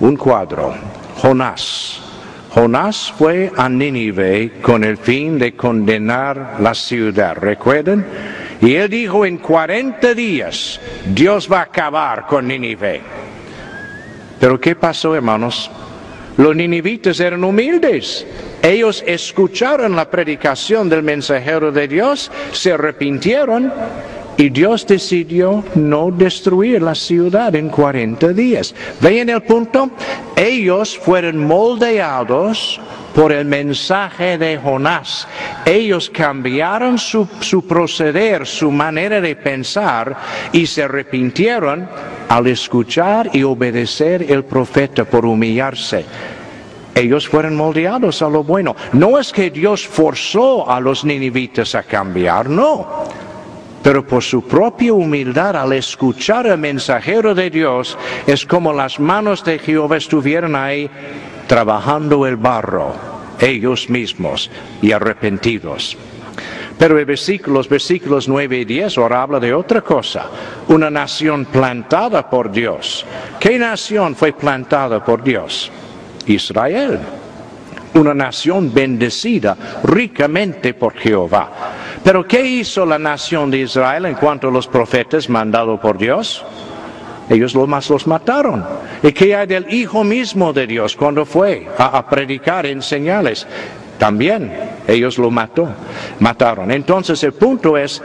Un 0.00 0.16
cuadro. 0.16 0.74
Jonás. 1.18 2.03
Jonás 2.54 3.12
fue 3.18 3.50
a 3.56 3.68
Nínive 3.68 4.60
con 4.62 4.84
el 4.84 4.96
fin 4.96 5.40
de 5.40 5.56
condenar 5.56 6.58
la 6.60 6.72
ciudad. 6.72 7.36
¿Recuerdan? 7.36 8.06
Y 8.60 8.76
él 8.76 8.88
dijo, 8.88 9.26
en 9.26 9.38
40 9.38 10.14
días 10.14 10.80
Dios 11.04 11.50
va 11.50 11.58
a 11.58 11.62
acabar 11.62 12.28
con 12.28 12.46
Nínive. 12.46 13.00
Pero 14.38 14.60
¿qué 14.60 14.76
pasó, 14.76 15.16
hermanos? 15.16 15.68
Los 16.36 16.54
ninivitas 16.54 17.18
eran 17.18 17.42
humildes. 17.42 18.24
Ellos 18.62 19.02
escucharon 19.04 19.96
la 19.96 20.08
predicación 20.08 20.88
del 20.88 21.02
mensajero 21.02 21.72
de 21.72 21.88
Dios, 21.88 22.30
se 22.52 22.72
arrepintieron 22.72 23.72
y 24.36 24.48
Dios 24.48 24.86
decidió 24.86 25.62
no 25.74 26.10
destruir 26.10 26.82
la 26.82 26.94
ciudad 26.94 27.54
en 27.54 27.68
40 27.68 28.28
días. 28.32 28.74
¿Ven 29.00 29.28
el 29.28 29.42
punto? 29.42 29.90
Ellos 30.36 30.98
fueron 30.98 31.38
moldeados 31.38 32.80
por 33.14 33.32
el 33.32 33.44
mensaje 33.44 34.36
de 34.38 34.58
Jonás. 34.58 35.28
Ellos 35.64 36.10
cambiaron 36.10 36.98
su, 36.98 37.28
su, 37.40 37.64
proceder, 37.64 38.46
su 38.46 38.72
manera 38.72 39.20
de 39.20 39.36
pensar 39.36 40.16
y 40.52 40.66
se 40.66 40.82
arrepintieron 40.82 41.88
al 42.28 42.46
escuchar 42.48 43.30
y 43.32 43.44
obedecer 43.44 44.30
el 44.30 44.44
profeta 44.44 45.04
por 45.04 45.24
humillarse. 45.24 46.04
Ellos 46.92 47.28
fueron 47.28 47.56
moldeados 47.56 48.22
a 48.22 48.28
lo 48.28 48.42
bueno. 48.42 48.74
No 48.92 49.18
es 49.18 49.32
que 49.32 49.50
Dios 49.50 49.86
forzó 49.86 50.68
a 50.68 50.80
los 50.80 51.04
ninivitas 51.04 51.74
a 51.74 51.82
cambiar, 51.84 52.48
no 52.48 53.04
pero 53.84 54.06
por 54.06 54.22
su 54.22 54.42
propia 54.42 54.94
humildad 54.94 55.56
al 55.56 55.74
escuchar 55.74 56.46
al 56.46 56.56
mensajero 56.56 57.34
de 57.34 57.50
Dios, 57.50 57.98
es 58.26 58.46
como 58.46 58.72
las 58.72 58.98
manos 58.98 59.44
de 59.44 59.58
Jehová 59.58 59.98
estuvieran 59.98 60.56
ahí 60.56 60.88
trabajando 61.46 62.26
el 62.26 62.36
barro, 62.36 62.94
ellos 63.38 63.90
mismos, 63.90 64.50
y 64.80 64.92
arrepentidos. 64.92 65.98
Pero 66.78 66.98
el 66.98 67.04
versículo, 67.04 67.58
los 67.58 67.68
versículos 67.68 68.26
9 68.26 68.60
y 68.60 68.64
10 68.64 68.96
ahora 68.96 69.20
habla 69.20 69.38
de 69.38 69.52
otra 69.52 69.82
cosa, 69.82 70.30
una 70.68 70.88
nación 70.88 71.44
plantada 71.44 72.30
por 72.30 72.50
Dios. 72.50 73.04
¿Qué 73.38 73.58
nación 73.58 74.16
fue 74.16 74.32
plantada 74.32 75.04
por 75.04 75.22
Dios? 75.22 75.70
Israel 76.26 77.00
una 77.94 78.14
nación 78.14 78.72
bendecida 78.74 79.56
ricamente 79.84 80.74
por 80.74 80.94
Jehová. 80.94 81.73
Pero 82.04 82.28
¿qué 82.28 82.44
hizo 82.44 82.84
la 82.84 82.98
nación 82.98 83.50
de 83.50 83.58
Israel 83.58 84.04
en 84.04 84.14
cuanto 84.14 84.48
a 84.48 84.50
los 84.50 84.68
profetas 84.68 85.30
mandados 85.30 85.80
por 85.80 85.96
Dios? 85.96 86.44
Ellos 87.30 87.54
lo 87.54 87.66
más 87.66 87.88
los 87.88 88.06
mataron. 88.06 88.62
¿Y 89.02 89.10
qué 89.12 89.34
hay 89.34 89.46
del 89.46 89.72
Hijo 89.72 90.04
mismo 90.04 90.52
de 90.52 90.66
Dios 90.66 90.94
cuando 90.94 91.24
fue 91.24 91.66
a, 91.78 92.06
predicar, 92.06 92.66
enseñarles? 92.66 93.46
También 93.98 94.52
ellos 94.86 95.16
lo 95.16 95.30
mató, 95.30 95.66
mataron. 96.20 96.70
Entonces 96.70 97.24
el 97.24 97.32
punto 97.32 97.78
es, 97.78 98.02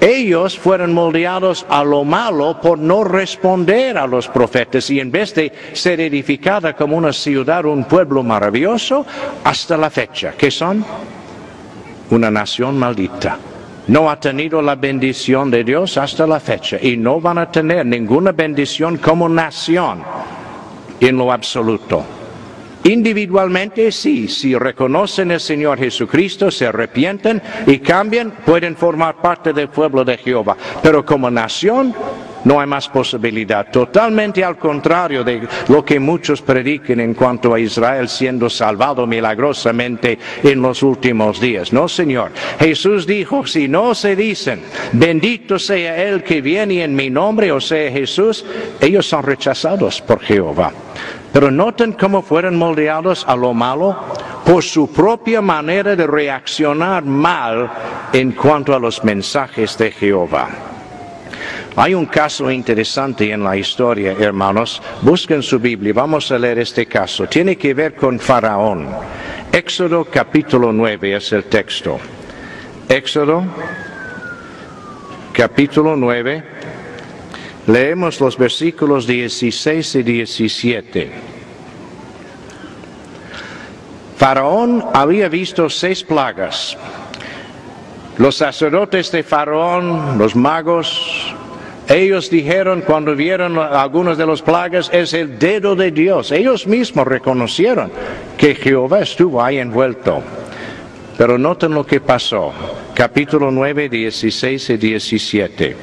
ellos 0.00 0.58
fueron 0.58 0.92
moldeados 0.92 1.64
a 1.68 1.84
lo 1.84 2.02
malo 2.02 2.60
por 2.60 2.76
no 2.76 3.04
responder 3.04 3.98
a 3.98 4.08
los 4.08 4.26
profetas 4.26 4.90
y 4.90 4.98
en 4.98 5.12
vez 5.12 5.32
de 5.36 5.52
ser 5.74 6.00
edificada 6.00 6.74
como 6.74 6.96
una 6.96 7.12
ciudad, 7.12 7.66
un 7.66 7.84
pueblo 7.84 8.24
maravilloso, 8.24 9.06
hasta 9.44 9.76
la 9.76 9.90
fecha, 9.90 10.32
que 10.32 10.50
son 10.50 10.84
una 12.10 12.30
nación 12.30 12.78
maldita. 12.78 13.38
No 13.88 14.10
ha 14.10 14.20
tenido 14.20 14.60
la 14.60 14.74
bendición 14.74 15.50
de 15.50 15.64
Dios 15.64 15.96
hasta 15.96 16.26
la 16.26 16.40
fecha 16.40 16.78
y 16.80 16.96
no 16.96 17.20
van 17.20 17.38
a 17.38 17.50
tener 17.50 17.86
ninguna 17.86 18.32
bendición 18.32 18.98
como 18.98 19.28
nación 19.28 20.02
en 21.00 21.16
lo 21.16 21.32
absoluto. 21.32 22.04
Individualmente 22.84 23.90
sí, 23.90 24.28
si 24.28 24.54
reconocen 24.54 25.32
al 25.32 25.40
Señor 25.40 25.78
Jesucristo, 25.78 26.50
se 26.50 26.66
arrepienten 26.66 27.42
y 27.66 27.78
cambian, 27.78 28.30
pueden 28.44 28.76
formar 28.76 29.16
parte 29.16 29.52
del 29.52 29.68
pueblo 29.68 30.04
de 30.04 30.16
Jehová. 30.16 30.56
Pero 30.82 31.04
como 31.04 31.30
nación 31.30 31.94
no 32.48 32.60
hay 32.60 32.66
más 32.66 32.88
posibilidad. 32.88 33.70
Totalmente 33.70 34.42
al 34.42 34.56
contrario 34.56 35.22
de 35.22 35.46
lo 35.68 35.84
que 35.84 36.00
muchos 36.00 36.40
predican 36.40 36.98
en 36.98 37.12
cuanto 37.12 37.52
a 37.52 37.60
Israel 37.60 38.08
siendo 38.08 38.48
salvado 38.48 39.06
milagrosamente 39.06 40.18
en 40.42 40.62
los 40.62 40.82
últimos 40.82 41.40
días. 41.40 41.74
No, 41.74 41.88
Señor. 41.88 42.30
Jesús 42.58 43.06
dijo, 43.06 43.46
si 43.46 43.68
no 43.68 43.94
se 43.94 44.16
dicen, 44.16 44.62
bendito 44.92 45.58
sea 45.58 46.02
el 46.02 46.22
que 46.22 46.40
viene 46.40 46.82
en 46.82 46.96
mi 46.96 47.10
nombre, 47.10 47.52
o 47.52 47.60
sea 47.60 47.92
Jesús, 47.92 48.46
ellos 48.80 49.06
son 49.06 49.24
rechazados 49.24 50.00
por 50.00 50.20
Jehová. 50.20 50.72
Pero 51.30 51.50
noten 51.50 51.92
cómo 51.92 52.22
fueron 52.22 52.56
moldeados 52.56 53.26
a 53.28 53.36
lo 53.36 53.52
malo 53.52 53.94
por 54.46 54.62
su 54.62 54.90
propia 54.90 55.42
manera 55.42 55.94
de 55.94 56.06
reaccionar 56.06 57.04
mal 57.04 57.70
en 58.14 58.32
cuanto 58.32 58.74
a 58.74 58.78
los 58.78 59.04
mensajes 59.04 59.76
de 59.76 59.90
Jehová. 59.90 60.77
Hay 61.80 61.94
un 61.94 62.06
caso 62.06 62.50
interesante 62.50 63.30
en 63.30 63.44
la 63.44 63.56
historia, 63.56 64.16
hermanos. 64.18 64.82
Busquen 65.02 65.44
su 65.44 65.60
Biblia, 65.60 65.92
vamos 65.92 66.32
a 66.32 66.36
leer 66.36 66.58
este 66.58 66.86
caso. 66.86 67.28
Tiene 67.28 67.56
que 67.56 67.72
ver 67.72 67.94
con 67.94 68.18
Faraón. 68.18 68.88
Éxodo 69.52 70.04
capítulo 70.04 70.72
9 70.72 71.14
es 71.14 71.32
el 71.32 71.44
texto. 71.44 72.00
Éxodo 72.88 73.44
capítulo 75.32 75.94
9 75.94 76.42
Leemos 77.68 78.18
los 78.20 78.36
versículos 78.36 79.06
16 79.06 79.94
y 79.94 80.02
17. 80.02 81.12
Faraón 84.16 84.84
había 84.92 85.28
visto 85.28 85.70
seis 85.70 86.02
plagas. 86.02 86.76
Los 88.16 88.36
sacerdotes 88.36 89.12
de 89.12 89.22
Faraón, 89.22 90.18
los 90.18 90.34
magos, 90.34 91.36
ellos 91.88 92.28
dijeron 92.28 92.82
cuando 92.82 93.16
vieron 93.16 93.58
algunos 93.58 94.18
de 94.18 94.26
los 94.26 94.42
plagas, 94.42 94.90
es 94.92 95.14
el 95.14 95.38
dedo 95.38 95.74
de 95.74 95.90
Dios. 95.90 96.30
Ellos 96.32 96.66
mismos 96.66 97.06
reconocieron 97.06 97.90
que 98.36 98.54
Jehová 98.54 99.00
estuvo 99.00 99.42
ahí 99.42 99.58
envuelto. 99.58 100.22
Pero 101.16 101.38
noten 101.38 101.72
lo 101.72 101.86
que 101.86 102.00
pasó. 102.00 102.52
Capítulo 102.94 103.50
9, 103.50 103.88
16 103.88 104.70
y 104.70 104.76
17. 104.76 105.76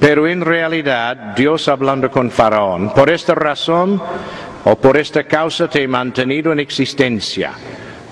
Pero 0.00 0.26
en 0.26 0.40
realidad 0.40 1.34
Dios 1.36 1.68
hablando 1.68 2.10
con 2.10 2.30
Faraón, 2.30 2.92
por 2.94 3.10
esta 3.10 3.34
razón 3.34 4.02
o 4.64 4.76
por 4.76 4.96
esta 4.96 5.24
causa 5.24 5.68
te 5.68 5.82
he 5.82 5.88
mantenido 5.88 6.52
en 6.52 6.58
existencia, 6.58 7.52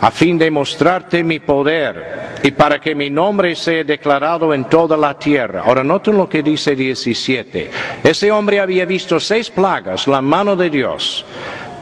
a 0.01 0.11
fin 0.11 0.39
de 0.39 0.51
mostrarte 0.51 1.23
mi 1.23 1.41
poder 1.41 2.39
y 2.43 2.51
para 2.53 2.81
que 2.81 2.95
mi 2.95 3.11
nombre 3.11 3.55
sea 3.55 3.85
declarado 3.85 4.55
en 4.55 4.65
toda 4.65 4.97
la 4.97 5.19
tierra. 5.19 5.63
Ahora 5.67 5.85
noten 5.85 6.17
lo 6.17 6.29
que 6.29 6.43
dice 6.43 6.75
17. 6.75 7.71
Ese 8.03 8.33
hombre 8.33 8.61
había 8.61 8.87
visto 8.87 9.21
seis 9.21 9.51
plagas, 9.51 10.07
la 10.07 10.23
mano 10.23 10.57
de 10.57 10.71
Dios. 10.71 11.25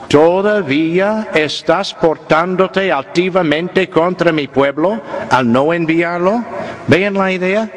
¿Todavía 0.09 1.29
estás 1.35 1.93
portándote 1.95 2.91
activamente 2.91 3.89
contra 3.91 4.33
mi 4.33 4.49
pueblo 4.49 5.01
al 5.31 5.53
no 5.53 5.73
enviarlo? 5.73 6.43
¿Ven 6.87 7.15
la 7.15 7.31
idea? 7.31 7.71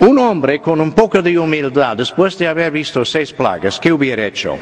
Un 0.00 0.18
hombre 0.18 0.60
con 0.60 0.80
un 0.82 0.92
poco 0.92 1.22
de 1.22 1.38
humildad, 1.38 1.96
después 1.96 2.36
de 2.36 2.46
haber 2.46 2.70
visto 2.70 3.02
seis 3.06 3.32
plagas, 3.32 3.80
¿qué 3.80 3.90
hubiera 3.90 4.26
hecho? 4.26 4.58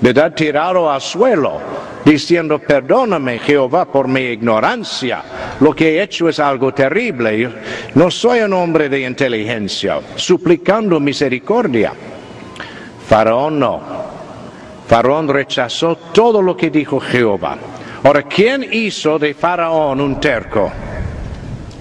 ¿Verdad? 0.00 0.32
Tirado 0.32 0.90
al 0.90 1.00
suelo, 1.00 1.60
diciendo, 2.04 2.58
perdóname 2.60 3.40
Jehová 3.40 3.84
por 3.86 4.06
mi 4.06 4.20
ignorancia, 4.20 5.22
lo 5.60 5.74
que 5.74 5.98
he 5.98 6.02
hecho 6.02 6.28
es 6.28 6.38
algo 6.38 6.72
terrible, 6.72 7.50
no 7.94 8.10
soy 8.10 8.40
un 8.40 8.52
hombre 8.52 8.88
de 8.88 9.00
inteligencia, 9.00 9.98
suplicando 10.14 11.00
misericordia. 11.00 11.92
Faraón 13.08 13.58
no. 13.58 13.80
Faraón 14.86 15.28
rechazó 15.28 15.96
todo 15.96 16.40
lo 16.40 16.56
que 16.56 16.70
dijo 16.70 17.00
Jehová. 17.00 17.56
Ahora, 18.04 18.22
¿quién 18.22 18.66
hizo 18.70 19.18
de 19.18 19.34
Faraón 19.34 20.00
un 20.00 20.20
terco? 20.20 20.70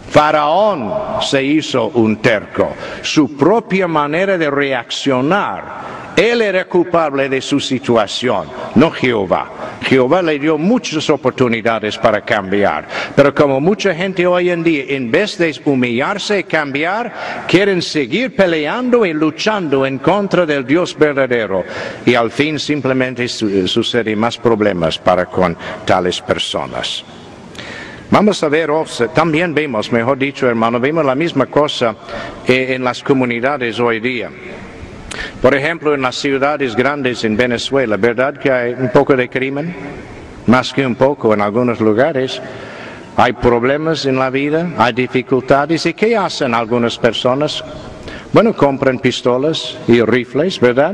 Faraón 0.10 0.93
se 1.21 1.43
hizo 1.43 1.89
un 1.89 2.17
terco. 2.17 2.73
Su 3.01 3.38
propia 3.38 3.88
manera 3.88 4.38
de 4.38 4.49
reaccionar. 4.49 6.06
Él 6.17 6.41
era 6.41 6.65
culpable 6.65 7.30
de 7.30 7.39
su 7.41 7.60
situación, 7.60 8.47
no 8.73 8.89
Jehová. 8.89 9.77
Jehová 9.84 10.23
le 10.23 10.39
dio 10.39 10.58
muchas 10.58 11.12
oportunidades 11.12 11.95
para 11.95 12.21
cambiar. 12.21 12.88
Pero 13.15 13.36
como 13.36 13.62
mucha 13.62 13.93
gente 13.93 14.25
hoy 14.25 14.49
en 14.49 14.63
día, 14.63 14.86
en 14.88 15.12
vez 15.12 15.38
de 15.38 15.56
humillarse 15.65 16.39
y 16.39 16.43
cambiar, 16.45 17.45
quieren 17.47 17.84
seguir 17.84 18.36
peleando 18.36 19.06
y 19.06 19.13
luchando 19.13 19.86
en 19.86 19.99
contra 19.99 20.47
del 20.47 20.65
Dios 20.65 20.97
verdadero. 20.97 21.63
Y 22.03 22.15
al 22.15 22.32
fin 22.32 22.58
simplemente 22.58 23.27
suceden 23.27 24.17
más 24.17 24.39
problemas 24.39 24.97
para 24.97 25.27
con 25.27 25.56
tales 25.86 26.19
personas. 26.19 27.06
Vamos 28.10 28.41
a 28.41 28.49
ver, 28.49 28.71
también 29.13 29.53
vemos, 29.53 29.91
mejor 29.91 30.17
dicho 30.17 30.49
hermano, 30.49 30.80
vemos 30.80 31.06
la 31.06 31.13
misma 31.13 31.45
cosa 31.45 31.95
eh, 32.47 32.73
en 32.73 32.84
las 32.84 33.03
comunidades 33.03 33.80
hoy 33.80 33.99
día. 33.99 34.32
Por 35.41 35.56
ejemplo, 35.56 35.93
en 35.93 36.01
las 36.01 36.15
ciudades 36.15 36.75
grandes 36.75 37.23
en 37.23 37.38
Venezuela, 37.38 37.97
¿verdad 37.97 38.36
que 38.38 38.51
hay 38.51 38.73
un 38.73 38.89
poco 38.89 39.15
de 39.15 39.30
crimen? 39.30 39.75
Más 40.47 40.73
que 40.73 40.86
un 40.86 40.95
poco 40.95 41.34
en 41.34 41.41
algunos 41.41 41.80
lugares. 41.80 42.41
Hay 43.15 43.34
problemas 43.34 44.06
en 44.06 44.17
la 44.17 44.30
vida, 44.30 44.71
hay 44.77 44.93
dificultades. 44.93 45.86
¿Y 45.86 45.93
qué 45.93 46.15
hacen 46.15 46.53
algunas 46.53 46.97
personas? 46.97 47.63
Bueno, 48.32 48.53
compran 48.53 48.99
pistolas 48.99 49.77
y 49.88 50.01
rifles, 50.01 50.60
¿verdad? 50.60 50.93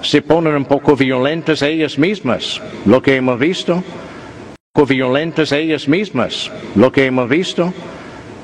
Se 0.00 0.22
ponen 0.22 0.54
un 0.54 0.64
poco 0.64 0.96
violentas 0.96 1.60
ellas 1.62 1.98
mismas, 1.98 2.62
lo 2.86 3.02
que 3.02 3.16
hemos 3.16 3.38
visto. 3.38 3.74
Un 3.74 3.84
poco 4.72 4.86
violentas 4.86 5.52
ellas 5.52 5.88
mismas, 5.88 6.50
lo 6.74 6.90
que 6.90 7.06
hemos 7.06 7.28
visto. 7.28 7.72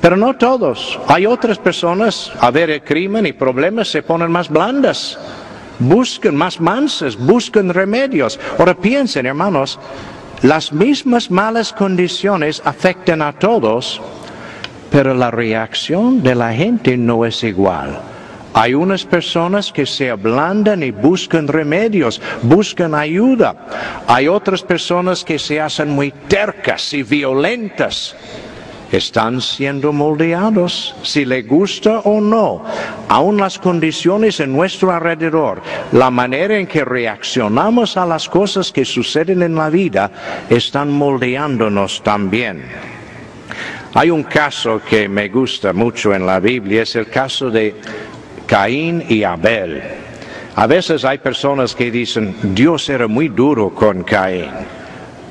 Pero 0.05 0.17
no 0.17 0.35
todos. 0.35 0.99
Hay 1.07 1.25
otras 1.25 1.57
personas, 1.57 2.31
a 2.39 2.51
ver 2.51 2.69
el 2.69 2.83
crimen 2.83 3.25
y 3.25 3.33
problemas, 3.33 3.87
se 3.87 4.03
ponen 4.03 4.29
más 4.29 4.49
blandas. 4.49 5.17
Buscan 5.79 6.35
más 6.35 6.61
mansas, 6.61 7.17
buscan 7.17 7.73
remedios. 7.73 8.39
Ahora 8.59 8.75
piensen, 8.75 9.25
hermanos, 9.25 9.79
las 10.43 10.71
mismas 10.71 11.31
malas 11.31 11.73
condiciones 11.73 12.61
afectan 12.65 13.23
a 13.23 13.33
todos, 13.33 13.99
pero 14.91 15.15
la 15.15 15.31
reacción 15.31 16.21
de 16.21 16.35
la 16.35 16.53
gente 16.53 16.97
no 16.97 17.25
es 17.25 17.43
igual. 17.43 17.97
Hay 18.53 18.75
unas 18.75 19.05
personas 19.05 19.71
que 19.71 19.87
se 19.87 20.11
ablandan 20.11 20.83
y 20.83 20.91
buscan 20.91 21.47
remedios, 21.47 22.21
buscan 22.43 22.93
ayuda. 22.93 23.55
Hay 24.05 24.27
otras 24.27 24.61
personas 24.61 25.25
que 25.25 25.39
se 25.39 25.59
hacen 25.59 25.89
muy 25.89 26.11
tercas 26.27 26.93
y 26.93 27.01
violentas. 27.01 28.15
Están 28.95 29.41
siendo 29.41 29.91
moldeados, 29.91 30.95
si 31.03 31.25
le 31.25 31.41
gusta 31.41 31.99
o 31.99 32.21
no. 32.21 32.63
Aún 33.09 33.35
las 33.35 33.59
condiciones 33.59 34.39
en 34.39 34.53
nuestro 34.53 34.89
alrededor, 34.89 35.61
la 35.91 36.09
manera 36.09 36.57
en 36.57 36.65
que 36.65 36.85
reaccionamos 36.85 37.97
a 37.97 38.05
las 38.05 38.29
cosas 38.29 38.71
que 38.71 38.85
suceden 38.85 39.43
en 39.43 39.55
la 39.55 39.69
vida, 39.69 40.45
están 40.49 40.91
moldeándonos 40.93 42.01
también. 42.03 42.63
Hay 43.93 44.11
un 44.11 44.23
caso 44.23 44.81
que 44.89 45.09
me 45.09 45.27
gusta 45.27 45.73
mucho 45.73 46.13
en 46.13 46.25
la 46.25 46.39
Biblia, 46.39 46.83
es 46.83 46.95
el 46.95 47.07
caso 47.07 47.51
de 47.51 47.75
Caín 48.47 49.03
y 49.09 49.23
Abel. 49.23 49.83
A 50.55 50.67
veces 50.67 51.03
hay 51.03 51.17
personas 51.17 51.75
que 51.75 51.91
dicen, 51.91 52.33
Dios 52.55 52.87
era 52.87 53.07
muy 53.07 53.27
duro 53.27 53.71
con 53.71 54.03
Caín. 54.03 54.51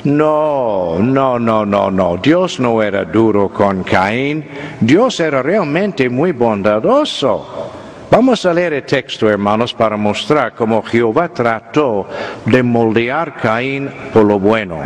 No, 0.04 0.98
no, 0.98 1.38
no, 1.38 1.64
no, 1.64 1.90
no. 1.90 2.16
Dios 2.18 2.60
no 2.60 2.82
era 2.82 3.04
duro 3.04 3.48
con 3.48 3.82
Caín. 3.82 4.44
Dios 4.80 5.18
era 5.20 5.42
realmente 5.42 6.08
muy 6.10 6.32
bondadoso. 6.32 7.72
Vamos 8.10 8.44
a 8.44 8.52
leer 8.52 8.74
el 8.74 8.84
texto, 8.84 9.28
hermanos, 9.28 9.72
para 9.72 9.96
mostrar 9.96 10.54
cómo 10.54 10.82
Jehová 10.82 11.30
trató 11.30 12.06
de 12.44 12.62
moldear 12.62 13.34
Caín 13.36 13.90
por 14.12 14.24
lo 14.24 14.38
bueno. 14.38 14.80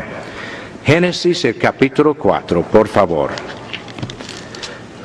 Génesis 0.84 1.44
el 1.44 1.58
capítulo 1.58 2.14
4, 2.14 2.62
por 2.62 2.88
favor. 2.88 3.30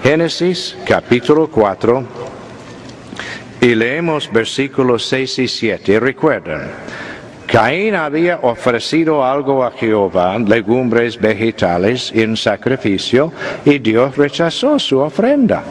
Génesis 0.04 0.78
capítulo 0.86 1.50
4 1.50 2.04
y 3.62 3.76
leemos 3.76 4.30
versículos 4.32 5.06
6 5.08 5.40
y 5.40 5.48
7. 5.48 6.00
recuerden, 6.00 6.60
Caín 7.48 7.96
había 7.96 8.40
ofrecido 8.42 9.24
algo 9.24 9.64
a 9.64 9.72
Jehová, 9.72 10.38
legumbres 10.40 11.20
vegetales 11.20 12.12
en 12.14 12.36
sacrificio, 12.36 13.32
y 13.66 13.80
Dios 13.80 14.18
rechazó 14.18 14.80
su 14.80 15.00
ofrenda. 15.00 15.64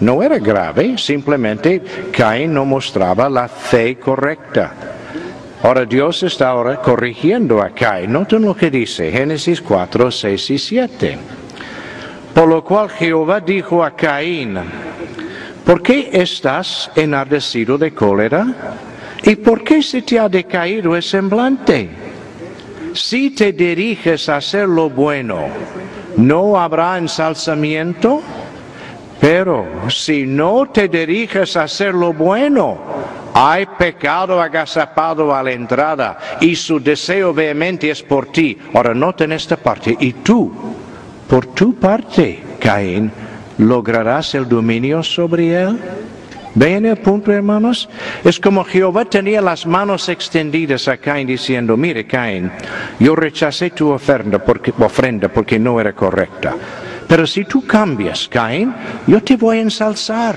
No 0.00 0.22
era 0.22 0.38
grave, 0.38 0.96
simplemente 0.96 1.82
Caín 2.10 2.54
no 2.54 2.64
mostraba 2.64 3.28
la 3.28 3.48
fe 3.48 3.96
correcta. 3.98 4.72
Ahora 5.62 5.84
Dios 5.84 6.22
está 6.22 6.48
ahora 6.48 6.80
corrigiendo 6.80 7.60
a 7.60 7.68
Caín. 7.70 8.12
Noten 8.12 8.42
lo 8.42 8.56
que 8.56 8.70
dice 8.70 9.12
Génesis 9.12 9.60
4, 9.60 10.10
6 10.10 10.50
y 10.50 10.58
7. 10.58 11.18
Por 12.34 12.48
lo 12.48 12.64
cual 12.64 12.88
Jehová 12.88 13.40
dijo 13.40 13.84
a 13.84 13.90
Caín, 13.90 14.58
¿Por 15.66 15.82
qué 15.82 16.08
estás 16.12 16.90
enardecido 16.96 17.76
de 17.76 17.92
cólera? 17.92 18.46
¿Y 19.22 19.36
por 19.36 19.62
qué 19.62 19.82
se 19.82 20.02
te 20.02 20.18
ha 20.18 20.28
decaído 20.28 20.96
el 20.96 21.02
semblante? 21.02 21.90
Si 22.94 23.30
te 23.30 23.52
diriges 23.52 24.28
a 24.28 24.36
hacer 24.36 24.68
lo 24.68 24.90
bueno, 24.90 25.38
¿no 26.16 26.58
habrá 26.58 26.98
ensalzamiento? 26.98 28.22
Pero 29.20 29.66
si 29.88 30.26
no 30.26 30.66
te 30.72 30.88
diriges 30.88 31.56
a 31.56 31.64
hacer 31.64 31.94
lo 31.94 32.12
bueno, 32.12 32.78
hay 33.34 33.66
pecado 33.78 34.40
agazapado 34.40 35.34
a 35.34 35.42
la 35.42 35.52
entrada 35.52 36.18
y 36.40 36.56
su 36.56 36.80
deseo 36.80 37.32
vehemente 37.34 37.90
es 37.90 38.02
por 38.02 38.32
ti. 38.32 38.58
Ahora 38.74 38.94
noten 38.94 39.32
esta 39.32 39.56
parte. 39.56 39.96
Y 40.00 40.14
tú, 40.14 40.50
por 41.28 41.46
tu 41.46 41.74
parte, 41.74 42.42
Caín, 42.58 43.12
¿lograrás 43.58 44.34
el 44.34 44.48
dominio 44.48 45.02
sobre 45.02 45.62
él? 45.62 45.78
¿Ven 46.54 46.84
el 46.84 46.96
punto, 46.96 47.32
hermanos? 47.32 47.88
Es 48.24 48.40
como 48.40 48.64
Jehová 48.64 49.04
tenía 49.04 49.40
las 49.40 49.66
manos 49.66 50.08
extendidas 50.08 50.88
a 50.88 50.96
Caín 50.96 51.28
diciendo, 51.28 51.76
mire 51.76 52.06
Caín, 52.06 52.50
yo 52.98 53.14
rechacé 53.14 53.70
tu 53.70 53.90
ofrenda 53.90 54.40
porque, 54.40 54.72
ofrenda 54.78 55.28
porque 55.28 55.58
no 55.58 55.80
era 55.80 55.92
correcta. 55.92 56.56
Pero 57.06 57.26
si 57.26 57.44
tú 57.44 57.64
cambias, 57.64 58.28
Caín, 58.28 58.74
yo 59.06 59.22
te 59.22 59.36
voy 59.36 59.58
a 59.58 59.62
ensalzar. 59.62 60.36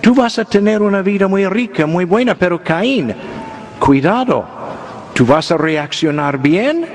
Tú 0.00 0.14
vas 0.14 0.38
a 0.38 0.44
tener 0.44 0.80
una 0.82 1.02
vida 1.02 1.26
muy 1.26 1.46
rica, 1.46 1.86
muy 1.86 2.04
buena, 2.04 2.36
pero 2.36 2.62
Caín, 2.62 3.14
cuidado, 3.78 4.44
tú 5.12 5.26
vas 5.26 5.50
a 5.50 5.56
reaccionar 5.56 6.38
bien. 6.38 6.86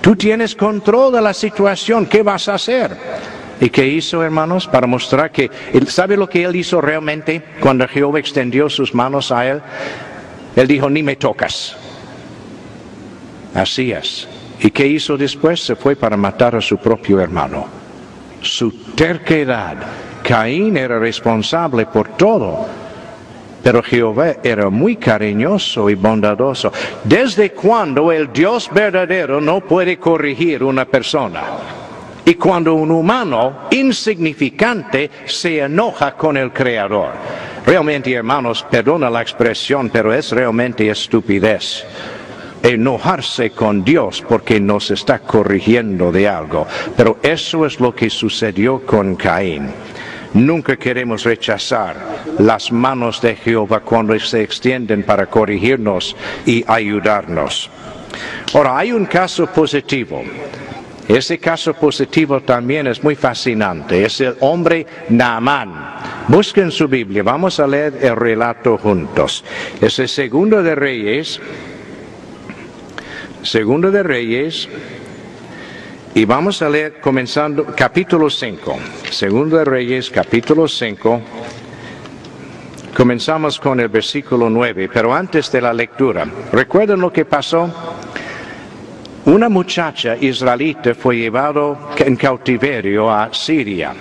Tú 0.00 0.16
tienes 0.16 0.54
control 0.54 1.12
de 1.12 1.20
la 1.20 1.34
situación, 1.34 2.06
¿qué 2.06 2.22
vas 2.22 2.48
a 2.48 2.54
hacer? 2.54 2.96
¿Y 3.60 3.68
qué 3.68 3.86
hizo, 3.86 4.24
hermanos? 4.24 4.66
Para 4.66 4.86
mostrar 4.86 5.30
que, 5.30 5.50
¿sabe 5.86 6.16
lo 6.16 6.28
que 6.28 6.44
él 6.44 6.56
hizo 6.56 6.80
realmente 6.80 7.42
cuando 7.60 7.86
Jehová 7.86 8.18
extendió 8.18 8.70
sus 8.70 8.94
manos 8.94 9.30
a 9.30 9.46
él? 9.46 9.60
Él 10.56 10.66
dijo, 10.66 10.88
ni 10.88 11.02
me 11.02 11.16
tocas. 11.16 11.76
Así 13.54 13.92
es. 13.92 14.26
¿Y 14.60 14.70
qué 14.70 14.86
hizo 14.86 15.16
después? 15.16 15.60
Se 15.60 15.76
fue 15.76 15.94
para 15.94 16.16
matar 16.16 16.56
a 16.56 16.60
su 16.60 16.78
propio 16.78 17.20
hermano. 17.20 17.66
Su 18.40 18.70
terquedad. 18.94 19.76
Caín 20.22 20.76
era 20.78 20.98
responsable 20.98 21.84
por 21.86 22.08
todo. 22.16 22.66
Pero 23.62 23.82
Jehová 23.82 24.36
era 24.42 24.70
muy 24.70 24.96
cariñoso 24.96 25.90
y 25.90 25.94
bondadoso. 25.94 26.72
¿Desde 27.04 27.50
cuándo 27.50 28.10
el 28.10 28.32
Dios 28.32 28.70
verdadero 28.72 29.38
no 29.38 29.60
puede 29.60 29.98
corregir 29.98 30.64
una 30.64 30.86
persona? 30.86 31.42
Y 32.24 32.34
cuando 32.34 32.74
un 32.74 32.90
humano 32.90 33.68
insignificante 33.70 35.10
se 35.26 35.60
enoja 35.60 36.16
con 36.16 36.36
el 36.36 36.52
Creador, 36.52 37.12
realmente 37.66 38.12
hermanos, 38.12 38.64
perdona 38.70 39.10
la 39.10 39.22
expresión, 39.22 39.90
pero 39.90 40.12
es 40.12 40.30
realmente 40.32 40.88
estupidez 40.88 41.84
enojarse 42.62 43.50
con 43.50 43.84
Dios 43.84 44.22
porque 44.28 44.60
nos 44.60 44.90
está 44.90 45.20
corrigiendo 45.20 46.12
de 46.12 46.28
algo. 46.28 46.66
Pero 46.96 47.18
eso 47.22 47.66
es 47.66 47.80
lo 47.80 47.94
que 47.94 48.10
sucedió 48.10 48.84
con 48.84 49.16
Caín. 49.16 49.68
Nunca 50.34 50.76
queremos 50.76 51.24
rechazar 51.24 51.96
las 52.38 52.70
manos 52.70 53.20
de 53.20 53.34
Jehová 53.34 53.80
cuando 53.80 54.18
se 54.20 54.42
extienden 54.42 55.02
para 55.02 55.26
corregirnos 55.26 56.14
y 56.46 56.64
ayudarnos. 56.68 57.68
Ahora, 58.54 58.78
hay 58.78 58.92
un 58.92 59.06
caso 59.06 59.46
positivo. 59.46 60.22
Ese 61.16 61.38
caso 61.38 61.74
positivo 61.74 62.40
también 62.40 62.86
es 62.86 63.02
muy 63.02 63.16
fascinante. 63.16 64.04
Es 64.04 64.20
el 64.20 64.36
hombre 64.40 64.86
Naamán. 65.08 65.72
Busquen 66.28 66.70
su 66.70 66.86
Biblia. 66.86 67.24
Vamos 67.24 67.58
a 67.58 67.66
leer 67.66 67.98
el 68.00 68.14
relato 68.14 68.78
juntos. 68.78 69.44
Es 69.80 69.98
el 69.98 70.08
segundo 70.08 70.62
de 70.62 70.76
Reyes. 70.76 71.40
Segundo 73.42 73.90
de 73.90 74.04
Reyes. 74.04 74.68
Y 76.14 76.24
vamos 76.26 76.62
a 76.62 76.68
leer 76.68 77.00
comenzando 77.00 77.66
capítulo 77.76 78.30
5. 78.30 78.78
Segundo 79.10 79.56
de 79.56 79.64
Reyes, 79.64 80.10
capítulo 80.10 80.68
5. 80.68 81.20
Comenzamos 82.96 83.58
con 83.58 83.80
el 83.80 83.88
versículo 83.88 84.48
9, 84.48 84.88
pero 84.92 85.12
antes 85.12 85.50
de 85.50 85.60
la 85.60 85.72
lectura, 85.72 86.24
¿recuerdan 86.52 87.00
lo 87.00 87.12
que 87.12 87.24
pasó? 87.24 87.68
Una 89.26 89.48
muchacha 89.48 90.16
israelita 90.16 90.94
fue 90.94 91.16
llevada 91.16 91.76
en 91.98 92.16
cautiverio 92.16 93.10
a 93.10 93.32
Siria. 93.32 93.92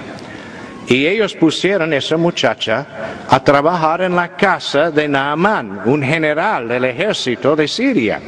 Y 0.88 1.06
ellos 1.06 1.36
pusieron 1.36 1.94
a 1.94 1.98
esa 1.98 2.18
muchacha 2.18 2.86
a 3.30 3.44
trabajar 3.44 4.02
en 4.02 4.16
la 4.16 4.36
casa 4.36 4.90
de 4.90 5.08
Naamán, 5.08 5.82
un 5.86 6.02
general 6.02 6.68
del 6.68 6.86
ejército 6.86 7.56
de 7.56 7.68
Siria. 7.68 8.20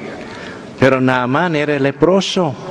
Pero 0.79 1.01
Naamán 1.01 1.55
era 1.55 1.79
leproso. 1.79 2.70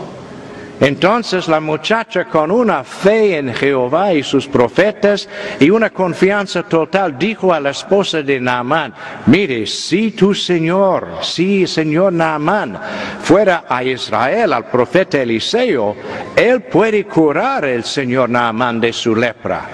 Entonces 0.80 1.46
la 1.46 1.60
muchacha 1.60 2.24
con 2.24 2.50
una 2.50 2.82
fe 2.82 3.36
en 3.36 3.52
Jehová 3.52 4.14
y 4.14 4.22
sus 4.22 4.46
profetas 4.46 5.28
y 5.60 5.68
una 5.68 5.90
confianza 5.90 6.62
total 6.62 7.18
dijo 7.18 7.52
a 7.52 7.60
la 7.60 7.70
esposa 7.70 8.22
de 8.22 8.40
Naamán, 8.40 8.94
mire, 9.26 9.66
si 9.66 10.12
tu 10.12 10.34
Señor, 10.34 11.18
si 11.20 11.66
Señor 11.66 12.14
Naamán 12.14 12.80
fuera 13.22 13.64
a 13.68 13.84
Israel, 13.84 14.54
al 14.54 14.70
profeta 14.70 15.20
Eliseo, 15.20 15.94
él 16.34 16.62
puede 16.62 17.04
curar 17.04 17.66
el 17.66 17.84
Señor 17.84 18.30
Naamán 18.30 18.80
de 18.80 18.92
su 18.94 19.14
lepra. 19.14 19.68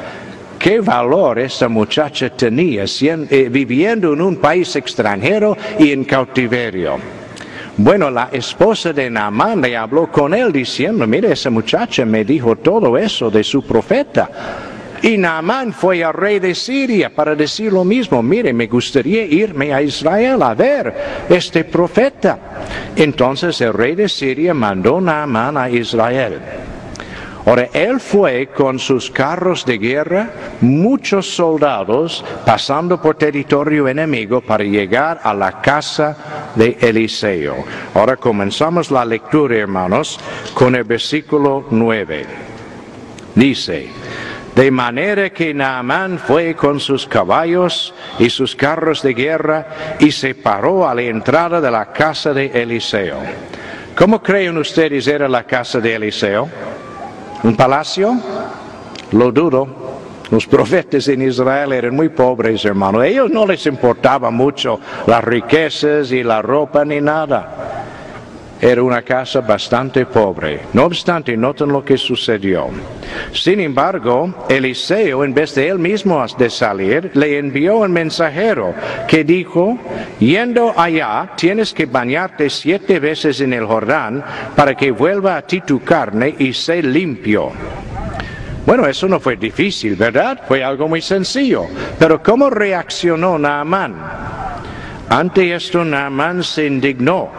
qué 0.59 0.80
valor 0.80 1.38
esta 1.38 1.68
muchacha 1.68 2.30
tenía 2.30 2.84
eh, 2.84 3.48
viviendo 3.48 4.12
en 4.12 4.20
un 4.20 4.36
país 4.36 4.74
extranjero 4.74 5.57
y 5.78 5.92
en 5.92 6.02
cautiverio. 6.02 6.98
Bueno, 7.79 8.11
la 8.11 8.31
esposa 8.33 8.95
de 8.95 9.11
Naamán 9.11 9.61
le 9.61 9.77
habló 9.77 10.11
con 10.11 10.33
él 10.33 10.51
diciendo, 10.51 11.07
mire, 11.07 11.33
esa 11.33 11.51
muchacha 11.51 12.07
me 12.07 12.24
dijo 12.24 12.57
todo 12.57 12.97
eso 12.97 13.31
de 13.31 13.45
su 13.45 13.62
profeta. 13.62 14.31
Y 15.03 15.18
Naamán 15.18 15.74
fue 15.74 16.03
al 16.03 16.14
rey 16.14 16.39
de 16.39 16.55
Siria 16.55 17.14
para 17.14 17.35
decir 17.35 17.70
lo 17.70 17.85
mismo. 17.85 18.22
Mire, 18.22 18.55
me 18.55 18.66
gustaría 18.66 19.24
irme 19.24 19.74
a 19.74 19.83
Israel 19.83 20.43
a 20.43 20.55
ver 20.55 20.95
este 21.29 21.64
profeta. 21.64 22.39
Entonces 22.97 23.61
el 23.61 23.74
rey 23.74 23.95
de 23.95 24.09
Siria 24.09 24.55
mandó 24.55 24.99
Naamán 24.99 25.59
a 25.59 25.68
Israel. 25.68 26.41
Ahora, 27.47 27.68
él 27.72 28.01
fue 28.01 28.49
con 28.49 28.80
sus 28.80 29.09
carros 29.09 29.64
de 29.64 29.78
guerra, 29.78 30.30
muchos 30.61 31.30
soldados, 31.30 32.24
pasando 32.44 33.01
por 33.01 33.14
territorio 33.14 33.86
enemigo 33.86 34.40
para 34.40 34.64
llegar 34.64 35.20
a 35.22 35.32
la 35.32 35.62
casa 35.62 36.53
de 36.57 36.76
Eliseo. 36.80 37.55
Ahora 37.94 38.16
comenzamos 38.16 38.90
la 38.90 39.05
lectura, 39.05 39.57
hermanos, 39.59 40.18
con 40.55 40.74
el 40.74 40.82
versículo 40.82 41.66
9. 41.70 42.26
Dice, 43.36 43.90
de 44.57 44.70
manera 44.72 45.30
que 45.30 45.55
Naamán 45.55 46.18
fue 46.18 46.57
con 46.57 46.80
sus 46.80 47.07
caballos 47.07 47.94
y 48.18 48.28
sus 48.28 48.57
carros 48.57 49.03
de 49.03 49.14
guerra 49.14 49.97
y 50.01 50.11
se 50.11 50.34
paró 50.34 50.88
a 50.88 50.97
la 50.97 51.03
entrada 51.03 51.61
de 51.61 51.70
la 51.70 51.92
casa 51.92 52.32
de 52.34 52.47
Eliseo. 52.47 53.18
¿Cómo 53.97 54.20
creen 54.20 54.59
ustedes 54.59 55.07
era 55.07 55.28
la 55.28 55.44
casa 55.44 55.78
de 55.78 55.94
Eliseo? 55.94 56.49
¿Un 57.43 57.57
palacio? 57.57 58.16
Lo 59.12 59.30
dudo. 59.32 59.66
Los 60.30 60.47
profetas 60.47 61.07
en 61.07 61.22
Israel 61.22 61.72
eran 61.72 61.95
muy 61.95 62.09
pobres, 62.09 62.64
hermano. 62.64 63.01
A 63.01 63.07
ellos 63.07 63.30
no 63.30 63.47
les 63.47 63.64
importaba 63.66 64.30
mucho 64.30 64.80
las 65.07 65.22
riquezas 65.22 66.11
y 66.11 66.24
la 66.24 66.43
ropa 66.43 66.84
ni 66.84 67.01
nada. 67.01 67.86
Era 68.61 68.82
una 68.82 69.02
casa 69.02 69.42
bastante 69.42 70.07
pobre. 70.07 70.61
No 70.72 70.86
obstante, 70.86 71.36
noten 71.36 71.68
lo 71.68 71.84
que 71.84 71.98
sucedió. 71.98 72.68
Sin 73.32 73.61
embargo, 73.61 74.46
Eliseo, 74.48 75.24
en 75.24 75.34
vez 75.34 75.54
de 75.54 75.68
él 75.68 75.78
mismo 75.78 76.24
de 76.38 76.48
salir, 76.48 77.11
le 77.14 77.38
envió 77.38 77.78
un 77.78 77.92
mensajero 77.92 78.74
que 79.07 79.24
dijo, 79.24 79.78
yendo 80.18 80.72
allá, 80.74 81.32
tienes 81.36 81.74
que 81.74 81.84
bañarte 81.84 82.48
siete 82.48 82.98
veces 82.98 83.42
en 83.42 83.52
el 83.52 83.66
Jordán 83.66 84.24
para 84.54 84.74
que 84.74 84.90
vuelva 84.90 85.36
a 85.36 85.42
ti 85.42 85.61
tu 85.61 85.80
carne 85.80 86.34
y 86.38 86.54
sea 86.54 86.80
limpio. 86.80 87.52
Bueno, 88.64 88.86
eso 88.86 89.07
no 89.07 89.20
fue 89.20 89.36
difícil, 89.36 89.96
¿verdad? 89.96 90.40
Fue 90.48 90.64
algo 90.64 90.88
muy 90.88 91.02
sencillo. 91.02 91.66
Pero 91.98 92.22
¿cómo 92.22 92.48
reaccionó 92.48 93.38
Naamán? 93.38 93.94
Ante 95.09 95.54
esto 95.54 95.84
Naamán 95.84 96.42
se 96.42 96.66
indignó 96.66 97.30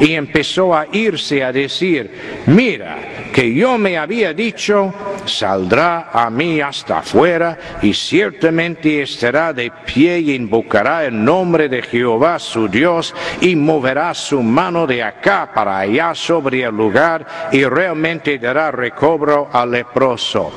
y 0.00 0.14
empezó 0.14 0.74
a 0.74 0.86
irse 0.92 1.42
a 1.42 1.52
decir, 1.52 2.10
mira, 2.46 2.96
que 3.32 3.52
yo 3.52 3.76
me 3.78 3.98
había 3.98 4.32
dicho, 4.32 4.92
saldrá 5.26 6.10
a 6.12 6.30
mí 6.30 6.60
hasta 6.60 6.98
afuera 6.98 7.58
y 7.82 7.92
ciertamente 7.92 9.02
estará 9.02 9.52
de 9.52 9.70
pie 9.84 10.20
y 10.20 10.34
invocará 10.34 11.04
el 11.04 11.24
nombre 11.24 11.68
de 11.68 11.82
Jehová 11.82 12.38
su 12.38 12.68
Dios 12.68 13.14
y 13.40 13.56
moverá 13.56 14.14
su 14.14 14.42
mano 14.42 14.86
de 14.86 15.02
acá 15.02 15.50
para 15.54 15.78
allá 15.78 16.14
sobre 16.14 16.62
el 16.62 16.74
lugar 16.74 17.26
y 17.52 17.64
realmente 17.64 18.38
dará 18.38 18.70
recobro 18.70 19.48
al 19.52 19.70
leproso. 19.70 20.52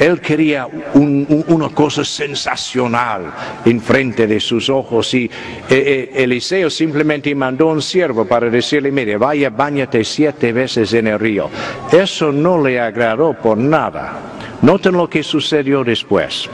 Él 0.00 0.18
quería 0.18 0.66
una 0.94 1.68
cosa 1.68 2.02
sensacional 2.04 3.30
en 3.66 3.82
frente 3.82 4.26
de 4.26 4.40
sus 4.40 4.70
ojos 4.70 5.12
y 5.12 5.26
eh, 5.26 5.30
eh, 5.68 6.10
Eliseo 6.14 6.70
simplemente 6.70 7.34
mandó 7.34 7.66
un 7.66 7.82
siervo 7.82 8.24
para 8.24 8.48
decirle, 8.48 8.90
mire, 8.90 9.18
vaya, 9.18 9.50
bañate 9.50 10.02
siete 10.02 10.54
veces 10.54 10.94
en 10.94 11.08
el 11.08 11.18
río. 11.18 11.50
Eso 11.92 12.32
no 12.32 12.62
le 12.62 12.80
agradó 12.80 13.34
por 13.34 13.58
nada. 13.58 14.14
Noten 14.62 14.94
lo 14.94 15.06
que 15.06 15.22
sucedió 15.22 15.84
después. 15.84 16.48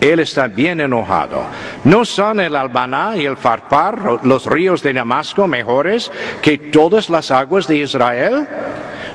Él 0.00 0.20
está 0.20 0.46
bien 0.46 0.80
enojado. 0.80 1.42
¿No 1.84 2.06
son 2.06 2.40
el 2.40 2.56
Albaná 2.56 3.16
y 3.16 3.26
el 3.26 3.36
Farpar, 3.36 4.20
los 4.22 4.46
ríos 4.46 4.82
de 4.82 4.94
Damasco, 4.94 5.46
mejores 5.46 6.10
que 6.40 6.56
todas 6.56 7.10
las 7.10 7.30
aguas 7.30 7.66
de 7.66 7.76
Israel? 7.76 8.46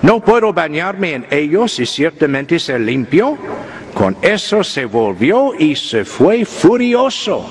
No 0.01 0.19
puedo 0.19 0.51
bañarme 0.51 1.13
en 1.13 1.27
ellos 1.29 1.79
y 1.79 1.85
ciertamente 1.85 2.57
ser 2.57 2.81
limpio. 2.81 3.37
Con 3.93 4.17
eso 4.21 4.63
se 4.63 4.85
volvió 4.85 5.53
y 5.57 5.75
se 5.75 6.05
fue 6.05 6.43
furioso. 6.45 7.45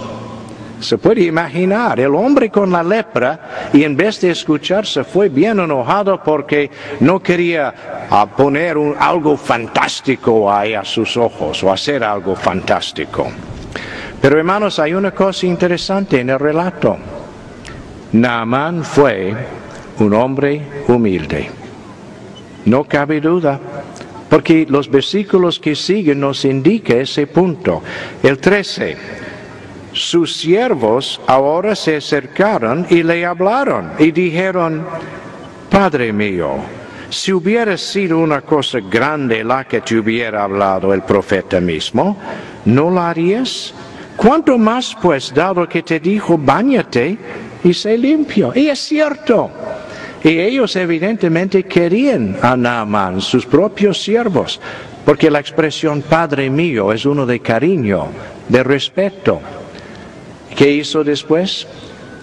Se 0.80 0.96
puede 0.96 1.22
imaginar, 1.24 2.01
el 2.01 2.14
hombre 2.14 2.51
con 2.51 2.72
la 2.72 2.82
lepra, 2.82 3.68
y 3.72 3.84
en 3.84 3.94
vez 3.94 4.20
de 4.22 4.30
escuchar, 4.30 4.86
se 4.86 5.05
fue 5.05 5.28
bien 5.28 5.61
enojado 5.61 6.22
porque 6.24 6.70
no 7.01 7.22
quería 7.22 8.07
ah, 8.11 8.26
poner 8.34 8.78
algo 8.98 9.36
fantástico 9.36 10.51
a 10.51 10.84
sus 10.84 11.18
ojos 11.18 11.62
o 11.62 11.70
hacer 11.70 12.03
algo 12.03 12.34
fantástico. 12.34 13.30
Pero 14.22 14.38
hermanos, 14.38 14.78
hay 14.78 14.94
una 14.94 15.11
cosa 15.12 15.46
interesante 15.46 16.20
en 16.20 16.30
el 16.30 16.38
relato. 16.38 16.96
Naamán 18.12 18.82
fue 18.82 19.34
un 19.98 20.14
hombre 20.14 20.62
humilde. 20.88 21.59
No 22.66 22.84
cabe 22.84 23.20
duda, 23.20 23.58
porque 24.28 24.66
los 24.68 24.90
versículos 24.90 25.58
que 25.58 25.74
siguen 25.74 26.20
nos 26.20 26.44
indican 26.44 26.98
ese 26.98 27.26
punto. 27.26 27.82
El 28.22 28.38
13, 28.38 28.96
sus 29.92 30.36
siervos 30.36 31.20
ahora 31.26 31.74
se 31.74 31.96
acercaron 31.96 32.86
y 32.90 33.02
le 33.02 33.24
hablaron 33.26 33.92
y 33.98 34.12
dijeron, 34.12 34.84
Padre 35.68 36.12
mío, 36.12 36.56
si 37.11 37.32
hubiera 37.32 37.76
sido 37.76 38.18
una 38.18 38.40
cosa 38.40 38.78
grande 38.80 39.42
la 39.42 39.64
que 39.64 39.80
te 39.80 39.98
hubiera 39.98 40.44
hablado 40.44 40.94
el 40.94 41.02
profeta 41.02 41.61
mismo, 41.61 42.16
¿no 42.64 42.90
la 42.90 43.11
harías? 43.11 43.74
¿Cuánto 44.16 44.58
más 44.58 44.96
pues 45.00 45.32
dado 45.34 45.68
que 45.68 45.82
te 45.82 45.98
dijo, 45.98 46.38
bañate 46.38 47.18
y 47.64 47.74
sé 47.74 47.98
limpio? 47.98 48.52
Y 48.54 48.68
es 48.68 48.78
cierto. 48.78 49.50
Y 50.22 50.38
ellos 50.38 50.76
evidentemente 50.76 51.64
querían 51.64 52.36
a 52.42 52.56
Naaman, 52.56 53.20
sus 53.20 53.46
propios 53.46 54.02
siervos, 54.02 54.60
porque 55.04 55.30
la 55.30 55.40
expresión 55.40 56.02
Padre 56.02 56.50
mío 56.50 56.92
es 56.92 57.06
uno 57.06 57.24
de 57.24 57.40
cariño, 57.40 58.06
de 58.48 58.62
respeto. 58.62 59.40
¿Qué 60.54 60.70
hizo 60.72 61.02
después? 61.04 61.66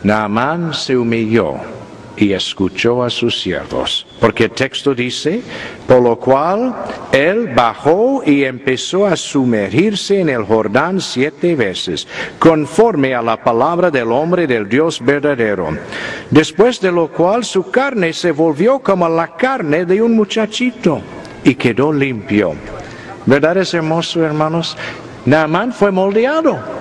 Naaman 0.03 0.73
se 0.73 0.95
humilló 0.95 1.76
y 2.17 2.33
escuchó 2.33 3.03
a 3.03 3.09
sus 3.09 3.39
siervos. 3.39 4.05
Porque 4.19 4.45
el 4.45 4.51
texto 4.51 4.95
dice, 4.95 5.41
por 5.87 6.01
lo 6.01 6.17
cual 6.17 6.75
él 7.11 7.51
bajó 7.55 8.23
y 8.25 8.43
empezó 8.43 9.05
a 9.05 9.15
sumergirse 9.15 10.19
en 10.19 10.29
el 10.29 10.43
Jordán 10.43 10.99
siete 10.99 11.55
veces, 11.55 12.07
conforme 12.39 13.13
a 13.13 13.21
la 13.21 13.41
palabra 13.43 13.91
del 13.91 14.11
hombre 14.11 14.47
del 14.47 14.67
Dios 14.67 14.99
verdadero. 15.03 15.77
Después 16.31 16.81
de 16.81 16.91
lo 16.91 17.09
cual 17.09 17.45
su 17.45 17.69
carne 17.69 18.11
se 18.13 18.31
volvió 18.31 18.79
como 18.79 19.07
la 19.07 19.35
carne 19.35 19.85
de 19.85 20.01
un 20.01 20.15
muchachito 20.15 21.01
y 21.43 21.55
quedó 21.55 21.93
limpio. 21.93 22.55
¿Verdad 23.25 23.57
es 23.57 23.73
hermoso, 23.73 24.23
hermanos? 24.23 24.75
Naamán 25.25 25.73
fue 25.73 25.91
moldeado 25.91 26.76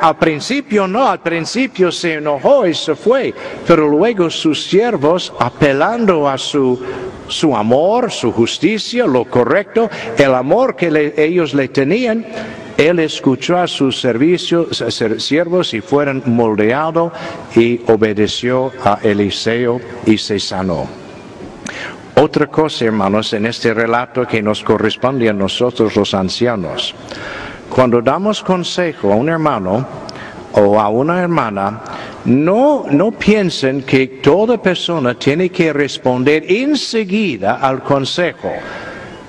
al 0.00 0.18
principio 0.18 0.88
no, 0.88 1.08
al 1.08 1.20
principio 1.20 1.92
se 1.92 2.14
enojó 2.14 2.66
y 2.66 2.74
se 2.74 2.94
fue, 2.94 3.32
pero 3.66 3.88
luego 3.88 4.28
sus 4.30 4.64
siervos, 4.64 5.32
apelando 5.38 6.28
a 6.28 6.36
su, 6.36 6.80
su 7.28 7.56
amor, 7.56 8.10
su 8.10 8.32
justicia, 8.32 9.06
lo 9.06 9.24
correcto, 9.24 9.88
el 10.18 10.34
amor 10.34 10.74
que 10.74 11.14
ellos 11.16 11.54
le 11.54 11.68
tenían, 11.68 12.26
él 12.76 12.98
escuchó 12.98 13.58
a 13.58 13.66
sus 13.66 14.00
servicios, 14.00 14.82
siervos 15.18 15.74
y 15.74 15.80
fueron 15.80 16.22
moldeados 16.26 17.12
y 17.54 17.80
obedeció 17.86 18.72
a 18.84 18.98
Eliseo 19.02 19.80
y 20.06 20.18
se 20.18 20.40
sanó. 20.40 20.88
Otra 22.14 22.46
cosa, 22.46 22.84
hermanos, 22.84 23.32
en 23.32 23.46
este 23.46 23.72
relato 23.72 24.26
que 24.26 24.42
nos 24.42 24.62
corresponde 24.62 25.28
a 25.28 25.32
nosotros 25.32 25.96
los 25.96 26.12
ancianos. 26.14 26.94
Cuando 27.74 28.02
damos 28.02 28.42
consejo 28.42 29.12
a 29.12 29.16
un 29.16 29.30
hermano 29.30 29.86
o 30.52 30.78
a 30.78 30.90
una 30.90 31.22
hermana, 31.22 31.80
no, 32.26 32.84
no 32.90 33.12
piensen 33.12 33.82
que 33.82 34.20
toda 34.22 34.60
persona 34.60 35.14
tiene 35.14 35.48
que 35.48 35.72
responder 35.72 36.44
enseguida 36.48 37.54
al 37.56 37.82
consejo 37.82 38.50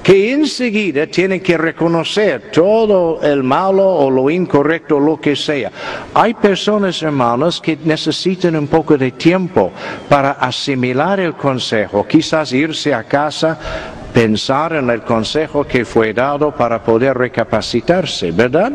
que 0.04 0.34
enseguida 0.34 1.08
tiene 1.08 1.42
que 1.42 1.58
reconocer 1.58 2.52
todo 2.52 3.22
el 3.24 3.42
malo 3.42 3.88
o 3.88 4.12
lo 4.12 4.30
incorrecto, 4.30 5.00
lo 5.00 5.20
que 5.20 5.34
sea. 5.34 5.72
Hay 6.14 6.34
personas, 6.34 7.02
hermanos, 7.02 7.62
que 7.62 7.78
necesitan 7.86 8.58
un 8.58 8.68
poco 8.68 8.98
de 8.98 9.12
tiempo 9.12 9.72
para 10.10 10.32
asimilar 10.32 11.22
el 11.22 11.36
consejo, 11.36 12.06
quizás 12.06 12.52
irse 12.52 12.94
a 12.94 13.06
casa 13.06 13.93
pensar 14.14 14.74
en 14.74 14.90
el 14.90 15.02
consejo 15.02 15.66
que 15.66 15.86
fue 15.86 16.14
dado 16.14 16.52
para 16.52 16.84
poder 16.84 17.18
recapacitarse, 17.18 18.32
¿verdad? 18.32 18.72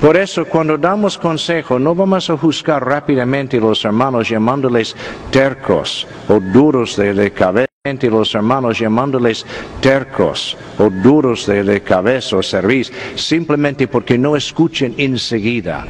Por 0.00 0.16
eso 0.16 0.44
cuando 0.44 0.78
damos 0.78 1.18
consejo 1.18 1.78
no 1.78 1.94
vamos 1.94 2.30
a 2.30 2.36
juzgar 2.36 2.84
rápidamente 2.86 3.58
los 3.58 3.84
hermanos 3.84 4.28
llamándoles 4.28 4.94
tercos 5.32 6.06
o 6.28 6.38
duros 6.38 6.96
de, 6.96 7.32
cabeza 7.32 7.68
los 8.02 8.34
hermanos 8.34 8.78
llamándoles 8.78 9.46
tercos 9.80 10.56
o 10.78 10.90
duros 10.90 11.46
de, 11.46 11.80
cabeza 11.80 12.36
o 12.36 12.42
servicio 12.42 12.94
simplemente 13.16 13.88
porque 13.88 14.18
no 14.18 14.36
escuchen 14.36 14.94
enseguida. 14.98 15.86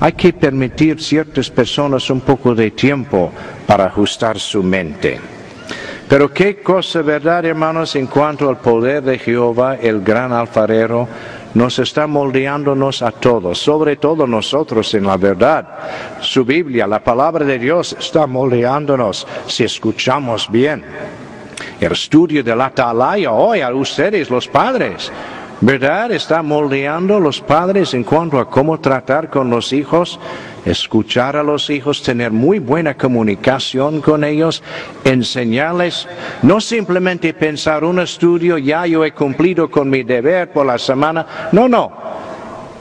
Hay 0.00 0.12
que 0.12 0.32
permitir 0.32 1.00
ciertas 1.00 1.50
personas 1.50 2.08
un 2.10 2.20
poco 2.20 2.54
de 2.54 2.70
tiempo 2.70 3.32
para 3.66 3.86
ajustar 3.86 4.38
su 4.38 4.62
mente. 4.62 5.20
Pero 6.12 6.30
qué 6.30 6.56
cosa, 6.56 7.00
¿verdad, 7.00 7.46
hermanos, 7.46 7.96
en 7.96 8.06
cuanto 8.06 8.46
al 8.46 8.58
poder 8.58 9.02
de 9.02 9.18
Jehová, 9.18 9.76
el 9.76 10.02
gran 10.02 10.30
alfarero? 10.30 11.08
nos 11.54 11.78
está 11.78 12.06
moldeándonos 12.06 13.00
a 13.00 13.12
todos, 13.12 13.58
sobre 13.58 13.96
todo 13.96 14.26
nosotros 14.26 14.92
en 14.92 15.06
la 15.06 15.16
verdad. 15.16 15.66
Su 16.20 16.44
Biblia, 16.44 16.86
la 16.86 17.02
palabra 17.02 17.46
de 17.46 17.58
Dios, 17.58 17.96
está 17.98 18.26
moldeándonos 18.26 19.26
si 19.46 19.64
escuchamos 19.64 20.50
bien. 20.50 20.84
El 21.80 21.92
estudio 21.92 22.44
de 22.44 22.56
la 22.56 22.66
atalaya 22.66 23.32
hoy 23.32 23.62
a 23.62 23.72
ustedes, 23.74 24.28
los 24.28 24.46
padres, 24.48 25.10
¿verdad? 25.62 26.12
Está 26.12 26.42
moldeando 26.42 27.20
los 27.20 27.40
padres 27.40 27.94
en 27.94 28.04
cuanto 28.04 28.38
a 28.38 28.50
cómo 28.50 28.78
tratar 28.80 29.30
con 29.30 29.48
los 29.48 29.72
hijos, 29.72 30.20
escuchar 30.64 31.36
a 31.36 31.42
los 31.42 31.70
hijos, 31.70 32.02
tener 32.02 32.30
muy 32.30 32.58
buena 32.58 32.96
comunicación 32.96 34.00
con 34.00 34.24
ellos, 34.24 34.62
enseñarles, 35.04 36.08
no 36.42 36.60
simplemente 36.60 37.34
pensar 37.34 37.84
un 37.84 38.00
estudio, 38.00 38.58
ya 38.58 38.86
yo 38.86 39.04
he 39.04 39.12
cumplido 39.12 39.70
con 39.70 39.90
mi 39.90 40.02
deber 40.02 40.52
por 40.52 40.66
la 40.66 40.78
semana, 40.78 41.48
no, 41.52 41.68
no. 41.68 41.92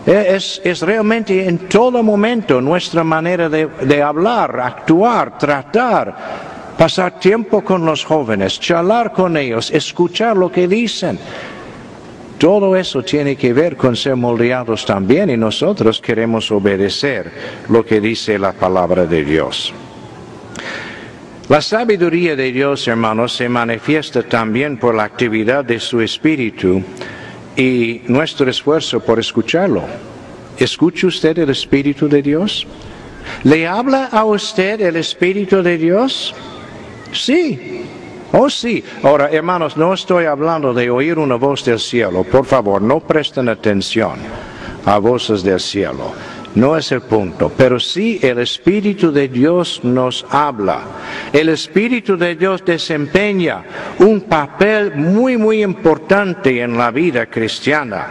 E, 0.05 0.35
es, 0.35 0.81
realmente 0.81 1.47
en 1.47 1.69
todo 1.69 2.01
momento 2.01 2.59
nuestra 2.59 3.03
manera 3.03 3.49
de 3.49 4.01
hablar, 4.01 4.59
actuar, 4.59 5.37
tratar, 5.37 6.15
pasar 6.81 7.19
tiempo 7.19 7.61
con 7.63 7.85
los 7.85 8.03
jóvenes, 8.03 8.59
charlar 8.59 9.11
con 9.11 9.37
ellos, 9.37 9.69
escuchar 9.69 10.35
lo 10.35 10.51
que 10.51 10.67
dicen. 10.67 11.19
Todo 12.41 12.75
eso 12.75 13.03
tiene 13.03 13.35
que 13.35 13.53
ver 13.53 13.77
con 13.77 13.95
ser 13.95 14.15
moldeados 14.15 14.83
también 14.83 15.29
y 15.29 15.37
nosotros 15.37 16.01
queremos 16.01 16.49
obedecer 16.49 17.31
lo 17.69 17.85
que 17.85 18.01
dice 18.01 18.39
la 18.39 18.51
palabra 18.51 19.05
de 19.05 19.23
Dios. 19.23 19.71
La 21.49 21.61
sabiduría 21.61 22.35
de 22.35 22.51
Dios, 22.51 22.87
hermanos, 22.87 23.33
se 23.33 23.47
manifiesta 23.47 24.23
también 24.23 24.77
por 24.77 24.95
la 24.95 25.03
actividad 25.03 25.63
de 25.63 25.79
su 25.79 26.01
Espíritu 26.01 26.81
y 27.55 28.01
nuestro 28.07 28.49
esfuerzo 28.49 29.01
por 29.01 29.19
escucharlo. 29.19 29.83
¿Escucha 30.57 31.05
usted 31.05 31.37
el 31.37 31.51
Espíritu 31.51 32.09
de 32.09 32.23
Dios? 32.23 32.65
¿Le 33.43 33.67
habla 33.67 34.05
a 34.07 34.25
usted 34.25 34.81
el 34.81 34.95
Espíritu 34.95 35.61
de 35.61 35.77
Dios? 35.77 36.33
Sí, 37.11 37.83
Oh 38.33 38.49
sí. 38.49 38.83
Ahora, 39.03 39.29
hermanos, 39.29 39.75
no 39.75 39.93
estoy 39.93 40.25
hablando 40.25 40.73
de 40.73 40.89
oír 40.89 41.19
una 41.19 41.35
voz 41.35 41.65
del 41.65 41.79
cielo. 41.79 42.23
Por 42.23 42.45
favor, 42.45 42.81
no 42.81 42.99
presten 43.01 43.49
atención 43.49 44.13
a 44.85 44.97
voces 44.99 45.43
del 45.43 45.59
cielo. 45.59 46.13
No 46.55 46.77
es 46.77 46.91
el 46.91 47.01
punto. 47.01 47.51
Pero 47.55 47.79
sí 47.79 48.19
el 48.21 48.39
Espíritu 48.39 49.11
de 49.11 49.27
Dios 49.27 49.81
nos 49.83 50.25
habla. 50.29 50.81
El 51.31 51.49
Espíritu 51.49 52.17
de 52.17 52.35
Dios 52.35 52.63
desempeña 52.65 53.63
un 53.99 54.21
papel 54.21 54.95
muy, 54.95 55.37
muy 55.37 55.61
importante 55.63 56.61
en 56.61 56.77
la 56.77 56.91
vida 56.91 57.25
cristiana. 57.25 58.07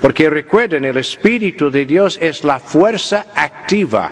Porque 0.00 0.30
recuerden, 0.30 0.86
el 0.86 0.96
Espíritu 0.96 1.70
de 1.70 1.84
Dios 1.84 2.18
es 2.22 2.44
la 2.44 2.58
fuerza 2.58 3.26
activa 3.34 4.10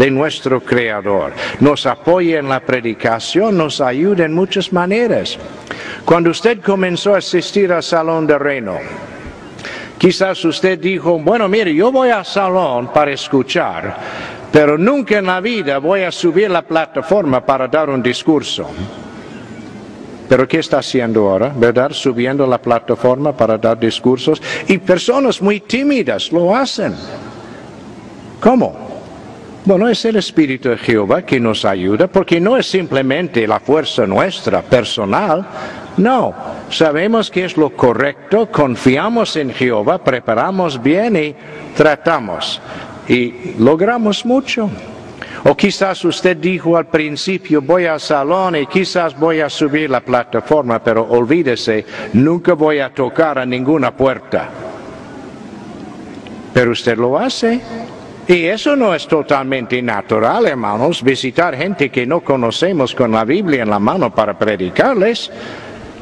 de 0.00 0.10
nuestro 0.10 0.62
Creador. 0.62 1.34
Nos 1.60 1.84
apoya 1.84 2.38
en 2.38 2.48
la 2.48 2.60
predicación, 2.60 3.58
nos 3.58 3.82
ayuda 3.82 4.24
en 4.24 4.32
muchas 4.32 4.72
maneras. 4.72 5.36
Cuando 6.06 6.30
usted 6.30 6.62
comenzó 6.62 7.14
a 7.14 7.18
asistir 7.18 7.70
al 7.70 7.82
Salón 7.82 8.26
de 8.26 8.38
Reino, 8.38 8.78
quizás 9.98 10.42
usted 10.46 10.78
dijo, 10.78 11.18
bueno, 11.18 11.50
mire, 11.50 11.74
yo 11.74 11.92
voy 11.92 12.08
al 12.08 12.24
salón 12.24 12.90
para 12.94 13.12
escuchar, 13.12 13.94
pero 14.50 14.78
nunca 14.78 15.18
en 15.18 15.26
la 15.26 15.38
vida 15.38 15.76
voy 15.76 16.00
a 16.04 16.10
subir 16.10 16.50
la 16.50 16.62
plataforma 16.62 17.44
para 17.44 17.68
dar 17.68 17.90
un 17.90 18.02
discurso. 18.02 18.70
Pero 20.30 20.48
¿qué 20.48 20.60
está 20.60 20.78
haciendo 20.78 21.28
ahora? 21.28 21.52
¿Verdad? 21.54 21.90
Subiendo 21.92 22.46
la 22.46 22.56
plataforma 22.56 23.36
para 23.36 23.58
dar 23.58 23.78
discursos. 23.78 24.40
Y 24.66 24.78
personas 24.78 25.42
muy 25.42 25.60
tímidas 25.60 26.32
lo 26.32 26.56
hacen. 26.56 26.94
¿Cómo? 28.40 28.89
Bueno, 29.62 29.88
es 29.88 30.04
el 30.06 30.16
Espíritu 30.16 30.70
de 30.70 30.78
Jehová 30.78 31.22
que 31.22 31.38
nos 31.38 31.66
ayuda, 31.66 32.06
porque 32.06 32.40
no 32.40 32.56
es 32.56 32.66
simplemente 32.66 33.46
la 33.46 33.60
fuerza 33.60 34.06
nuestra 34.06 34.62
personal, 34.62 35.46
no, 35.98 36.34
sabemos 36.70 37.30
que 37.30 37.44
es 37.44 37.58
lo 37.58 37.70
correcto, 37.76 38.50
confiamos 38.50 39.36
en 39.36 39.52
Jehová, 39.52 40.02
preparamos 40.02 40.82
bien 40.82 41.14
y 41.14 41.34
tratamos 41.76 42.58
y 43.06 43.54
logramos 43.58 44.24
mucho. 44.24 44.70
O 45.44 45.54
quizás 45.54 46.04
usted 46.06 46.38
dijo 46.38 46.76
al 46.76 46.86
principio, 46.86 47.60
voy 47.60 47.84
al 47.84 48.00
salón 48.00 48.56
y 48.56 48.66
quizás 48.66 49.18
voy 49.18 49.40
a 49.40 49.50
subir 49.50 49.90
la 49.90 50.00
plataforma, 50.00 50.82
pero 50.82 51.02
olvídese, 51.02 51.84
nunca 52.14 52.54
voy 52.54 52.78
a 52.78 52.94
tocar 52.94 53.38
a 53.38 53.44
ninguna 53.44 53.94
puerta. 53.94 54.48
Pero 56.54 56.72
usted 56.72 56.96
lo 56.96 57.18
hace. 57.18 57.60
Y 58.30 58.44
eso 58.44 58.76
no 58.76 58.94
es 58.94 59.08
totalmente 59.08 59.82
natural, 59.82 60.46
hermanos, 60.46 61.02
visitar 61.02 61.56
gente 61.56 61.88
que 61.88 62.06
no 62.06 62.20
conocemos 62.20 62.94
con 62.94 63.10
la 63.10 63.24
Biblia 63.24 63.64
en 63.64 63.70
la 63.70 63.80
mano 63.80 64.14
para 64.14 64.38
predicarles. 64.38 65.32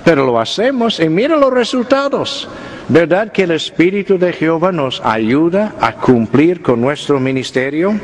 Pero 0.04 0.26
lo 0.26 0.38
hacemos 0.38 1.00
y 1.00 1.08
mira 1.08 1.38
los 1.38 1.50
resultados. 1.50 2.46
¿Verdad 2.86 3.32
que 3.32 3.44
el 3.44 3.52
Espíritu 3.52 4.18
de 4.18 4.34
Jehová 4.34 4.72
nos 4.72 5.00
ayuda 5.00 5.74
a 5.80 5.94
cumplir 5.94 6.60
con 6.60 6.82
nuestro 6.82 7.18
ministerio? 7.18 7.98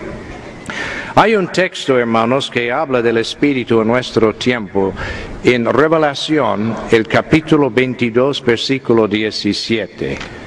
Hay 1.16 1.36
un 1.36 1.48
texto, 1.48 1.98
hermanos, 1.98 2.50
que 2.50 2.72
habla 2.72 3.02
del 3.02 3.18
Espíritu 3.18 3.82
en 3.82 3.88
nuestro 3.88 4.34
tiempo. 4.36 4.94
En 5.44 5.66
Revelación, 5.66 6.74
el 6.90 7.06
capítulo 7.06 7.70
22, 7.70 8.42
versículo 8.42 9.06
17. 9.06 10.43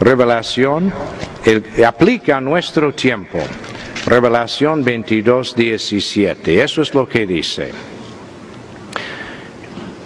Revelación 0.00 0.92
aplica 1.86 2.38
a 2.38 2.40
nuestro 2.40 2.94
tiempo. 2.94 3.38
Revelación 4.06 4.82
22, 4.82 5.54
17. 5.54 6.62
Eso 6.62 6.80
es 6.80 6.94
lo 6.94 7.06
que 7.06 7.26
dice. 7.26 7.70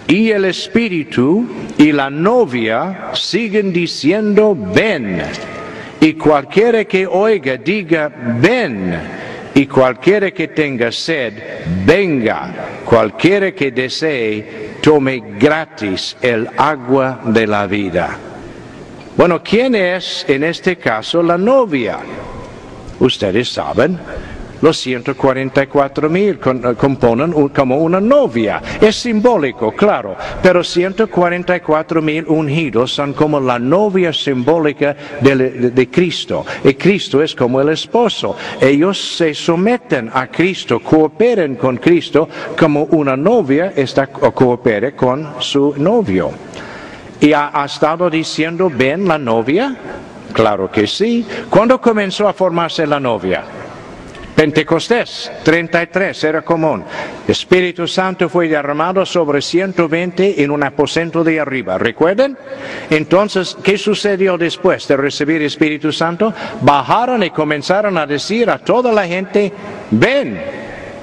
Y 0.07 0.31
el 0.31 0.45
Espíritu 0.45 1.47
y 1.77 1.93
la 1.93 2.09
novia 2.09 3.11
siguen 3.13 3.71
diciendo, 3.71 4.55
ven. 4.55 5.21
Y 6.01 6.13
cualquiera 6.13 6.83
que 6.83 7.07
oiga 7.07 7.55
diga, 7.55 8.11
ven 8.39 8.99
y 9.55 9.65
cualquiera 9.65 10.31
que 10.31 10.49
tenga 10.49 10.91
sed, 10.91 11.33
venga, 11.85 12.83
cualquiera 12.83 13.53
que 13.53 13.71
desee, 13.71 14.71
tome 14.81 15.23
gratis 15.39 16.17
el 16.21 16.49
agua 16.57 17.21
de 17.23 17.47
la 17.47 17.65
vida. 17.65 18.34
Bueno, 19.17 19.41
¿quién 19.41 19.75
es 19.75 20.25
en 20.27 20.43
este 20.43 20.75
caso 20.75 21.23
la 21.23 21.37
novia? 21.37 21.99
Ustedes 22.99 23.47
saben, 23.47 23.97
los 24.61 24.77
144 24.77 26.09
mil 26.09 26.37
eh, 26.43 26.73
componen 26.77 27.31
como 27.49 27.77
una 27.77 28.01
novia. 28.01 28.61
Es 28.81 28.97
simbólico, 28.97 29.71
claro, 29.71 30.17
pero 30.43 30.65
144 30.65 32.01
mil 32.01 32.25
ungidos 32.27 32.93
son 32.93 33.13
como 33.13 33.39
la 33.39 33.57
novia 33.57 34.11
simbólica 34.11 34.97
de, 35.21 35.89
Cristo. 35.89 36.45
Y 36.65 36.73
Cristo 36.73 37.23
es 37.23 37.33
como 37.33 37.61
el 37.61 37.69
esposo. 37.69 38.35
Ellos 38.59 38.99
se 38.99 39.33
someten 39.33 40.09
a 40.13 40.27
Cristo, 40.27 40.81
cooperen 40.81 41.55
con 41.55 41.77
Cristo 41.77 42.27
como 42.59 42.83
una 42.83 43.15
novia 43.15 43.71
está, 43.77 44.07
coopere 44.07 44.93
con 44.93 45.35
su 45.39 45.73
novio. 45.77 46.31
¿Y 47.19 47.33
ha, 47.33 47.51
ha 47.53 47.65
estado 47.65 48.09
diciendo, 48.09 48.71
ven 48.73 49.07
la 49.07 49.17
novia? 49.17 49.75
Claro 50.33 50.69
que 50.69 50.85
sí. 50.85 51.25
¿Cuándo 51.49 51.79
comenzó 51.79 52.27
a 52.27 52.33
formarse 52.33 52.85
la 52.85 52.99
novia? 52.99 53.43
Pentecostés 54.35 55.31
33 55.43 56.23
era 56.25 56.41
común. 56.41 56.83
Espíritu 57.25 57.87
Santo 57.87 58.27
fue 58.27 58.49
derramado 58.49 59.05
sobre 59.05 59.41
120 59.41 60.43
en 60.43 60.51
un 60.51 60.61
aposento 60.61 61.23
de 61.23 61.39
arriba. 61.39 61.77
¿Recuerden? 61.77 62.37
Entonces, 62.89 63.55
¿qué 63.63 63.77
sucedió 63.77 64.37
después 64.37 64.87
de 64.89 64.97
recibir 64.97 65.41
Espíritu 65.41 65.93
Santo? 65.93 66.33
Bajaron 66.61 67.23
y 67.23 67.29
comenzaron 67.29 67.97
a 67.97 68.05
decir 68.05 68.49
a 68.49 68.59
toda 68.59 68.91
la 68.91 69.07
gente, 69.07 69.53
ven, 69.91 70.37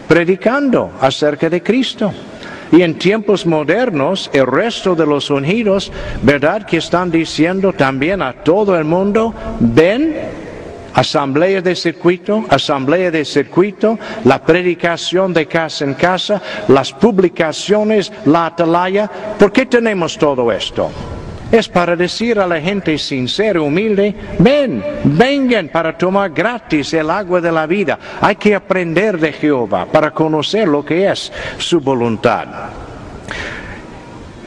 predicando 0.07 0.93
acerca 1.01 1.49
de 1.49 1.63
Cristo. 1.63 2.13
Y 2.73 2.81
en 2.81 2.99
tiempos 2.99 3.45
modernos, 3.45 4.31
el 4.33 4.47
resto 4.47 4.95
de 4.95 5.05
los 5.05 5.29
ungidos, 5.29 5.93
¿verdad 6.23 6.65
que 6.65 6.79
están 6.79 7.11
diciendo 7.11 7.75
también 7.75 8.23
a 8.23 8.33
todo 8.33 8.79
el 8.79 8.85
mundo, 8.87 9.35
ven, 9.61 10.17
asamblea 10.95 11.61
de 11.61 11.77
circuito, 11.77 12.47
asamblea 12.49 13.11
de 13.11 13.27
circuito, 13.27 13.99
la 14.25 14.43
predicación 14.43 15.35
de 15.35 15.47
casa 15.47 15.85
en 15.85 15.93
casa, 15.93 16.41
las 16.69 16.95
publicaciones, 16.95 18.11
la 18.25 18.47
atalaya? 18.47 19.11
¿Por 19.39 19.53
qué 19.53 19.67
tenemos 19.67 20.17
todo 20.17 20.51
esto? 20.51 20.91
Es 21.53 21.69
para 21.69 21.95
decir 21.95 22.41
a 22.41 22.47
la 22.47 22.61
gente 22.61 22.97
sincera, 22.97 23.61
humilde, 23.61 24.15
ven, 24.39 24.83
vengan 25.05 25.69
para 25.69 25.97
tomar 25.97 26.31
gratis 26.31 26.95
el 26.95 27.11
agua 27.11 27.43
de 27.43 27.53
la 27.53 27.67
vida. 27.67 27.99
Hay 28.23 28.37
que 28.37 28.55
aprender 28.55 29.21
de 29.21 29.35
Jehová 29.35 29.85
para 29.85 30.11
conocer 30.13 30.67
lo 30.67 30.83
que 30.83 31.11
es 31.11 31.31
su 31.59 31.81
voluntad. 31.81 32.47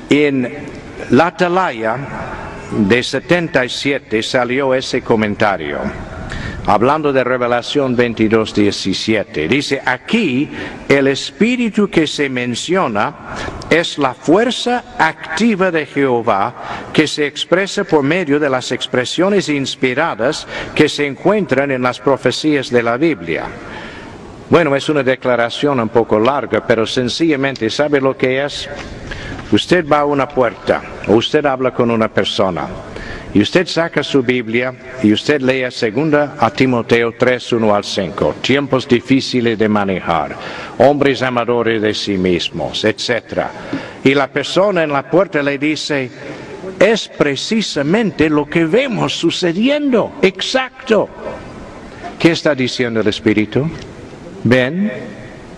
En 0.09 0.51
la 1.11 1.27
Atalaya 1.27 1.97
de 2.71 3.03
77 3.03 4.23
salió 4.23 4.73
ese 4.73 5.03
comentario 5.03 6.14
hablando 6.65 7.13
de 7.13 7.23
Revelación 7.23 7.95
22, 7.95 8.53
17. 8.53 9.47
Dice, 9.47 9.81
aquí 9.85 10.49
el 10.87 11.07
espíritu 11.07 11.89
que 11.89 12.07
se 12.07 12.29
menciona 12.29 13.15
es 13.69 13.97
la 13.97 14.13
fuerza 14.13 14.95
activa 14.97 15.71
de 15.71 15.85
Jehová 15.85 16.89
que 16.91 17.07
se 17.07 17.27
expresa 17.27 17.83
por 17.83 18.03
medio 18.03 18.39
de 18.39 18.49
las 18.49 18.71
expresiones 18.71 19.49
inspiradas 19.49 20.47
que 20.73 20.89
se 20.89 21.05
encuentran 21.05 21.71
en 21.71 21.81
las 21.81 21.99
profecías 21.99 22.69
de 22.69 22.83
la 22.83 22.97
Biblia. 22.97 23.45
Bueno, 24.49 24.75
es 24.75 24.89
una 24.89 25.03
declaración 25.03 25.79
un 25.79 25.89
poco 25.89 26.19
larga, 26.19 26.65
pero 26.65 26.85
sencillamente, 26.85 27.69
¿sabe 27.69 27.99
lo 27.99 28.15
que 28.15 28.45
es? 28.45 28.69
Usted 29.51 29.87
va 29.87 29.99
a 29.99 30.05
una 30.05 30.27
puerta, 30.27 30.81
o 31.07 31.13
usted 31.13 31.45
habla 31.45 31.71
con 31.71 31.89
una 31.89 32.07
persona 32.09 32.67
y 33.35 33.41
usted 33.41 33.67
saca 33.67 34.01
su 34.01 34.23
Biblia 34.23 34.73
y 35.03 35.11
usted 35.11 35.41
lee 35.41 35.69
segunda 35.69 36.37
a 36.39 36.49
Timoteo 36.51 37.15
3, 37.19 37.51
1 37.51 37.75
al 37.75 37.83
5, 37.83 38.35
tiempos 38.41 38.87
difíciles 38.87 39.59
de 39.59 39.67
manejar, 39.67 40.37
hombres 40.77 41.21
amadores 41.21 41.81
de 41.81 41.93
sí 41.93 42.17
mismos, 42.17 42.85
etc. 42.85 43.47
Y 44.05 44.13
la 44.13 44.29
persona 44.29 44.83
en 44.83 44.93
la 44.93 45.11
puerta 45.11 45.43
le 45.43 45.57
dice, 45.57 46.09
es 46.79 47.09
precisamente 47.09 48.29
lo 48.29 48.45
que 48.45 48.63
vemos 48.63 49.13
sucediendo, 49.13 50.13
exacto. 50.21 51.09
¿Qué 52.17 52.31
está 52.31 52.55
diciendo 52.55 53.01
el 53.01 53.07
Espíritu? 53.07 53.69
Ven, 54.45 54.89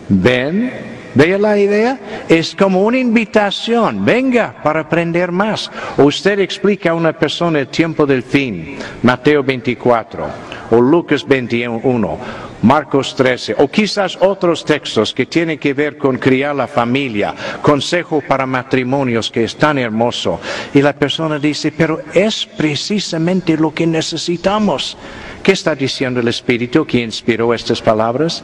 ven, 0.09 0.96
¿Ve 1.17 1.39
la 1.39 1.57
idea? 1.57 1.97
Es 2.29 2.55
como 2.55 2.83
una 2.83 2.99
invitación, 2.99 4.05
venga 4.05 4.53
para 4.61 4.81
aprender 4.81 5.31
más. 5.31 5.71
Usted 5.97 6.37
explica 6.37 6.91
a 6.91 6.93
una 6.93 7.11
persona 7.11 7.59
el 7.59 7.69
tiempo 7.69 8.05
del 8.05 8.21
fin, 8.21 8.77
Mateo 9.01 9.41
24, 9.41 10.27
o 10.69 10.79
Lucas 10.79 11.25
21, 11.27 12.17
Marcos 12.61 13.15
13, 13.15 13.55
o 13.57 13.67
quizás 13.67 14.15
otros 14.21 14.63
textos 14.63 15.11
que 15.11 15.25
tienen 15.25 15.57
que 15.57 15.73
ver 15.73 15.97
con 15.97 16.19
criar 16.19 16.55
la 16.55 16.67
familia, 16.67 17.33
consejo 17.63 18.21
para 18.21 18.45
matrimonios 18.45 19.31
que 19.31 19.43
es 19.43 19.55
tan 19.55 19.79
hermoso. 19.79 20.39
Y 20.71 20.83
la 20.83 20.93
persona 20.93 21.39
dice, 21.39 21.73
pero 21.75 21.99
es 22.13 22.45
precisamente 22.45 23.57
lo 23.57 23.73
que 23.73 23.87
necesitamos. 23.87 24.95
¿Qué 25.41 25.53
está 25.53 25.73
diciendo 25.73 26.19
el 26.19 26.27
Espíritu 26.27 26.85
que 26.85 27.01
inspiró 27.01 27.55
estas 27.55 27.81
palabras? 27.81 28.43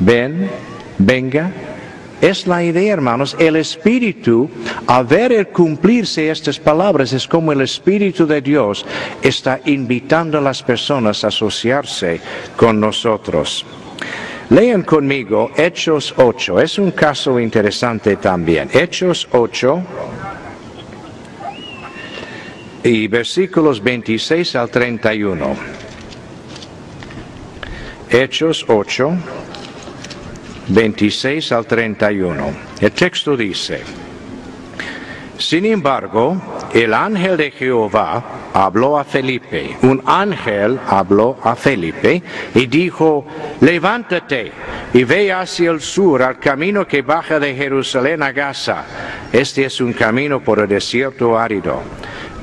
Ven, 0.00 0.48
venga, 0.96 1.52
es 2.20 2.46
la 2.46 2.62
idea, 2.62 2.92
hermanos, 2.92 3.36
el 3.38 3.56
Espíritu, 3.56 4.48
a 4.86 5.02
ver 5.02 5.32
el 5.32 5.48
cumplirse 5.48 6.30
estas 6.30 6.58
palabras, 6.58 7.12
es 7.12 7.28
como 7.28 7.52
el 7.52 7.60
Espíritu 7.60 8.26
de 8.26 8.40
Dios 8.40 8.86
está 9.22 9.60
invitando 9.64 10.38
a 10.38 10.40
las 10.40 10.62
personas 10.62 11.24
a 11.24 11.28
asociarse 11.28 12.20
con 12.56 12.80
nosotros. 12.80 13.66
Lean 14.50 14.82
conmigo 14.82 15.50
Hechos 15.56 16.14
8, 16.16 16.60
es 16.60 16.78
un 16.78 16.90
caso 16.90 17.40
interesante 17.40 18.16
también. 18.16 18.68
Hechos 18.72 19.26
8 19.32 19.82
y 22.84 23.08
versículos 23.08 23.82
26 23.82 24.56
al 24.56 24.68
31. 24.70 25.56
Hechos 28.10 28.64
8 28.68 29.12
26 30.68 31.52
al 31.52 31.66
31. 31.66 32.52
El 32.80 32.92
texto 32.92 33.36
dice, 33.36 33.82
sin 35.38 35.66
embargo, 35.66 36.40
el 36.72 36.94
ángel 36.94 37.36
de 37.36 37.50
Jehová 37.50 38.50
habló 38.54 38.98
a 38.98 39.04
Felipe, 39.04 39.76
un 39.82 40.00
ángel 40.06 40.78
habló 40.88 41.38
a 41.42 41.56
Felipe 41.56 42.22
y 42.54 42.66
dijo, 42.66 43.26
levántate 43.60 44.52
y 44.92 45.02
ve 45.02 45.32
hacia 45.32 45.72
el 45.72 45.80
sur 45.80 46.22
al 46.22 46.38
camino 46.38 46.86
que 46.86 47.02
baja 47.02 47.40
de 47.40 47.54
Jerusalén 47.54 48.22
a 48.22 48.30
Gaza. 48.30 48.84
Este 49.32 49.64
es 49.64 49.80
un 49.80 49.92
camino 49.92 50.40
por 50.40 50.60
el 50.60 50.68
desierto 50.68 51.36
árido. 51.36 51.82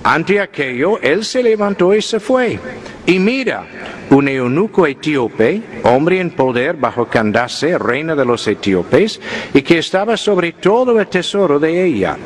Ante 0.03 0.41
aquello, 0.41 0.99
él 1.01 1.23
se 1.23 1.41
levantó 1.41 1.95
y 1.95 2.01
se 2.01 2.19
fue. 2.19 2.59
Y 3.05 3.19
mira, 3.19 3.65
un 4.11 4.27
eunuco 4.27 4.85
etíope, 4.85 5.61
hombre 5.83 6.19
en 6.19 6.31
poder 6.31 6.75
bajo 6.75 7.05
Candace, 7.05 7.77
reina 7.77 8.13
de 8.13 8.25
los 8.25 8.45
etíopes, 8.45 9.21
y 9.53 9.61
que 9.61 9.79
estaba 9.79 10.17
sobre 10.17 10.53
todo 10.53 10.99
el 10.99 11.07
tesoro 11.07 11.59
de 11.59 11.85
ella. 11.85 12.17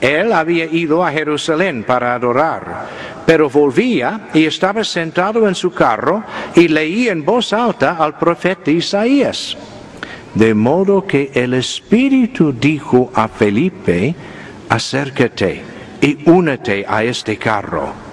Él 0.00 0.32
había 0.32 0.66
ido 0.66 1.04
a 1.04 1.10
Jerusalén 1.10 1.84
para 1.84 2.14
adorar, 2.14 2.86
pero 3.24 3.48
volvía 3.48 4.28
y 4.34 4.44
estaba 4.44 4.84
sentado 4.84 5.48
en 5.48 5.54
su 5.54 5.72
carro 5.72 6.22
y 6.54 6.68
leía 6.68 7.12
en 7.12 7.24
voz 7.24 7.52
alta 7.52 7.96
al 7.96 8.18
profeta 8.18 8.70
Isaías. 8.70 9.56
De 10.34 10.52
modo 10.54 11.06
que 11.06 11.30
el 11.34 11.54
Espíritu 11.54 12.52
dijo 12.52 13.10
a 13.14 13.28
Felipe, 13.28 14.14
acércate 14.68 15.62
y 16.00 16.28
únete 16.28 16.84
a 16.86 17.04
este 17.04 17.38
carro. 17.38 18.11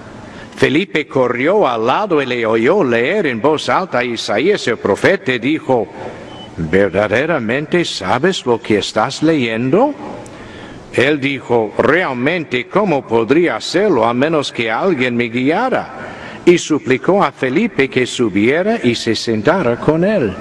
Felipe 0.60 1.06
corrió 1.06 1.66
al 1.66 1.86
lado 1.86 2.20
y 2.20 2.26
le 2.26 2.44
oyó 2.44 2.84
leer 2.84 3.24
en 3.28 3.40
voz 3.40 3.70
alta 3.70 4.00
a 4.00 4.04
Isaías 4.04 4.68
el 4.68 4.76
profeta 4.76 5.32
y 5.32 5.38
dijo, 5.38 5.88
¿verdaderamente 6.58 7.82
sabes 7.82 8.44
lo 8.44 8.60
que 8.60 8.76
estás 8.76 9.22
leyendo? 9.22 9.94
Él 10.92 11.18
dijo, 11.18 11.72
realmente, 11.78 12.66
¿cómo 12.68 13.06
podría 13.06 13.56
hacerlo 13.56 14.04
a 14.04 14.12
menos 14.12 14.52
que 14.52 14.70
alguien 14.70 15.16
me 15.16 15.30
guiara? 15.30 16.42
Y 16.44 16.58
suplicó 16.58 17.24
a 17.24 17.32
Felipe 17.32 17.88
que 17.88 18.04
subiera 18.04 18.80
y 18.82 18.94
se 18.96 19.16
sentara 19.16 19.76
con 19.76 20.04
él. 20.04 20.34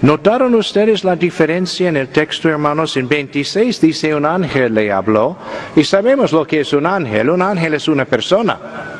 ¿Notaron 0.00 0.54
ustedes 0.54 1.04
la 1.04 1.16
diferencia 1.16 1.90
en 1.90 1.98
el 1.98 2.08
texto, 2.08 2.48
hermanos? 2.48 2.96
En 2.96 3.08
26 3.08 3.78
dice 3.78 4.14
un 4.14 4.24
ángel 4.24 4.72
le 4.72 4.90
habló 4.90 5.36
y 5.76 5.84
sabemos 5.84 6.32
lo 6.32 6.46
que 6.46 6.60
es 6.60 6.72
un 6.72 6.86
ángel. 6.86 7.28
Un 7.28 7.42
ángel 7.42 7.74
es 7.74 7.88
una 7.88 8.06
persona. 8.06 8.93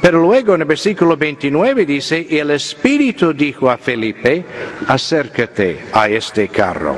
Pero 0.00 0.20
luego 0.20 0.54
en 0.54 0.60
el 0.62 0.66
versículo 0.66 1.16
29 1.16 1.86
dice, 1.86 2.26
y 2.28 2.38
el 2.38 2.50
Espíritu 2.50 3.32
dijo 3.32 3.70
a 3.70 3.76
Felipe, 3.76 4.44
acércate 4.86 5.86
a 5.92 6.08
este 6.08 6.48
carro. 6.48 6.96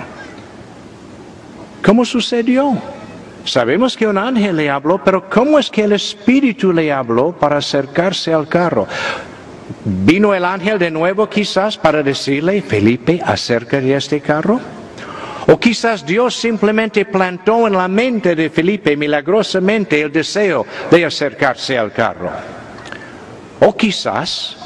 ¿Cómo 1.85 2.05
sucedió? 2.05 2.77
Sabemos 3.45 3.97
que 3.97 4.07
un 4.07 4.19
ángel 4.19 4.57
le 4.57 4.69
habló, 4.69 5.03
pero 5.03 5.29
¿cómo 5.31 5.59
es 5.59 5.71
que 5.71 5.85
el 5.85 5.93
Espíritu 5.93 6.73
le 6.73 6.93
habló 6.93 7.33
para 7.33 7.59
acercarse 7.59 8.35
al 8.35 8.47
carro? 8.47 8.87
¿Vino 9.85 10.35
el 10.35 10.45
ángel 10.45 10.79
de 10.79 10.91
nuevo 10.91 11.29
quizás 11.31 11.79
para 11.79 12.03
decirle, 12.03 12.61
Felipe, 12.61 13.23
acerca 13.25 13.81
de 13.81 13.95
este 13.95 14.21
carro? 14.21 14.61
O 15.47 15.59
quizás 15.59 16.05
Dios 16.05 16.37
simplemente 16.37 17.07
plantó 17.07 17.67
en 17.67 17.73
la 17.73 17.89
mente 17.89 18.37
de 18.37 18.51
Felipe 18.51 18.99
milagrosamente 18.99 20.03
el 20.03 20.13
deseo 20.13 20.67
de 20.91 21.07
acercarse 21.07 21.79
al 21.79 21.91
carro. 21.91 22.58
O 23.61 23.77
quizás 23.77 24.57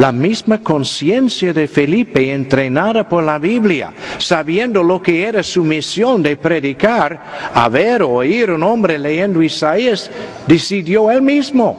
la 0.00 0.12
misma 0.12 0.62
conciencia 0.62 1.52
de 1.52 1.68
Felipe 1.68 2.32
entrenada 2.32 3.06
por 3.06 3.22
la 3.22 3.38
Biblia, 3.38 3.92
sabiendo 4.16 4.82
lo 4.82 5.02
que 5.02 5.24
era 5.24 5.42
su 5.42 5.62
misión 5.62 6.22
de 6.22 6.36
predicar, 6.38 7.22
a 7.52 7.68
ver 7.68 8.02
o 8.02 8.10
oír 8.10 8.50
un 8.50 8.62
hombre 8.62 8.98
leyendo 8.98 9.42
Isaías, 9.42 10.10
decidió 10.46 11.10
él 11.10 11.20
mismo, 11.20 11.78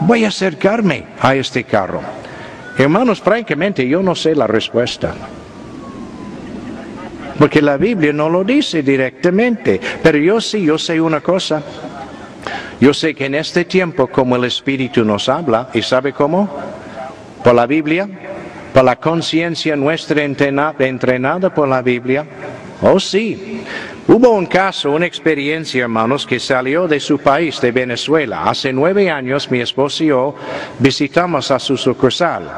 voy 0.00 0.24
a 0.24 0.28
acercarme 0.28 1.04
a 1.18 1.34
este 1.34 1.64
carro. 1.64 2.02
Hermanos, 2.76 3.20
francamente 3.20 3.88
yo 3.88 4.02
no 4.02 4.14
sé 4.14 4.34
la 4.34 4.46
respuesta. 4.46 5.14
Porque 7.38 7.62
la 7.62 7.76
Biblia 7.76 8.12
no 8.12 8.28
lo 8.28 8.44
dice 8.44 8.82
directamente, 8.82 9.80
pero 10.02 10.18
yo 10.18 10.40
sí, 10.40 10.64
yo 10.64 10.78
sé 10.78 11.00
una 11.00 11.20
cosa. 11.20 11.62
Yo 12.82 12.92
sé 12.92 13.14
que 13.14 13.26
en 13.26 13.36
este 13.36 13.64
tiempo 13.64 14.08
como 14.08 14.34
el 14.34 14.42
Espíritu 14.42 15.04
nos 15.04 15.28
habla, 15.28 15.68
¿y 15.72 15.82
sabe 15.82 16.12
cómo? 16.12 16.50
Por 17.44 17.54
la 17.54 17.64
Biblia, 17.64 18.08
por 18.74 18.82
la 18.82 18.96
conciencia 18.96 19.76
nuestra 19.76 20.24
entrenada, 20.24 21.54
por 21.54 21.68
la 21.68 21.80
Biblia. 21.80 22.26
Oh 22.82 22.98
sí, 22.98 23.62
Hubo 24.08 24.30
un 24.30 24.46
caso, 24.46 24.90
una 24.90 25.06
experiencia, 25.06 25.84
hermanos, 25.84 26.26
que 26.26 26.40
salió 26.40 26.88
de 26.88 26.98
su 26.98 27.20
país, 27.20 27.60
de 27.60 27.70
Venezuela. 27.70 28.42
Hace 28.50 28.72
nueve 28.72 29.08
años 29.08 29.48
mi 29.48 29.60
esposo 29.60 30.02
y 30.02 30.08
yo 30.08 30.34
visitamos 30.80 31.52
a 31.52 31.60
su 31.60 31.76
sucursal. 31.76 32.50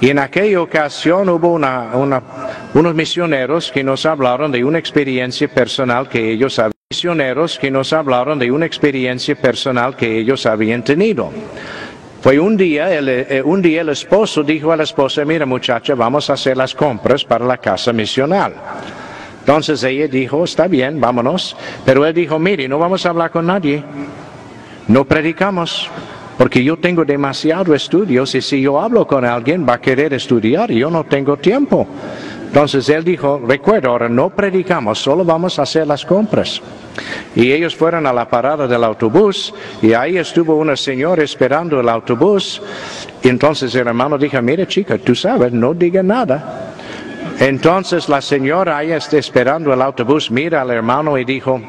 Y 0.00 0.08
en 0.08 0.20
aquella 0.20 0.62
ocasión 0.62 1.28
hubo 1.28 1.52
unos 1.52 2.94
misioneros 2.94 3.70
que 3.70 3.84
nos 3.84 4.06
hablaron 4.06 4.50
de 4.50 4.64
una 4.64 4.78
experiencia 4.78 5.48
personal 5.48 6.08
que 6.08 6.30
ellos 6.30 6.58
habían 6.58 6.73
misioneros 6.94 7.58
que 7.58 7.72
nos 7.72 7.92
hablaron 7.92 8.38
de 8.38 8.52
una 8.52 8.66
experiencia 8.66 9.34
personal 9.34 9.96
que 9.96 10.16
ellos 10.16 10.46
habían 10.46 10.84
tenido. 10.84 11.32
Fue 12.22 12.38
un 12.38 12.56
día, 12.56 12.94
el, 12.94 13.08
eh, 13.08 13.42
un 13.44 13.60
día 13.60 13.80
el 13.80 13.88
esposo 13.88 14.44
dijo 14.44 14.70
a 14.70 14.76
la 14.76 14.84
esposa, 14.84 15.24
mira 15.24 15.44
muchacha, 15.44 15.96
vamos 15.96 16.30
a 16.30 16.34
hacer 16.34 16.56
las 16.56 16.72
compras 16.72 17.24
para 17.24 17.44
la 17.44 17.58
casa 17.58 17.92
misional. 17.92 18.54
Entonces 19.40 19.82
ella 19.82 20.06
dijo, 20.06 20.44
está 20.44 20.68
bien, 20.68 21.00
vámonos. 21.00 21.56
Pero 21.84 22.06
él 22.06 22.14
dijo, 22.14 22.38
mire, 22.38 22.68
no 22.68 22.78
vamos 22.78 23.04
a 23.04 23.08
hablar 23.08 23.32
con 23.32 23.46
nadie. 23.46 23.82
No 24.86 25.04
predicamos. 25.04 25.90
Porque 26.38 26.62
yo 26.62 26.76
tengo 26.76 27.04
demasiados 27.04 27.74
estudios 27.74 28.34
y 28.36 28.40
si 28.40 28.60
yo 28.60 28.80
hablo 28.80 29.04
con 29.06 29.24
alguien 29.24 29.66
va 29.68 29.74
a 29.74 29.80
querer 29.80 30.14
estudiar 30.14 30.70
y 30.70 30.78
yo 30.78 30.90
no 30.90 31.02
tengo 31.02 31.36
tiempo. 31.36 31.88
Entonces 32.54 32.88
él 32.88 33.02
dijo, 33.02 33.42
recuerda, 33.44 33.88
ahora 33.88 34.08
no 34.08 34.30
predicamos, 34.30 35.00
solo 35.00 35.24
vamos 35.24 35.58
a 35.58 35.62
hacer 35.62 35.88
las 35.88 36.04
compras. 36.04 36.62
Y 37.34 37.50
ellos 37.50 37.74
fueron 37.74 38.06
a 38.06 38.12
la 38.12 38.28
parada 38.28 38.68
del 38.68 38.84
autobús 38.84 39.52
y 39.82 39.92
ahí 39.92 40.18
estuvo 40.18 40.54
una 40.54 40.76
señora 40.76 41.24
esperando 41.24 41.80
el 41.80 41.88
autobús. 41.88 42.62
Entonces 43.24 43.74
el 43.74 43.88
hermano 43.88 44.16
dijo, 44.16 44.40
mire 44.40 44.68
chica, 44.68 44.98
tú 44.98 45.16
sabes, 45.16 45.52
no 45.52 45.74
diga 45.74 46.04
nada. 46.04 46.74
Entonces 47.40 48.08
la 48.08 48.20
señora 48.20 48.78
ahí 48.78 48.92
está 48.92 49.18
esperando 49.18 49.74
el 49.74 49.82
autobús, 49.82 50.30
mira 50.30 50.62
al 50.62 50.70
hermano 50.70 51.18
y 51.18 51.24
dijo, 51.24 51.60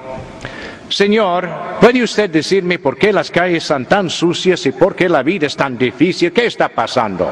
Señor, 0.87 1.49
¿puede 1.81 2.03
usted 2.03 2.29
decirme 2.29 2.77
por 2.77 2.95
qué 2.95 3.11
las 3.11 3.31
calles 3.31 3.63
están 3.63 3.87
tan 3.87 4.07
sucias 4.07 4.63
y 4.67 4.71
por 4.71 4.95
qué 4.95 5.09
la 5.09 5.23
vida 5.23 5.47
es 5.47 5.55
tan 5.55 5.79
difícil? 5.79 6.31
¿Qué 6.31 6.45
está 6.45 6.69
pasando? 6.69 7.27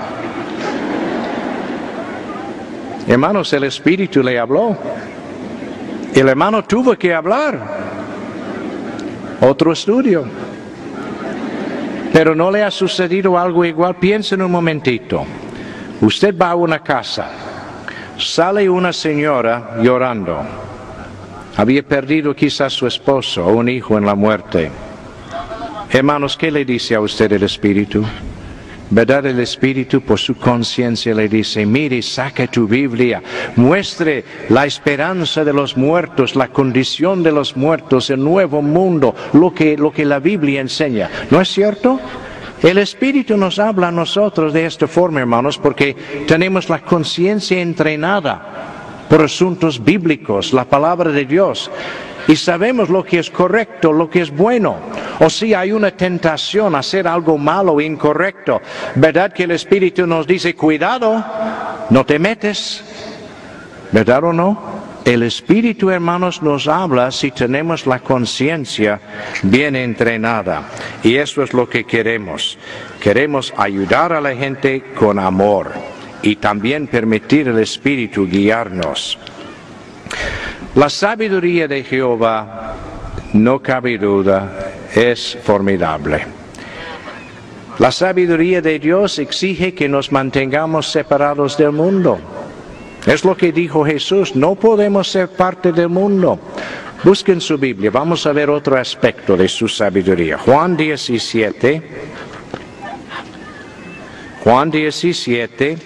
Hermanos, 3.07 3.51
el 3.53 3.65
Espíritu 3.65 4.23
le 4.23 4.39
habló. 4.39 4.77
El 6.13 6.29
hermano 6.29 6.63
tuvo 6.63 6.95
que 6.95 7.13
hablar. 7.13 7.59
Otro 9.41 9.73
estudio. 9.73 10.25
Pero 12.13 12.35
no 12.35 12.51
le 12.51 12.63
ha 12.63 12.71
sucedido 12.71 13.37
algo 13.37 13.65
igual. 13.65 13.95
Piensen 13.95 14.41
un 14.41 14.51
momentito. 14.51 15.25
Usted 16.01 16.37
va 16.37 16.51
a 16.51 16.55
una 16.55 16.79
casa. 16.79 17.29
Sale 18.17 18.69
una 18.69 18.93
señora 18.93 19.77
llorando. 19.81 20.37
Había 21.57 21.83
perdido 21.83 22.35
quizás 22.35 22.71
su 22.73 22.87
esposo 22.87 23.45
o 23.45 23.53
un 23.53 23.67
hijo 23.69 23.97
en 23.97 24.05
la 24.05 24.15
muerte. 24.15 24.71
Hermanos, 25.91 26.37
¿qué 26.37 26.51
le 26.51 26.63
dice 26.63 26.95
a 26.95 27.01
usted 27.01 27.31
el 27.31 27.43
Espíritu? 27.43 28.03
¿Verdad? 28.89 29.25
El 29.25 29.39
Espíritu 29.39 30.01
por 30.01 30.19
su 30.19 30.35
conciencia 30.35 31.15
le 31.15 31.27
dice, 31.27 31.65
mire, 31.65 32.01
saca 32.01 32.45
tu 32.47 32.67
Biblia, 32.67 33.23
muestre 33.55 34.23
la 34.49 34.65
esperanza 34.65 35.43
de 35.43 35.53
los 35.53 35.75
muertos, 35.75 36.35
la 36.35 36.49
condición 36.49 37.23
de 37.23 37.31
los 37.31 37.57
muertos, 37.57 38.09
el 38.09 38.23
nuevo 38.23 38.61
mundo, 38.61 39.15
lo 39.33 39.53
que, 39.53 39.77
lo 39.77 39.91
que 39.91 40.05
la 40.05 40.19
Biblia 40.19 40.61
enseña. 40.61 41.09
¿No 41.31 41.41
es 41.41 41.49
cierto? 41.49 41.99
El 42.61 42.77
Espíritu 42.77 43.35
nos 43.35 43.59
habla 43.59 43.89
a 43.89 43.91
nosotros 43.91 44.53
de 44.53 44.65
esta 44.65 44.87
forma, 44.87 45.19
hermanos, 45.19 45.57
porque 45.57 45.95
tenemos 46.27 46.69
la 46.69 46.79
conciencia 46.79 47.59
entrenada 47.59 49.05
por 49.09 49.21
asuntos 49.21 49.83
bíblicos, 49.83 50.53
la 50.53 50.63
palabra 50.65 51.11
de 51.11 51.25
Dios 51.25 51.69
y 52.27 52.35
sabemos 52.35 52.89
lo 52.89 53.03
que 53.03 53.19
es 53.19 53.29
correcto, 53.29 53.91
lo 53.91 54.09
que 54.09 54.21
es 54.21 54.31
bueno. 54.31 54.77
O 55.19 55.29
si 55.29 55.53
hay 55.53 55.71
una 55.71 55.91
tentación 55.91 56.75
a 56.75 56.79
hacer 56.79 57.07
algo 57.07 57.37
malo, 57.37 57.79
incorrecto, 57.81 58.61
¿verdad 58.95 59.33
que 59.33 59.43
el 59.43 59.51
Espíritu 59.51 60.07
nos 60.07 60.25
dice, 60.25 60.55
cuidado, 60.55 61.23
no 61.89 62.05
te 62.05 62.19
metes? 62.19 62.83
¿Verdad 63.91 64.23
o 64.23 64.33
no? 64.33 64.73
El 65.05 65.23
Espíritu, 65.23 65.89
hermanos, 65.89 66.41
nos 66.41 66.67
habla 66.67 67.11
si 67.11 67.31
tenemos 67.31 67.85
la 67.85 67.99
conciencia 67.99 69.01
bien 69.43 69.75
entrenada. 69.75 70.63
Y 71.03 71.17
eso 71.17 71.43
es 71.43 71.53
lo 71.53 71.67
que 71.67 71.83
queremos. 71.83 72.57
Queremos 73.01 73.53
ayudar 73.57 74.13
a 74.13 74.21
la 74.21 74.33
gente 74.33 74.81
con 74.95 75.19
amor 75.19 75.73
y 76.21 76.37
también 76.37 76.87
permitir 76.87 77.49
al 77.49 77.59
Espíritu 77.59 78.25
guiarnos. 78.25 79.19
La 80.75 80.89
sabiduría 80.89 81.67
de 81.67 81.83
Jehová, 81.83 82.73
no 83.33 83.61
cabe 83.61 83.99
duda, 83.99 84.71
es 84.95 85.37
formidable. 85.43 86.25
La 87.77 87.91
sabiduría 87.91 88.59
de 88.59 88.79
Dios 88.79 89.19
exige 89.19 89.75
que 89.75 89.87
nos 89.87 90.11
mantengamos 90.11 90.91
separados 90.91 91.57
del 91.57 91.73
mundo. 91.73 92.19
Es 93.05 93.23
lo 93.23 93.37
que 93.37 93.51
dijo 93.51 93.85
Jesús, 93.85 94.35
no 94.35 94.55
podemos 94.55 95.11
ser 95.11 95.29
parte 95.29 95.71
del 95.71 95.89
mundo. 95.89 96.39
Busquen 97.03 97.39
su 97.39 97.59
Biblia, 97.59 97.91
vamos 97.91 98.25
a 98.25 98.31
ver 98.31 98.49
otro 98.49 98.75
aspecto 98.75 99.37
de 99.37 99.47
su 99.47 99.67
sabiduría. 99.67 100.39
Juan 100.39 100.75
17, 100.75 101.83
Juan 104.43 104.71
17, 104.71 105.77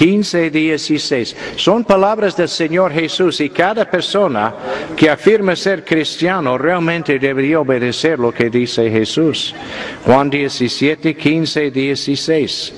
15 0.00 0.46
y 0.46 0.48
16. 0.48 1.36
Son 1.56 1.84
palabras 1.84 2.34
del 2.34 2.48
Señor 2.48 2.90
Jesús 2.90 3.38
y 3.42 3.50
cada 3.50 3.84
persona 3.84 4.54
que 4.96 5.10
afirma 5.10 5.54
ser 5.54 5.84
cristiano 5.84 6.56
realmente 6.56 7.18
debería 7.18 7.60
obedecer 7.60 8.18
lo 8.18 8.32
que 8.32 8.48
dice 8.48 8.90
Jesús. 8.90 9.54
Juan 10.06 10.30
17, 10.30 11.14
15 11.14 11.66
y 11.66 11.70
16. 11.70 12.72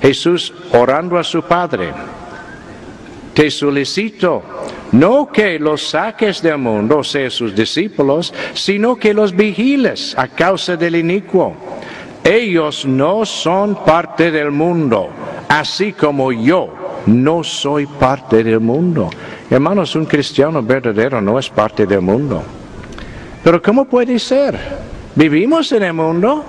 Jesús 0.00 0.54
orando 0.72 1.18
a 1.18 1.22
su 1.22 1.42
Padre. 1.42 1.92
Te 3.34 3.50
solicito 3.50 4.42
no 4.92 5.28
que 5.30 5.58
los 5.58 5.90
saques 5.90 6.40
del 6.40 6.56
mundo, 6.56 7.00
o 7.00 7.04
sea, 7.04 7.28
sus 7.28 7.54
discípulos, 7.54 8.32
sino 8.54 8.96
que 8.96 9.12
los 9.12 9.36
vigiles 9.36 10.14
a 10.16 10.28
causa 10.28 10.76
del 10.76 10.96
inicuo. 10.96 11.54
Ellos 12.24 12.86
no 12.86 13.26
son 13.26 13.84
parte 13.84 14.30
del 14.30 14.50
mundo, 14.50 15.10
así 15.46 15.92
como 15.92 16.32
yo 16.32 16.72
no 17.04 17.44
soy 17.44 17.84
parte 17.86 18.42
del 18.42 18.60
mundo. 18.60 19.10
Hermanos, 19.50 19.94
un 19.94 20.06
cristiano 20.06 20.62
verdadero 20.62 21.20
no 21.20 21.38
es 21.38 21.50
parte 21.50 21.84
del 21.84 22.00
mundo. 22.00 22.42
Pero 23.42 23.60
¿cómo 23.60 23.84
puede 23.84 24.18
ser? 24.18 24.58
Vivimos 25.14 25.70
en 25.72 25.82
el 25.82 25.92
mundo, 25.92 26.42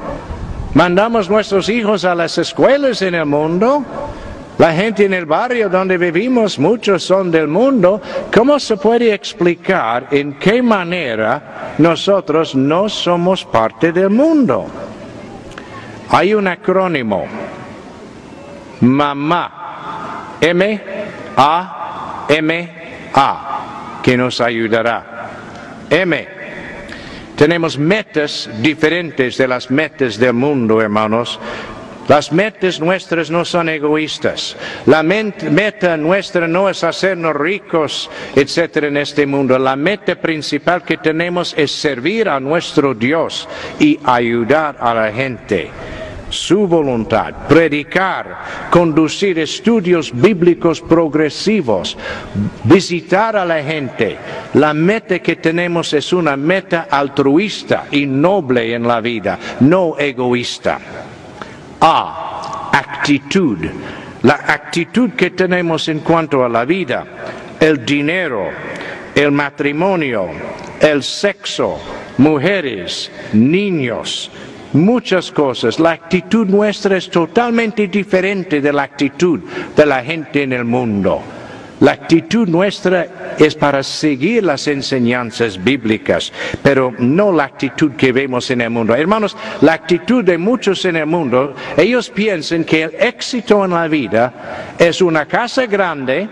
mandamos 0.74 1.30
nuestros 1.30 1.68
hijos 1.68 2.06
a 2.06 2.16
las 2.16 2.38
escuelas 2.38 3.02
en 3.02 3.16
el 3.16 3.26
mundo, 3.26 3.84
la 4.58 4.72
gente 4.72 5.04
en 5.04 5.14
el 5.14 5.26
barrio 5.26 5.68
donde 5.68 5.98
vivimos, 5.98 6.58
muchos 6.58 7.04
son 7.04 7.30
del 7.30 7.50
mundo. 7.50 8.02
¿Cómo 8.34 8.58
se 8.60 8.78
puede 8.78 9.14
explicar 9.14 10.08
en 10.10 10.36
qué 10.36 10.62
manera 10.62 11.76
nosotros 11.80 12.56
no 12.56 12.88
somos 12.88 13.44
parte 13.44 13.92
del 13.92 14.10
mundo? 14.10 14.66
Hay 16.10 16.34
un 16.34 16.48
acrónimo, 16.48 17.26
mamá, 18.82 20.38
M-A-M-A, 20.42 21.22
que 24.04 24.18
nos 24.18 24.42
ayudará. 24.42 25.30
M. 25.90 26.28
Tenemos 27.36 27.78
metas 27.78 28.50
diferentes 28.62 29.38
de 29.38 29.48
las 29.48 29.70
metas 29.70 30.18
del 30.18 30.34
mundo, 30.34 30.82
hermanos. 30.82 31.40
Las 32.08 32.32
metas 32.32 32.80
nuestras 32.80 33.32
no 33.32 33.44
son 33.44 33.70
egoístas. 33.70 34.56
La 34.86 35.02
meta 35.02 35.98
nuestra 35.98 36.48
no 36.48 36.70
es 36.70 36.84
hacernos 36.84 37.36
ricos, 37.36 38.10
etcétera, 38.36 38.88
en 38.88 38.98
este 38.98 39.26
mundo. 39.26 39.58
La 39.58 39.76
meta 39.76 40.16
principal 40.16 40.84
que 40.84 40.98
tenemos 40.98 41.56
es 41.58 41.72
servir 41.72 42.30
a 42.30 42.40
nuestro 42.40 42.94
Dios 42.94 43.50
y 43.80 44.00
ayudar 44.04 44.78
a 44.80 44.94
la 44.94 45.12
gente 45.12 45.72
su 46.30 46.68
voluntad, 46.68 47.34
predicar, 47.48 48.70
conducir 48.70 49.40
estudios 49.40 50.12
bíblicos 50.14 50.82
progresivos, 50.82 51.98
visitar 52.64 53.38
a 53.38 53.46
la 53.46 53.64
gente. 53.64 54.18
La 54.56 54.74
meta 54.74 55.20
que 55.20 55.38
tenemos 55.38 55.94
es 55.94 56.12
una 56.14 56.36
meta 56.36 56.88
altruista 56.90 57.86
y 57.92 58.06
noble 58.06 58.74
en 58.74 58.88
la 58.88 59.02
vida, 59.02 59.40
no 59.62 59.98
egoísta. 59.98 60.80
A. 61.82 62.70
Actitud. 62.72 63.58
La 64.24 64.34
actitud 64.48 65.12
que 65.12 65.32
tenemos 65.32 65.88
en 65.88 66.00
cuanto 66.00 66.44
a 66.44 66.50
la 66.50 66.66
vida, 66.66 67.06
el 67.60 67.86
dinero, 67.86 68.50
el 69.14 69.32
matrimonio, 69.32 70.30
el 70.80 71.04
sexo, 71.04 71.80
mujeres, 72.18 73.12
niños, 73.34 74.32
muchas 74.74 75.32
cosas. 75.32 75.80
La 75.80 75.92
actitud 75.92 76.48
nuestra 76.48 76.98
es 76.98 77.10
totalmente 77.10 77.88
diferente 77.88 78.62
de 78.62 78.74
la 78.74 78.84
actitud 78.84 79.40
de 79.76 79.86
la 79.86 80.04
gente 80.04 80.44
en 80.44 80.54
el 80.54 80.66
mundo. 80.66 81.22
La 81.82 81.92
actitud 81.92 82.48
nuestra 82.48 83.36
es 83.38 83.54
para 83.54 83.84
seguir 83.84 84.44
las 84.44 84.68
enseñanzas 84.68 85.62
bíblicas, 85.62 86.32
pero 86.64 86.94
no 87.00 87.34
la 87.34 87.44
actitud 87.44 87.92
que 87.94 88.14
vemos 88.14 88.50
en 88.50 88.62
el 88.62 88.70
mundo. 88.70 88.96
Hermanos, 88.96 89.36
la 89.62 89.74
actitud 89.74 90.24
de 90.24 90.38
muchos 90.38 90.86
en 90.86 90.96
el 90.96 91.06
mundo, 91.06 91.54
ellos 91.76 92.10
piensan 92.10 92.64
que 92.64 92.84
el 92.84 92.96
éxito 92.98 93.66
en 93.66 93.72
la 93.72 93.88
vida 93.90 94.76
es 94.80 95.02
una 95.02 95.26
casa 95.26 95.66
grande, 95.66 96.30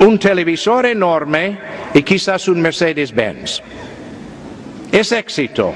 un 0.00 0.18
televisor 0.18 0.86
enorme 0.86 1.56
y 1.94 2.02
quizás 2.02 2.48
un 2.48 2.60
Mercedes-Benz. 2.60 3.62
Es 4.90 5.12
éxito. 5.12 5.72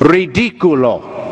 Ridículo. 0.00 1.23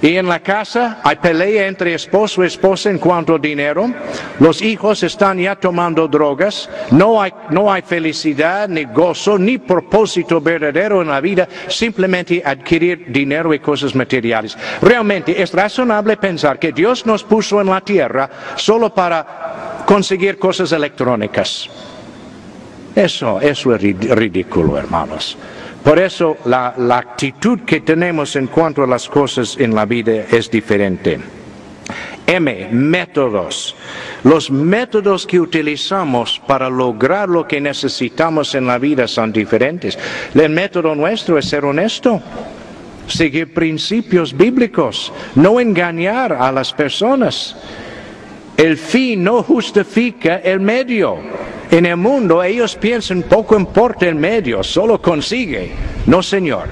Y 0.00 0.16
en 0.16 0.28
la 0.28 0.40
casa 0.40 1.00
hay 1.02 1.16
pelea 1.16 1.66
entre 1.66 1.94
esposo 1.94 2.44
y 2.44 2.46
esposa 2.46 2.88
en 2.88 2.98
cuanto 2.98 3.34
a 3.34 3.38
dinero. 3.38 3.92
Los 4.38 4.62
hijos 4.62 5.02
están 5.02 5.38
ya 5.38 5.56
tomando 5.56 6.06
drogas. 6.06 6.70
No 6.92 7.20
hay, 7.20 7.32
no 7.50 7.72
hay 7.72 7.82
felicidad, 7.82 8.68
ni 8.68 8.84
gozo, 8.84 9.38
ni 9.38 9.58
propósito 9.58 10.40
verdadero 10.40 11.02
en 11.02 11.08
la 11.08 11.20
vida. 11.20 11.48
Simplemente 11.66 12.40
adquirir 12.44 13.06
dinero 13.08 13.52
y 13.52 13.58
cosas 13.58 13.94
materiales. 13.94 14.56
Realmente 14.80 15.42
es 15.42 15.52
razonable 15.52 16.16
pensar 16.16 16.60
que 16.60 16.72
Dios 16.72 17.04
nos 17.04 17.24
puso 17.24 17.60
en 17.60 17.66
la 17.66 17.80
tierra 17.80 18.30
solo 18.54 18.94
para 18.94 19.82
conseguir 19.84 20.38
cosas 20.38 20.70
electrónicas. 20.70 21.68
Eso, 22.94 23.40
eso 23.40 23.74
es 23.74 23.82
ridículo, 23.82 24.78
hermanos. 24.78 25.36
Por 25.88 25.98
eso 25.98 26.36
la, 26.44 26.74
actitud 26.98 27.60
que 27.60 27.80
tenemos 27.80 28.36
en 28.36 28.48
cuanto 28.48 28.82
a 28.82 28.86
las 28.86 29.08
cosas 29.08 29.56
en 29.58 29.74
la 29.74 29.86
vida 29.86 30.26
es 30.30 30.50
diferente. 30.50 31.18
M, 32.26 32.68
métodos. 32.70 33.74
Los 34.22 34.50
métodos 34.50 35.26
que 35.26 35.40
utilizamos 35.40 36.42
para 36.46 36.68
lograr 36.68 37.30
lo 37.30 37.48
que 37.48 37.58
necesitamos 37.58 38.54
en 38.54 38.66
la 38.66 38.76
vida 38.76 39.08
son 39.08 39.32
diferentes. 39.32 39.98
El 40.34 40.50
método 40.50 40.94
nuestro 40.94 41.38
es 41.38 41.48
ser 41.48 41.64
honesto, 41.64 42.20
seguir 43.06 43.54
principios 43.54 44.36
bíblicos, 44.36 45.10
no 45.36 45.58
engañar 45.58 46.34
a 46.34 46.52
las 46.52 46.70
personas. 46.70 47.56
El 48.58 48.76
fin 48.76 49.24
no 49.24 49.42
justifica 49.42 50.36
el 50.36 50.60
medio. 50.60 51.47
En 51.70 51.84
el 51.84 51.96
mundo 51.96 52.42
ellos 52.42 52.76
piensan 52.76 53.22
poco 53.24 53.54
importa 53.56 54.08
el 54.08 54.14
medio, 54.14 54.62
solo 54.62 55.02
consigue. 55.02 55.72
No, 56.06 56.22
Señor. 56.22 56.68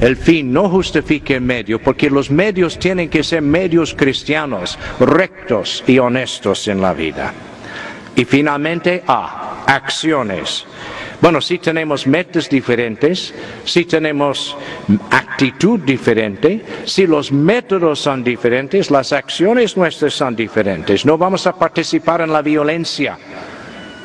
El 0.00 0.16
fin 0.16 0.52
no 0.52 0.68
justifica 0.68 1.34
el 1.34 1.42
medio, 1.42 1.80
porque 1.80 2.10
los 2.10 2.30
medios 2.30 2.78
tienen 2.78 3.08
que 3.08 3.22
ser 3.22 3.42
medios 3.42 3.94
cristianos, 3.94 4.78
rectos 4.98 5.84
y 5.86 5.98
honestos 5.98 6.66
en 6.68 6.80
la 6.80 6.92
vida. 6.92 7.32
Y 8.16 8.24
finalmente, 8.24 9.02
A, 9.06 9.64
acciones. 9.66 10.66
Bueno, 11.20 11.40
si 11.40 11.58
tenemos 11.58 12.06
metas 12.06 12.50
diferentes, 12.50 13.32
si 13.64 13.84
tenemos 13.84 14.56
actitud 15.10 15.80
diferente, 15.80 16.62
si 16.84 17.06
los 17.06 17.30
métodos 17.32 18.00
son 18.00 18.24
diferentes, 18.24 18.90
las 18.90 19.12
acciones 19.12 19.76
nuestras 19.76 20.12
son 20.12 20.34
diferentes. 20.34 21.06
No 21.06 21.16
vamos 21.16 21.46
a 21.46 21.56
participar 21.56 22.20
en 22.20 22.32
la 22.32 22.42
violencia 22.42 23.16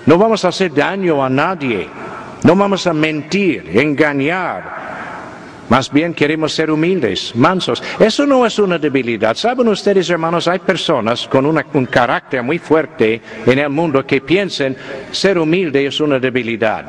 no 0.10 0.18
vamos 0.18 0.43
a 0.43 0.47
hacer 0.47 0.74
daño 0.74 1.24
a 1.24 1.30
nadie. 1.30 1.88
No 2.41 2.55
vamos 2.55 2.88
a 2.88 2.93
mentir, 2.93 3.70
engañar. 3.76 5.68
Más 5.70 5.91
bien 5.91 6.16
queremos 6.16 6.51
ser 6.51 6.72
humildes, 6.72 7.36
mansos. 7.36 7.84
Eso 7.99 8.26
no 8.26 8.43
es 8.43 8.57
una 8.57 8.80
debilidad. 8.80 9.36
Saben 9.36 9.68
ustedes, 9.68 10.10
hermanos, 10.10 10.47
hay 10.47 10.57
personas 10.57 11.28
con 11.28 11.45
un 11.45 11.86
carácter 11.86 12.41
muy 12.41 12.57
fuerte 12.57 13.22
en 13.45 13.60
el 13.60 13.70
mundo 13.70 14.03
que 14.03 14.20
piensan 14.22 14.76
ser 15.12 15.38
humilde 15.38 15.86
es 15.86 16.01
una 16.01 16.18
debilidad. 16.18 16.86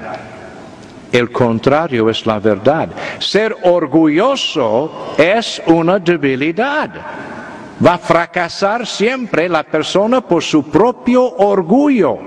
El 1.13 1.31
contrario 1.31 2.09
es 2.09 2.25
la 2.25 2.39
verdad. 2.39 2.89
Ser 3.19 3.55
orgulloso 3.65 5.15
es 5.19 5.61
una 5.67 5.99
debilidad. 5.99 6.91
Va 7.85 7.95
a 7.95 7.99
fracasar 7.99 8.87
siempre 8.87 9.47
la 9.47 9.63
persona 9.63 10.23
por 10.23 10.43
su 10.43 10.71
propio 10.71 11.23
orgullo. 11.37 12.19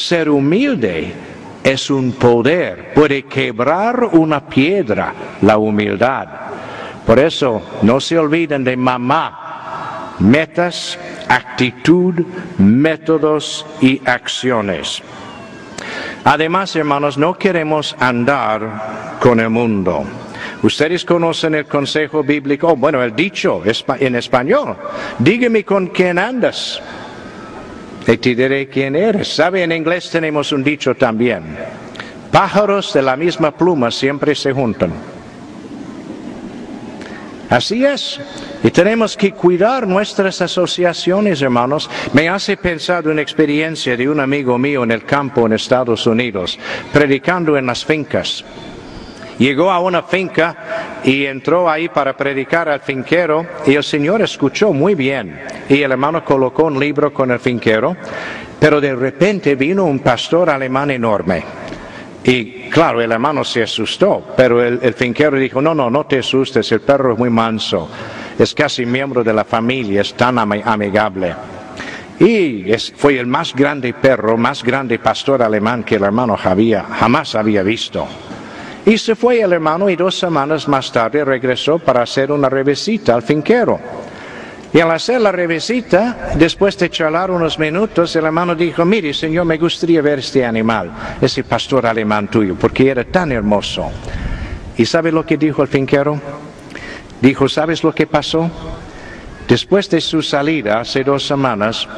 Ser 0.00 0.30
humilde 0.30 1.12
es 1.62 1.90
un 1.90 2.12
poder, 2.12 2.94
puede 2.94 3.24
quebrar 3.24 4.02
una 4.12 4.40
piedra, 4.40 5.12
la 5.42 5.58
humildad. 5.58 6.26
Por 7.06 7.18
eso 7.18 7.60
no 7.82 8.00
se 8.00 8.18
olviden 8.18 8.64
de 8.64 8.78
mamá, 8.78 10.16
metas, 10.18 10.98
actitud, 11.28 12.14
métodos 12.56 13.66
y 13.82 14.00
acciones. 14.08 15.02
Además, 16.24 16.74
hermanos, 16.76 17.18
no 17.18 17.36
queremos 17.36 17.94
andar 18.00 19.18
con 19.20 19.38
el 19.38 19.50
mundo. 19.50 20.04
Ustedes 20.62 21.04
conocen 21.04 21.56
el 21.56 21.66
consejo 21.66 22.22
bíblico, 22.22 22.74
bueno, 22.74 23.02
el 23.02 23.14
dicho 23.14 23.62
en 23.98 24.14
español, 24.16 24.76
dígame 25.18 25.62
con 25.62 25.88
quién 25.88 26.18
andas 26.18 26.80
y 28.06 28.16
te 28.16 28.34
diré 28.34 28.68
quién 28.68 28.96
eres. 28.96 29.28
¿Sabe? 29.28 29.62
En 29.62 29.72
inglés 29.72 30.10
tenemos 30.10 30.52
un 30.52 30.64
dicho 30.64 30.94
también. 30.94 31.56
Pájaros 32.30 32.92
de 32.92 33.02
la 33.02 33.16
misma 33.16 33.50
pluma 33.50 33.90
siempre 33.90 34.34
se 34.34 34.52
juntan. 34.52 34.92
Así 37.50 37.84
es. 37.84 38.20
Y 38.62 38.70
tenemos 38.70 39.16
que 39.16 39.32
cuidar 39.32 39.84
nuestras 39.84 40.40
asociaciones, 40.40 41.42
hermanos. 41.42 41.90
Me 42.12 42.28
hace 42.28 42.56
pensar 42.56 43.08
una 43.08 43.22
experiencia 43.22 43.96
de 43.96 44.08
un 44.08 44.20
amigo 44.20 44.56
mío 44.56 44.84
en 44.84 44.92
el 44.92 45.04
campo 45.04 45.46
en 45.46 45.54
Estados 45.54 46.06
Unidos, 46.06 46.56
predicando 46.92 47.56
en 47.56 47.66
las 47.66 47.84
fincas. 47.84 48.44
Llegó 49.40 49.70
a 49.70 49.80
una 49.80 50.02
finca 50.02 51.00
y 51.02 51.24
entró 51.24 51.70
ahí 51.70 51.88
para 51.88 52.14
predicar 52.14 52.68
al 52.68 52.80
finquero 52.80 53.46
y 53.66 53.74
el 53.74 53.82
Señor 53.82 54.20
escuchó 54.20 54.74
muy 54.74 54.94
bien. 54.94 55.40
Y 55.66 55.80
el 55.80 55.92
hermano 55.92 56.22
colocó 56.22 56.64
un 56.64 56.78
libro 56.78 57.10
con 57.10 57.30
el 57.30 57.40
finquero, 57.40 57.96
pero 58.60 58.82
de 58.82 58.94
repente 58.94 59.54
vino 59.54 59.86
un 59.86 60.00
pastor 60.00 60.50
alemán 60.50 60.90
enorme. 60.90 61.42
Y 62.22 62.68
claro, 62.68 63.00
el 63.00 63.10
hermano 63.12 63.42
se 63.42 63.62
asustó, 63.62 64.34
pero 64.36 64.62
el, 64.62 64.92
finquero 64.92 65.38
dijo, 65.38 65.62
no, 65.62 65.74
no, 65.74 65.88
no 65.88 66.04
te 66.04 66.18
asustes, 66.18 66.70
el 66.72 66.82
perro 66.82 67.14
es 67.14 67.18
muy 67.18 67.30
manso, 67.30 67.88
es 68.38 68.52
casi 68.52 68.84
miembro 68.84 69.24
de 69.24 69.32
la 69.32 69.44
familia, 69.44 70.02
es 70.02 70.12
tan 70.12 70.38
amigable. 70.38 71.34
Y 72.18 72.66
fue 72.94 73.18
el 73.18 73.26
más 73.26 73.54
grande 73.54 73.94
perro, 73.94 74.36
más 74.36 74.62
grande 74.62 74.98
pastor 74.98 75.42
alemán 75.42 75.82
que 75.82 75.94
el 75.94 76.04
hermano 76.04 76.36
jamás 76.36 77.34
había 77.34 77.62
visto. 77.62 78.06
Y 78.86 78.96
se 78.98 79.14
fue 79.14 79.40
el 79.40 79.52
hermano 79.52 79.90
y 79.90 79.96
dos 79.96 80.18
semanas 80.18 80.66
más 80.66 80.90
tarde 80.90 81.24
regresó 81.24 81.78
para 81.78 82.02
hacer 82.02 82.32
una 82.32 82.48
revisita 82.48 83.14
al 83.14 83.22
finquero. 83.22 83.78
Y 84.72 84.78
al 84.78 84.90
hacer 84.92 85.20
la 85.20 85.32
revisita, 85.32 86.30
después 86.36 86.78
de 86.78 86.90
charlar 86.90 87.30
unos 87.30 87.58
minutos, 87.58 88.14
el 88.14 88.24
hermano 88.24 88.54
dijo, 88.54 88.84
mire 88.84 89.12
señor, 89.12 89.44
me 89.44 89.58
gustaría 89.58 90.00
ver 90.00 90.20
este 90.20 90.44
animal, 90.44 90.92
ese 91.20 91.42
pastor 91.42 91.86
alemán 91.86 92.28
tuyo, 92.28 92.54
porque 92.54 92.88
era 92.88 93.04
tan 93.04 93.32
hermoso. 93.32 93.90
¿Y 94.76 94.86
sabe 94.86 95.10
lo 95.10 95.26
que 95.26 95.36
dijo 95.36 95.62
el 95.62 95.68
finquero? 95.68 96.20
Dijo, 97.20 97.48
¿sabes 97.48 97.82
lo 97.82 97.92
que 97.92 98.06
pasó? 98.06 98.48
Después 99.48 99.90
de 99.90 100.00
su 100.00 100.22
salida, 100.22 100.80
hace 100.80 101.02
dos 101.02 101.26
semanas, 101.26 101.88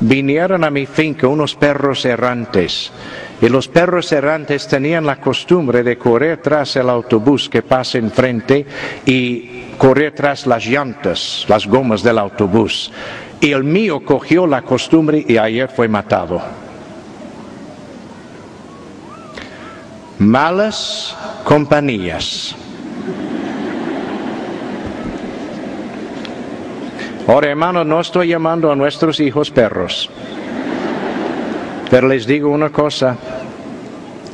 vinieron 0.00 0.64
a 0.64 0.70
mi 0.70 0.86
finca 0.86 1.26
unos 1.26 1.54
perros 1.54 2.04
errantes 2.04 2.92
y 3.40 3.48
los 3.48 3.68
perros 3.68 4.10
errantes 4.12 4.66
tenían 4.66 5.06
la 5.06 5.20
costumbre 5.20 5.82
de 5.82 5.96
correr 5.96 6.38
tras 6.42 6.74
el 6.76 6.88
autobús 6.90 7.48
que 7.48 7.62
pasa 7.62 7.98
enfrente 7.98 8.66
y 9.06 9.72
correr 9.78 10.12
tras 10.14 10.46
las 10.46 10.66
llantas, 10.66 11.44
las 11.48 11.66
gomas 11.66 12.02
del 12.02 12.18
autobús. 12.18 12.90
Y 13.40 13.52
el 13.52 13.62
mío 13.62 14.04
cogió 14.04 14.46
la 14.46 14.62
costumbre 14.62 15.24
y 15.26 15.36
ayer 15.36 15.68
fue 15.68 15.86
matado. 15.86 16.42
Malas 20.18 21.16
compañías. 21.44 22.56
Ahora, 27.28 27.50
hermano, 27.50 27.84
no 27.84 28.00
estoy 28.00 28.28
llamando 28.28 28.72
a 28.72 28.74
nuestros 28.74 29.20
hijos 29.20 29.50
perros. 29.50 30.08
Pero 31.90 32.08
les 32.08 32.26
digo 32.26 32.48
una 32.48 32.70
cosa, 32.70 33.18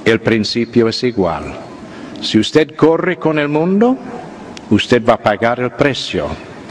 el 0.05 0.21
principio 0.21 0.87
es 0.87 1.03
igual. 1.03 1.43
Si 2.21 2.39
usted 2.39 2.77
corre 2.77 3.17
con 3.17 3.41
el 3.41 3.49
mundo, 3.49 3.99
usted 4.71 5.05
va 5.05 5.15
a 5.15 5.23
pagar 5.23 5.59
el 5.59 5.73
precio 5.73 6.29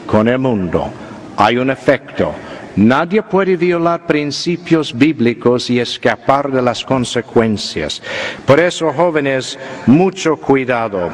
con 0.08 0.30
el 0.30 0.40
mundo. 0.40 0.90
Hay 1.36 1.58
un 1.58 1.70
efecto. 1.70 2.34
Nadie 2.78 3.24
puede 3.24 3.58
violar 3.58 4.08
principios 4.08 4.98
bíblicos 4.98 5.70
y 5.70 5.82
escapar 5.82 6.50
de 6.50 6.62
las 6.62 6.86
consecuencias. 6.86 8.02
Por 8.46 8.62
eso, 8.62 8.94
jóvenes, 8.94 9.60
mucho 9.88 10.38
cuidado 10.38 11.10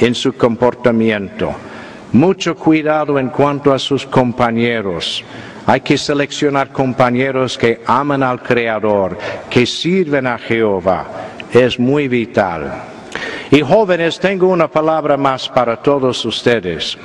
en 0.00 0.14
su 0.14 0.32
comportamiento, 0.32 1.54
mucho 2.14 2.54
cuidado 2.54 3.18
en 3.18 3.28
cuanto 3.28 3.74
a 3.74 3.78
sus 3.78 4.06
compañeros 4.06 5.24
Hay 5.66 5.80
que 5.80 5.98
seleccionar 5.98 6.70
compañeros 6.70 7.56
que 7.56 7.82
aman 7.86 8.22
al 8.22 8.42
Creador, 8.42 9.16
que 9.48 9.64
sirven 9.64 10.26
a 10.26 10.36
Jehová. 10.36 11.06
Es 11.50 11.78
muy 11.78 12.06
vital. 12.06 12.70
Y 13.50 13.62
jóvenes, 13.62 14.20
tengo 14.20 14.48
una 14.48 14.68
palabra 14.68 15.16
más 15.16 15.48
para 15.48 15.76
todos 15.76 16.22
ustedes. 16.26 16.98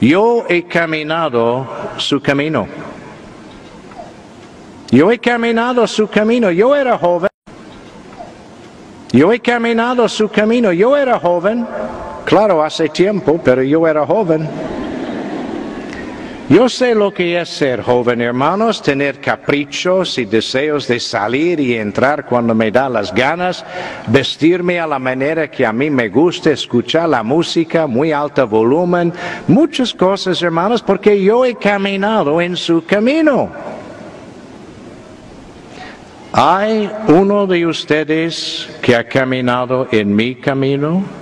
Yo 0.00 0.46
he 0.48 0.62
caminado 0.62 1.68
su 1.98 2.22
camino. 2.22 2.66
Yo 4.90 5.12
he 5.12 5.18
caminado 5.18 5.86
su 5.86 6.08
camino. 6.08 6.50
Yo 6.50 6.74
era 6.74 6.96
joven. 6.96 7.28
Yo 9.12 9.30
he 9.32 9.40
caminado 9.40 10.08
su 10.08 10.30
camino. 10.30 10.72
Yo 10.72 10.96
era 10.96 11.18
joven. 11.18 11.66
Claro, 12.30 12.62
hace 12.62 12.88
tiempo, 12.88 13.40
pero 13.42 13.60
yo 13.60 13.88
era 13.88 14.06
joven. 14.06 14.48
Yo 16.48 16.68
sé 16.68 16.94
lo 16.94 17.12
que 17.12 17.40
es 17.40 17.48
ser 17.48 17.82
joven, 17.82 18.20
hermanos, 18.20 18.80
tener 18.80 19.20
caprichos 19.20 20.16
y 20.16 20.26
deseos 20.26 20.86
de 20.86 21.00
salir 21.00 21.58
y 21.58 21.74
entrar 21.74 22.26
cuando 22.26 22.54
me 22.54 22.70
da 22.70 22.88
las 22.88 23.12
ganas, 23.12 23.64
vestirme 24.06 24.78
a 24.78 24.86
la 24.86 25.00
manera 25.00 25.50
que 25.50 25.66
a 25.66 25.72
mí 25.72 25.90
me 25.90 26.08
gusta, 26.08 26.52
escuchar 26.52 27.08
la 27.08 27.24
música, 27.24 27.88
muy 27.88 28.12
alto 28.12 28.46
volumen, 28.46 29.12
muchas 29.48 29.92
cosas, 29.92 30.40
hermanos, 30.40 30.82
porque 30.82 31.20
yo 31.20 31.44
he 31.44 31.56
caminado 31.56 32.40
en 32.40 32.56
su 32.56 32.84
camino. 32.84 33.50
¿Hay 36.32 36.88
uno 37.08 37.48
de 37.48 37.66
ustedes 37.66 38.70
que 38.80 38.94
ha 38.94 39.02
caminado 39.02 39.88
en 39.90 40.14
mi 40.14 40.36
camino? 40.36 41.19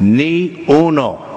Ni 0.00 0.64
uno. 0.68 1.28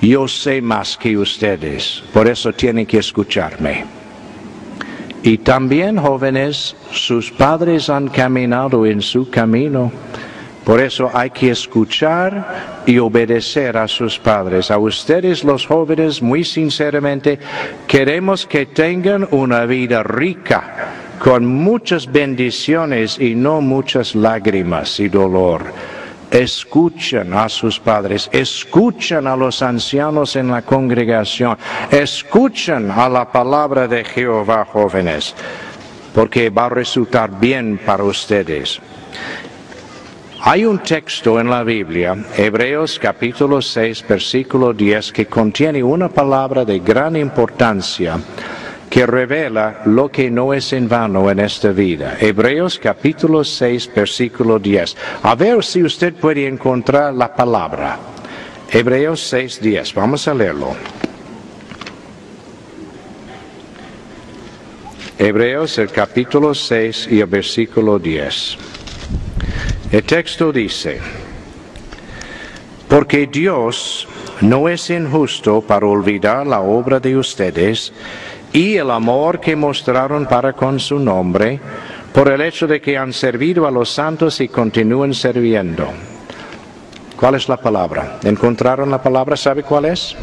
Yo 0.00 0.28
sé 0.28 0.60
más 0.60 0.96
que 0.96 1.16
ustedes, 1.16 2.02
por 2.12 2.28
eso 2.28 2.52
tienen 2.52 2.86
que 2.86 2.98
escucharme. 2.98 3.84
Y 5.22 5.38
también 5.38 5.96
jóvenes, 5.96 6.76
sus 6.92 7.32
padres 7.32 7.90
han 7.90 8.08
caminado 8.08 8.86
en 8.86 9.02
su 9.02 9.28
camino. 9.28 9.90
Por 10.64 10.80
eso 10.80 11.10
hay 11.12 11.30
que 11.30 11.50
escuchar 11.50 12.82
y 12.86 12.98
obedecer 12.98 13.76
a 13.76 13.88
sus 13.88 14.18
padres. 14.18 14.70
A 14.70 14.78
ustedes 14.78 15.42
los 15.42 15.66
jóvenes, 15.66 16.22
muy 16.22 16.44
sinceramente, 16.44 17.38
queremos 17.86 18.46
que 18.46 18.66
tengan 18.66 19.26
una 19.30 19.64
vida 19.64 20.02
rica, 20.02 20.92
con 21.18 21.46
muchas 21.46 22.10
bendiciones 22.10 23.18
y 23.18 23.34
no 23.34 23.60
muchas 23.60 24.14
lágrimas 24.14 25.00
y 25.00 25.08
dolor 25.08 25.64
escuchan 26.30 27.32
a 27.34 27.48
sus 27.48 27.78
padres, 27.78 28.28
escuchan 28.32 29.26
a 29.26 29.36
los 29.36 29.62
ancianos 29.62 30.36
en 30.36 30.50
la 30.50 30.62
congregación, 30.62 31.56
escuchan 31.90 32.90
a 32.90 33.08
la 33.08 33.30
palabra 33.30 33.86
de 33.88 34.04
Jehová 34.04 34.66
jóvenes, 34.70 35.34
porque 36.14 36.50
va 36.50 36.66
a 36.66 36.70
resultar 36.70 37.38
bien 37.38 37.78
para 37.84 38.04
ustedes. 38.04 38.80
Hay 40.42 40.64
un 40.64 40.78
texto 40.78 41.40
en 41.40 41.50
la 41.50 41.64
Biblia, 41.64 42.16
Hebreos 42.36 43.00
capítulo 43.00 43.60
6, 43.60 44.04
versículo 44.08 44.72
10, 44.72 45.12
que 45.12 45.26
contiene 45.26 45.82
una 45.82 46.08
palabra 46.08 46.64
de 46.64 46.78
gran 46.78 47.16
importancia 47.16 48.16
que 48.90 49.06
revela 49.06 49.82
lo 49.86 50.10
que 50.10 50.30
no 50.30 50.54
es 50.54 50.72
en 50.72 50.88
vano 50.88 51.30
en 51.30 51.40
esta 51.40 51.72
vida. 51.72 52.16
Hebreos 52.20 52.78
capítulo 52.78 53.44
6, 53.44 53.90
versículo 53.94 54.58
10. 54.58 54.96
A 55.22 55.34
ver 55.34 55.64
si 55.64 55.82
usted 55.82 56.14
puede 56.14 56.46
encontrar 56.46 57.12
la 57.14 57.34
palabra. 57.34 57.98
Hebreos 58.70 59.20
6, 59.20 59.60
10. 59.60 59.94
Vamos 59.94 60.26
a 60.28 60.34
leerlo. 60.34 60.74
Hebreos 65.18 65.78
el 65.78 65.90
capítulo 65.90 66.54
6 66.54 67.08
y 67.10 67.20
el 67.20 67.26
versículo 67.26 67.98
10. 67.98 68.58
El 69.92 70.02
texto 70.02 70.52
dice, 70.52 71.00
porque 72.86 73.26
Dios 73.26 74.06
no 74.42 74.68
es 74.68 74.90
injusto 74.90 75.62
para 75.62 75.86
olvidar 75.86 76.46
la 76.46 76.60
obra 76.60 77.00
de 77.00 77.16
ustedes, 77.16 77.94
y 78.56 78.78
el 78.78 78.90
amor 78.90 79.38
que 79.38 79.54
mostraron 79.54 80.24
para 80.24 80.54
con 80.54 80.80
su 80.80 80.98
nombre, 80.98 81.60
por 82.14 82.32
el 82.32 82.40
hecho 82.40 82.66
de 82.66 82.80
que 82.80 82.96
han 82.96 83.12
servido 83.12 83.66
a 83.66 83.70
los 83.70 83.90
santos 83.90 84.40
y 84.40 84.48
continúan 84.48 85.12
sirviendo. 85.12 85.86
¿Cuál 87.20 87.34
es 87.34 87.50
la 87.50 87.58
palabra? 87.58 88.18
¿Encontraron 88.24 88.90
la 88.90 89.02
palabra? 89.02 89.36
¿Sabe 89.36 89.62
cuál 89.62 89.84
es? 89.84 90.16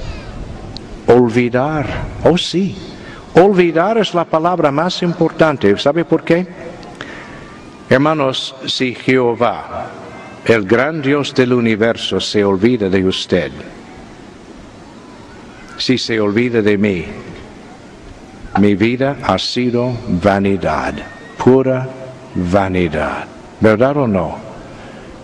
Olvidar. 1.05 1.85
Oh 2.23 2.35
sí. 2.35 2.75
Olvidar 3.35 3.99
es 3.99 4.15
la 4.15 4.25
palabra 4.25 4.71
más 4.71 5.03
importante. 5.03 5.77
¿Sabe 5.77 6.03
por 6.03 6.23
qué? 6.23 6.47
Hermanos, 7.87 8.55
si 8.65 8.95
Jehová, 8.95 9.91
el 10.45 10.65
gran 10.65 11.03
Dios 11.03 11.35
del 11.35 11.53
universo, 11.53 12.19
se 12.19 12.43
olvida 12.43 12.89
de 12.89 13.05
usted, 13.05 13.51
si 15.77 15.99
se 15.99 16.19
olvida 16.19 16.63
de 16.63 16.77
mí, 16.79 17.05
mi 18.59 18.75
vida 18.75 19.17
ha 19.23 19.37
sido 19.39 19.91
vanidad, 20.21 20.93
pura 21.43 21.87
vanidad. 22.35 23.25
¿Verdad 23.59 23.97
o 23.97 24.07
no? 24.07 24.37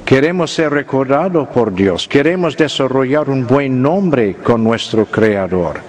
Queremos 0.05 0.51
ser 0.51 0.71
recordados 0.71 1.47
por 1.49 1.73
Dios, 1.73 2.07
queremos 2.07 2.57
desarrollar 2.57 3.29
un 3.29 3.45
buen 3.45 3.81
nombre 3.81 4.35
con 4.35 4.63
nuestro 4.63 5.05
Creador. 5.05 5.79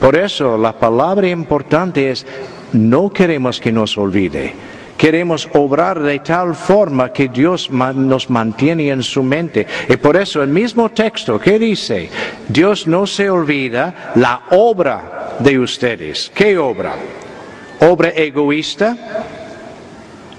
Por 0.00 0.16
eso 0.16 0.58
la 0.58 0.72
palabra 0.72 1.28
importante 1.28 2.10
es, 2.10 2.26
no 2.72 3.10
queremos 3.10 3.60
que 3.60 3.70
nos 3.70 3.96
olvide. 3.96 4.52
Queremos 4.96 5.48
obrar 5.54 6.00
de 6.00 6.18
tal 6.20 6.54
forma 6.54 7.12
que 7.12 7.28
Dios 7.28 7.70
nos 7.70 8.30
mantiene 8.30 8.88
en 8.88 9.02
su 9.02 9.22
mente. 9.22 9.66
Y 9.88 9.96
por 9.96 10.16
eso 10.16 10.42
el 10.42 10.48
mismo 10.48 10.88
texto 10.90 11.38
que 11.38 11.58
dice, 11.58 12.08
Dios 12.48 12.86
no 12.86 13.06
se 13.06 13.28
olvida 13.28 14.12
la 14.16 14.42
obra 14.50 15.23
de 15.38 15.58
ustedes. 15.58 16.30
¿Qué 16.34 16.58
obra? 16.58 16.94
¿Obra 17.80 18.10
egoísta? 18.10 18.96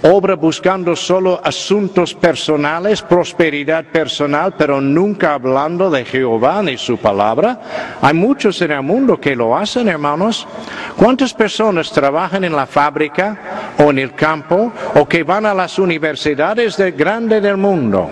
¿Obra 0.03 0.35
buscando 0.35 0.95
solo 0.95 1.41
asuntos 1.43 2.13
personales, 2.13 3.01
prosperidad 3.01 3.85
personal, 3.85 4.53
pero 4.55 4.79
nunca 4.79 5.33
hablando 5.33 5.89
de 5.89 6.05
Jehová 6.05 6.61
ni 6.61 6.77
su 6.77 6.97
palabra? 6.97 7.59
Hay 8.01 8.13
muchos 8.13 8.61
en 8.61 8.71
el 8.71 8.83
mundo 8.83 9.19
que 9.19 9.35
lo 9.35 9.57
hacen, 9.57 9.87
hermanos. 9.87 10.47
¿Cuántas 10.95 11.33
personas 11.33 11.91
trabajan 11.91 12.43
en 12.43 12.55
la 12.55 12.67
fábrica 12.67 13.73
o 13.79 13.89
en 13.89 13.97
el 13.97 14.13
campo 14.13 14.71
o 14.93 15.07
que 15.07 15.23
van 15.23 15.47
a 15.47 15.55
las 15.55 15.79
universidades 15.79 16.77
de 16.77 16.91
grande 16.91 17.41
del 17.41 17.57
mundo? 17.57 18.07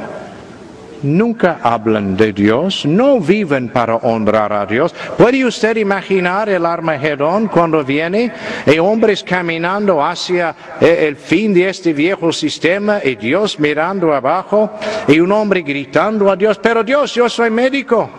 Nunca 1.03 1.59
hablan 1.61 2.17
de 2.17 2.33
Dios, 2.33 2.85
no 2.85 3.19
viven 3.19 3.69
para 3.69 3.97
honrar 3.97 4.53
a 4.53 4.65
Dios. 4.65 4.93
¿Puede 5.17 5.45
usted 5.45 5.77
imaginar 5.77 6.49
el 6.49 6.65
Armagedón 6.65 7.47
cuando 7.47 7.83
viene 7.83 8.31
y 8.65 8.79
hombres 8.79 9.23
caminando 9.23 10.03
hacia 10.03 10.55
eh, 10.79 11.05
el 11.07 11.15
fin 11.15 11.53
de 11.53 11.69
este 11.69 11.93
viejo 11.93 12.31
sistema 12.31 12.99
y 13.03 13.15
Dios 13.15 13.59
mirando 13.59 14.13
abajo 14.13 14.71
y 15.07 15.19
un 15.19 15.31
hombre 15.31 15.61
gritando 15.61 16.31
a 16.31 16.35
Dios, 16.35 16.59
pero 16.61 16.83
Dios, 16.83 17.13
yo 17.13 17.29
soy 17.29 17.49
médico. 17.49 18.09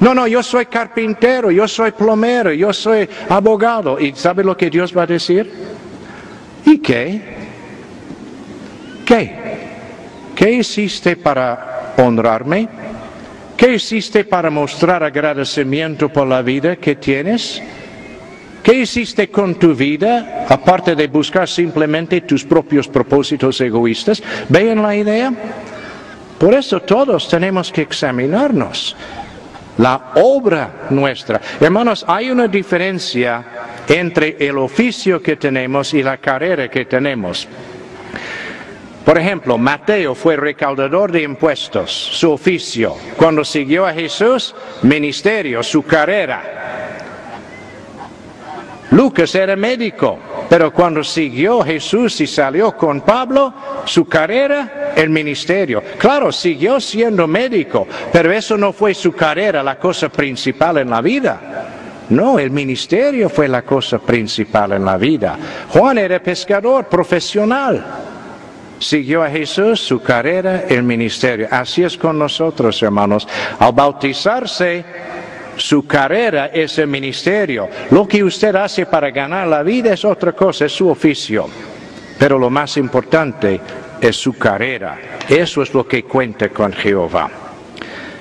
No, 0.00 0.14
no, 0.14 0.26
yo 0.26 0.42
soy 0.42 0.66
carpintero, 0.66 1.50
yo 1.50 1.66
soy 1.66 1.92
plomero, 1.92 2.52
yo 2.52 2.72
soy 2.72 3.08
abogado. 3.28 3.98
¿Y 3.98 4.12
sabe 4.14 4.44
lo 4.44 4.56
que 4.56 4.68
Dios 4.68 4.94
va 4.96 5.04
a 5.04 5.06
decir? 5.06 5.50
¿Y 6.66 6.78
qué? 6.78 7.22
¿Qué? 9.06 9.63
¿Qué 10.34 10.50
hiciste 10.52 11.16
para 11.16 11.94
honrarme? 11.96 12.68
¿Qué 13.56 13.74
hiciste 13.74 14.24
para 14.24 14.50
mostrar 14.50 15.02
agradecimiento 15.04 16.08
por 16.08 16.26
la 16.26 16.42
vida 16.42 16.76
que 16.76 16.96
tienes? 16.96 17.62
¿Qué 18.62 18.74
hiciste 18.74 19.28
con 19.28 19.54
tu 19.56 19.74
vida, 19.74 20.46
aparte 20.48 20.96
de 20.96 21.06
buscar 21.06 21.46
simplemente 21.46 22.22
tus 22.22 22.44
propios 22.44 22.88
propósitos 22.88 23.60
egoístas? 23.60 24.22
¿Ven 24.48 24.82
la 24.82 24.96
idea? 24.96 25.32
Por 26.38 26.54
eso 26.54 26.80
todos 26.80 27.28
tenemos 27.28 27.70
que 27.70 27.82
examinarnos. 27.82 28.96
La 29.78 30.12
obra 30.16 30.86
nuestra. 30.90 31.40
Hermanos, 31.60 32.04
hay 32.08 32.30
una 32.30 32.48
diferencia 32.48 33.44
entre 33.88 34.36
el 34.40 34.58
oficio 34.58 35.20
que 35.22 35.36
tenemos 35.36 35.92
y 35.94 36.02
la 36.02 36.16
carrera 36.16 36.68
que 36.68 36.86
tenemos. 36.86 37.46
Por 39.04 39.18
ejemplo, 39.18 39.58
Mateo 39.58 40.14
fue 40.14 40.36
recaudador 40.36 41.12
de 41.12 41.22
impuestos, 41.22 41.90
su 41.90 42.32
oficio. 42.32 42.96
Cuando 43.16 43.44
siguió 43.44 43.86
a 43.86 43.92
Jesús, 43.92 44.54
ministerio, 44.82 45.62
su 45.62 45.82
carrera. 45.82 46.42
Lucas 48.90 49.34
era 49.34 49.56
médico, 49.56 50.18
pero 50.48 50.72
cuando 50.72 51.04
siguió 51.04 51.62
Jesús 51.62 52.20
y 52.20 52.26
salió 52.26 52.76
con 52.76 53.02
Pablo, 53.02 53.52
su 53.84 54.06
carrera, 54.06 54.92
el 54.96 55.10
ministerio. 55.10 55.82
Claro, 55.98 56.30
siguió 56.32 56.80
siendo 56.80 57.26
médico, 57.26 57.86
pero 58.12 58.32
eso 58.32 58.56
no 58.56 58.72
fue 58.72 58.94
su 58.94 59.12
carrera, 59.12 59.62
la 59.62 59.78
cosa 59.78 60.08
principal 60.08 60.78
en 60.78 60.90
la 60.90 61.00
vida. 61.02 61.40
No, 62.10 62.38
el 62.38 62.50
ministerio 62.50 63.28
fue 63.28 63.48
la 63.48 63.62
cosa 63.62 63.98
principal 63.98 64.72
en 64.72 64.84
la 64.84 64.96
vida. 64.96 65.36
Juan 65.70 65.98
era 65.98 66.22
pescador 66.22 66.84
profesional. 66.84 68.03
Siguió 68.84 69.22
a 69.22 69.30
Jesús, 69.30 69.80
su 69.80 70.02
carrera, 70.02 70.64
el 70.68 70.82
ministerio. 70.82 71.48
Así 71.50 71.82
es 71.82 71.96
con 71.96 72.18
nosotros, 72.18 72.82
hermanos. 72.82 73.26
Al 73.58 73.72
bautizarse, 73.72 74.84
su 75.56 75.86
carrera 75.86 76.50
es 76.52 76.78
el 76.78 76.88
ministerio. 76.88 77.66
Lo 77.90 78.06
que 78.06 78.22
usted 78.22 78.54
hace 78.54 78.84
para 78.84 79.10
ganar 79.10 79.48
la 79.48 79.62
vida 79.62 79.94
es 79.94 80.04
otra 80.04 80.32
cosa, 80.32 80.66
es 80.66 80.72
su 80.72 80.90
oficio. 80.90 81.46
Pero 82.18 82.38
lo 82.38 82.50
más 82.50 82.76
importante 82.76 83.58
es 84.02 84.16
su 84.16 84.34
carrera. 84.34 84.98
Eso 85.30 85.62
es 85.62 85.72
lo 85.72 85.88
que 85.88 86.02
cuenta 86.02 86.50
con 86.50 86.70
Jehová. 86.74 87.30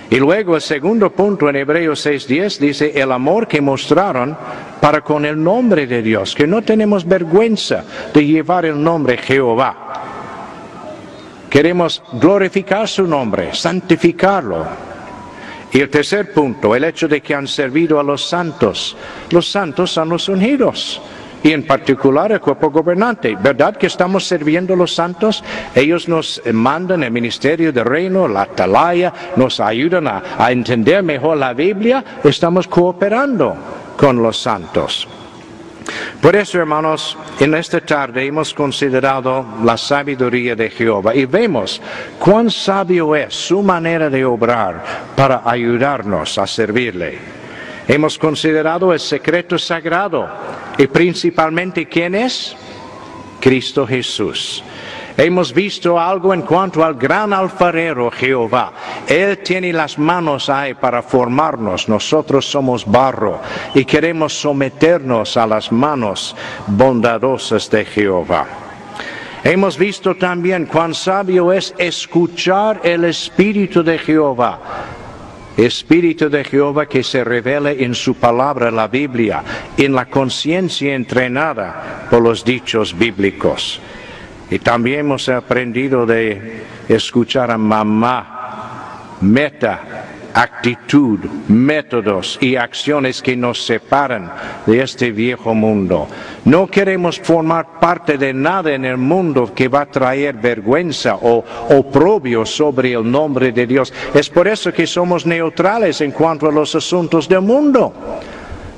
Y 0.09 0.15
luego 0.15 0.55
el 0.55 0.61
segundo 0.61 1.11
punto 1.11 1.49
en 1.49 1.57
Hebreos 1.57 2.05
6.10 2.05 2.57
dice 2.59 3.01
el 3.01 3.11
amor 3.11 3.49
que 3.49 3.59
mostraron 3.59 4.37
para 4.79 5.01
con 5.01 5.25
el 5.25 5.43
nombre 5.43 5.87
de 5.87 6.01
Dios, 6.01 6.33
que 6.33 6.47
no 6.47 6.61
tenemos 6.61 7.05
vergüenza 7.05 7.83
de 8.13 8.25
llevar 8.25 8.65
el 8.65 8.81
nombre 8.81 9.17
Jehová. 9.17 10.12
Queremos 11.53 12.01
glorificar 12.13 12.87
su 12.87 13.05
nombre, 13.05 13.53
santificarlo. 13.53 14.65
Y 15.71 15.81
el 15.81 15.89
tercer 15.91 16.33
punto, 16.33 16.75
el 16.75 16.83
hecho 16.83 17.07
de 17.07 17.21
que 17.21 17.35
han 17.35 17.47
servido 17.47 17.99
a 17.99 18.03
los 18.03 18.27
santos. 18.27 18.97
Los 19.29 19.51
santos 19.51 19.91
son 19.91 20.09
los 20.09 20.27
ungidos 20.29 20.99
y 21.43 21.51
en 21.51 21.61
particular 21.67 22.31
el 22.31 22.39
cuerpo 22.39 22.71
gobernante. 22.71 23.37
¿Verdad 23.39 23.77
que 23.77 23.85
estamos 23.85 24.27
sirviendo 24.27 24.73
a 24.73 24.77
los 24.77 24.95
santos? 24.95 25.43
Ellos 25.75 26.09
nos 26.09 26.41
mandan 26.51 27.03
el 27.03 27.11
ministerio 27.11 27.71
del 27.71 27.85
reino, 27.85 28.27
la 28.27 28.41
atalaya, 28.41 29.13
nos 29.35 29.59
ayudan 29.59 30.07
a, 30.07 30.23
a 30.39 30.51
entender 30.51 31.03
mejor 31.03 31.37
la 31.37 31.53
Biblia. 31.53 32.03
Estamos 32.23 32.67
cooperando 32.67 33.55
con 33.95 34.23
los 34.23 34.39
santos. 34.41 35.07
Por 36.21 36.35
eso, 36.35 36.59
hermanos, 36.59 37.17
en 37.39 37.53
esta 37.55 37.81
tarde 37.81 38.25
hemos 38.25 38.53
considerado 38.53 39.45
la 39.63 39.77
sabiduría 39.77 40.55
de 40.55 40.69
Jehová 40.69 41.13
y 41.13 41.25
vemos 41.25 41.81
cuán 42.19 42.49
sabio 42.49 43.15
es 43.15 43.33
su 43.33 43.61
manera 43.61 44.09
de 44.09 44.23
obrar 44.23 44.83
para 45.15 45.41
ayudarnos 45.45 46.37
a 46.37 46.47
servirle. 46.47 47.17
Hemos 47.87 48.17
considerado 48.17 48.93
el 48.93 48.99
secreto 48.99 49.57
sagrado 49.57 50.29
y 50.77 50.87
principalmente 50.87 51.85
quién 51.87 52.15
es? 52.15 52.55
Cristo 53.41 53.85
Jesús. 53.85 54.63
Hemos 55.17 55.53
visto 55.53 55.99
algo 55.99 56.33
en 56.33 56.41
cuanto 56.41 56.83
al 56.83 56.95
gran 56.95 57.33
alfarero 57.33 58.09
Jehová. 58.09 58.73
Él 59.07 59.37
tiene 59.39 59.71
las 59.71 59.99
manos 59.99 60.49
ahí 60.49 60.73
para 60.73 61.01
formarnos. 61.01 61.87
Nosotros 61.87 62.45
somos 62.45 62.85
barro 62.85 63.39
y 63.75 63.85
queremos 63.85 64.33
someternos 64.33 65.37
a 65.37 65.45
las 65.45 65.71
manos 65.71 66.35
bondadosas 66.67 67.69
de 67.69 67.85
Jehová. 67.85 68.47
Hemos 69.43 69.77
visto 69.77 70.15
también 70.15 70.65
cuán 70.65 70.93
sabio 70.93 71.51
es 71.51 71.75
escuchar 71.77 72.79
el 72.83 73.03
Espíritu 73.03 73.83
de 73.83 73.97
Jehová 73.97 74.59
Espíritu 75.57 76.29
de 76.29 76.43
Jehová 76.43 76.87
que 76.87 77.03
se 77.03 77.23
revele 77.23 77.83
en 77.83 77.93
su 77.93 78.15
palabra, 78.15 78.71
la 78.71 78.87
Biblia, 78.87 79.43
en 79.77 79.93
la 79.93 80.05
conciencia 80.05 80.95
entrenada 80.95 82.07
por 82.09 82.21
los 82.21 82.43
dichos 82.43 82.97
bíblicos. 82.97 83.79
Y 84.53 84.59
también 84.59 84.99
hemos 84.99 85.27
aprendido 85.29 86.05
de 86.05 86.61
escuchar 86.87 87.49
a 87.49 87.57
mamá, 87.57 89.17
meta, 89.19 89.81
actitud, 90.31 91.19
métodos 91.47 92.37
y 92.39 92.55
acciones 92.55 93.23
que 93.23 93.35
nos 93.35 93.65
separan 93.65 94.31
de 94.67 94.83
este 94.83 95.11
viejo 95.11 95.55
mundo. 95.55 96.07
No 96.45 96.67
queremos 96.67 97.19
formar 97.19 97.79
parte 97.79 98.15
de 98.19 98.31
nada 98.31 98.71
en 98.73 98.85
el 98.85 98.97
mundo 98.97 99.51
que 99.55 99.67
va 99.67 99.81
a 99.81 99.91
traer 99.91 100.35
vergüenza 100.35 101.15
o 101.15 101.43
oprobio 101.71 102.45
sobre 102.45 102.93
el 102.93 103.09
nombre 103.09 103.51
de 103.51 103.65
Dios. 103.65 103.91
Es 104.13 104.29
por 104.29 104.47
eso 104.47 104.71
que 104.71 104.85
somos 104.85 105.25
neutrales 105.25 105.99
en 106.01 106.11
cuanto 106.11 106.47
a 106.47 106.51
los 106.51 106.75
asuntos 106.75 107.27
del 107.27 107.41
mundo. 107.41 107.91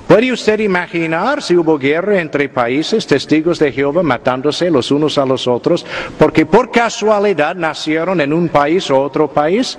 ¿Puede 0.08 0.32
usted 0.32 0.60
imaginar 0.60 1.42
si 1.42 1.58
hubo 1.58 1.80
guerra 1.80 2.22
entre 2.22 2.48
países, 2.48 3.08
testigos 3.08 3.58
de 3.58 3.72
Jehová, 3.72 4.04
matándose 4.04 4.70
los 4.70 4.92
unos 4.92 5.18
a 5.18 5.26
los 5.26 5.48
otros, 5.48 5.84
porque 6.20 6.46
por 6.46 6.72
casualidad 6.72 7.56
nacieron 7.56 8.22
en 8.22 8.32
un 8.32 8.50
país 8.50 8.90
o 8.92 9.02
otro 9.02 9.28
país? 9.28 9.78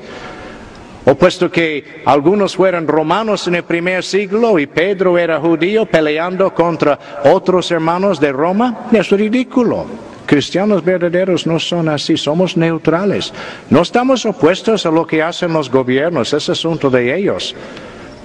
O 1.05 1.14
puesto 1.14 1.49
que 1.49 2.03
algunos 2.05 2.57
fueron 2.57 2.89
romanos 2.89 3.47
en 3.47 3.55
el 3.55 3.62
primer 3.62 4.03
siglo 4.03 4.59
y 4.59 4.66
Pedro 4.66 5.16
era 5.16 5.39
judío 5.39 5.87
peleando 5.87 6.53
contra 6.53 6.99
otros 7.24 7.70
hermanos 7.70 8.18
de 8.18 8.33
Roma, 8.33 8.89
es 8.91 9.09
ridículo. 9.11 9.87
Cristianos 10.27 10.85
verdaderos 10.85 11.47
no 11.47 11.61
son 11.61 11.89
así, 11.89 12.16
somos 12.16 12.57
neutrales. 12.57 13.33
No 13.70 13.83
estamos 13.83 14.27
opuestos 14.27 14.85
a 14.85 14.91
lo 14.91 15.07
que 15.07 15.22
hacen 15.22 15.53
los 15.53 15.70
gobiernos, 15.70 16.33
es 16.33 16.49
asunto 16.49 16.91
de 16.91 17.16
ellos. 17.16 17.55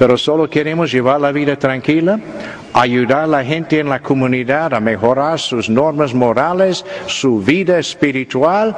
Pero 0.01 0.17
solo 0.17 0.49
queremos 0.49 0.91
llevar 0.91 1.21
la 1.21 1.31
vida 1.31 1.55
tranquila, 1.57 2.19
ayudar 2.73 3.25
a 3.25 3.27
la 3.27 3.43
gente 3.43 3.77
en 3.77 3.87
la 3.87 3.99
comunidad 3.99 4.73
a 4.73 4.79
mejorar 4.79 5.39
sus 5.39 5.69
normas 5.69 6.11
morales, 6.11 6.83
su 7.05 7.37
vida 7.37 7.77
espiritual 7.77 8.75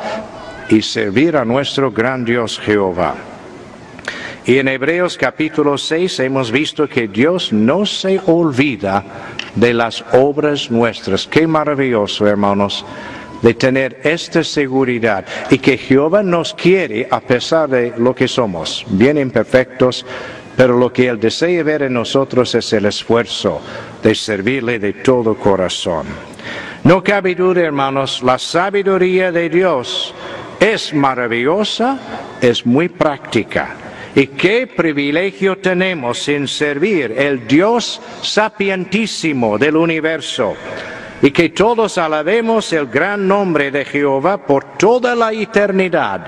y 0.68 0.82
servir 0.82 1.38
a 1.38 1.46
nuestro 1.46 1.94
gran 1.94 2.26
Dios 2.26 2.60
Jehová. 2.60 3.16
Y 4.46 4.58
en 4.58 4.68
Hebreos 4.68 5.18
capítulo 5.18 5.78
6 5.78 6.20
hemos 6.20 6.52
visto 6.52 6.90
que 6.90 7.08
Dios 7.08 7.54
no 7.54 7.86
se 7.86 8.20
olvida 8.26 9.06
de 9.56 9.74
las 9.74 10.04
obras 10.12 10.70
nuestras. 10.70 11.26
Qué 11.26 11.48
maravilloso, 11.48 12.28
hermanos, 12.28 12.84
de 13.42 13.54
tener 13.54 14.02
esta 14.04 14.44
seguridad 14.44 15.24
y 15.50 15.58
que 15.60 15.78
Jehová 15.78 16.22
nos 16.22 16.54
quiere 16.54 17.08
a 17.10 17.22
pesar 17.22 17.70
de 17.70 17.94
lo 17.98 18.14
que 18.14 18.28
somos, 18.28 18.86
bien 18.90 19.18
imperfectos, 19.18 20.06
pero 20.56 20.78
lo 20.78 20.92
que 20.94 21.08
Él 21.08 21.20
desea 21.20 21.64
ver 21.64 21.84
en 21.84 21.94
nosotros 21.94 22.54
es 22.56 22.72
el 22.74 22.86
esfuerzo 22.86 23.62
de 24.02 24.14
servirle 24.14 24.80
de 24.80 24.94
todo 24.94 25.36
corazón. 25.36 26.06
No 26.84 27.04
cabe 27.04 27.34
duda, 27.34 27.62
hermanos, 27.62 28.22
la 28.22 28.38
sabiduría 28.38 29.32
de 29.32 29.50
Dios 29.50 30.14
es 30.60 30.94
maravillosa, 30.94 32.00
es 32.42 32.66
muy 32.66 32.90
práctica. 32.90 33.76
Y 34.16 34.28
qué 34.28 34.68
privilegio 34.68 35.58
tenemos 35.58 36.28
en 36.28 36.48
servir 36.48 37.14
el 37.18 37.48
Dios 37.48 38.00
sapientísimo 38.22 39.58
del 39.58 39.76
universo. 39.76 40.56
Y 41.22 41.32
que 41.32 41.50
todos 41.50 41.98
alabemos 41.98 42.72
el 42.74 42.88
gran 42.88 43.28
nombre 43.28 43.72
de 43.72 43.86
Jehová 43.86 44.46
por 44.46 44.78
toda 44.78 45.16
la 45.16 45.32
eternidad. 45.32 46.28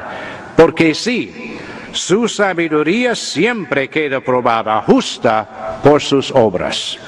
Porque 0.55 0.95
sí, 0.95 1.54
su 1.95 2.27
sabiduría 2.27 3.15
siempre 3.15 3.89
queda 3.89 4.19
probada, 4.19 4.81
justa 4.81 5.79
por 5.81 6.01
sus 6.01 6.31
obras. 6.31 6.99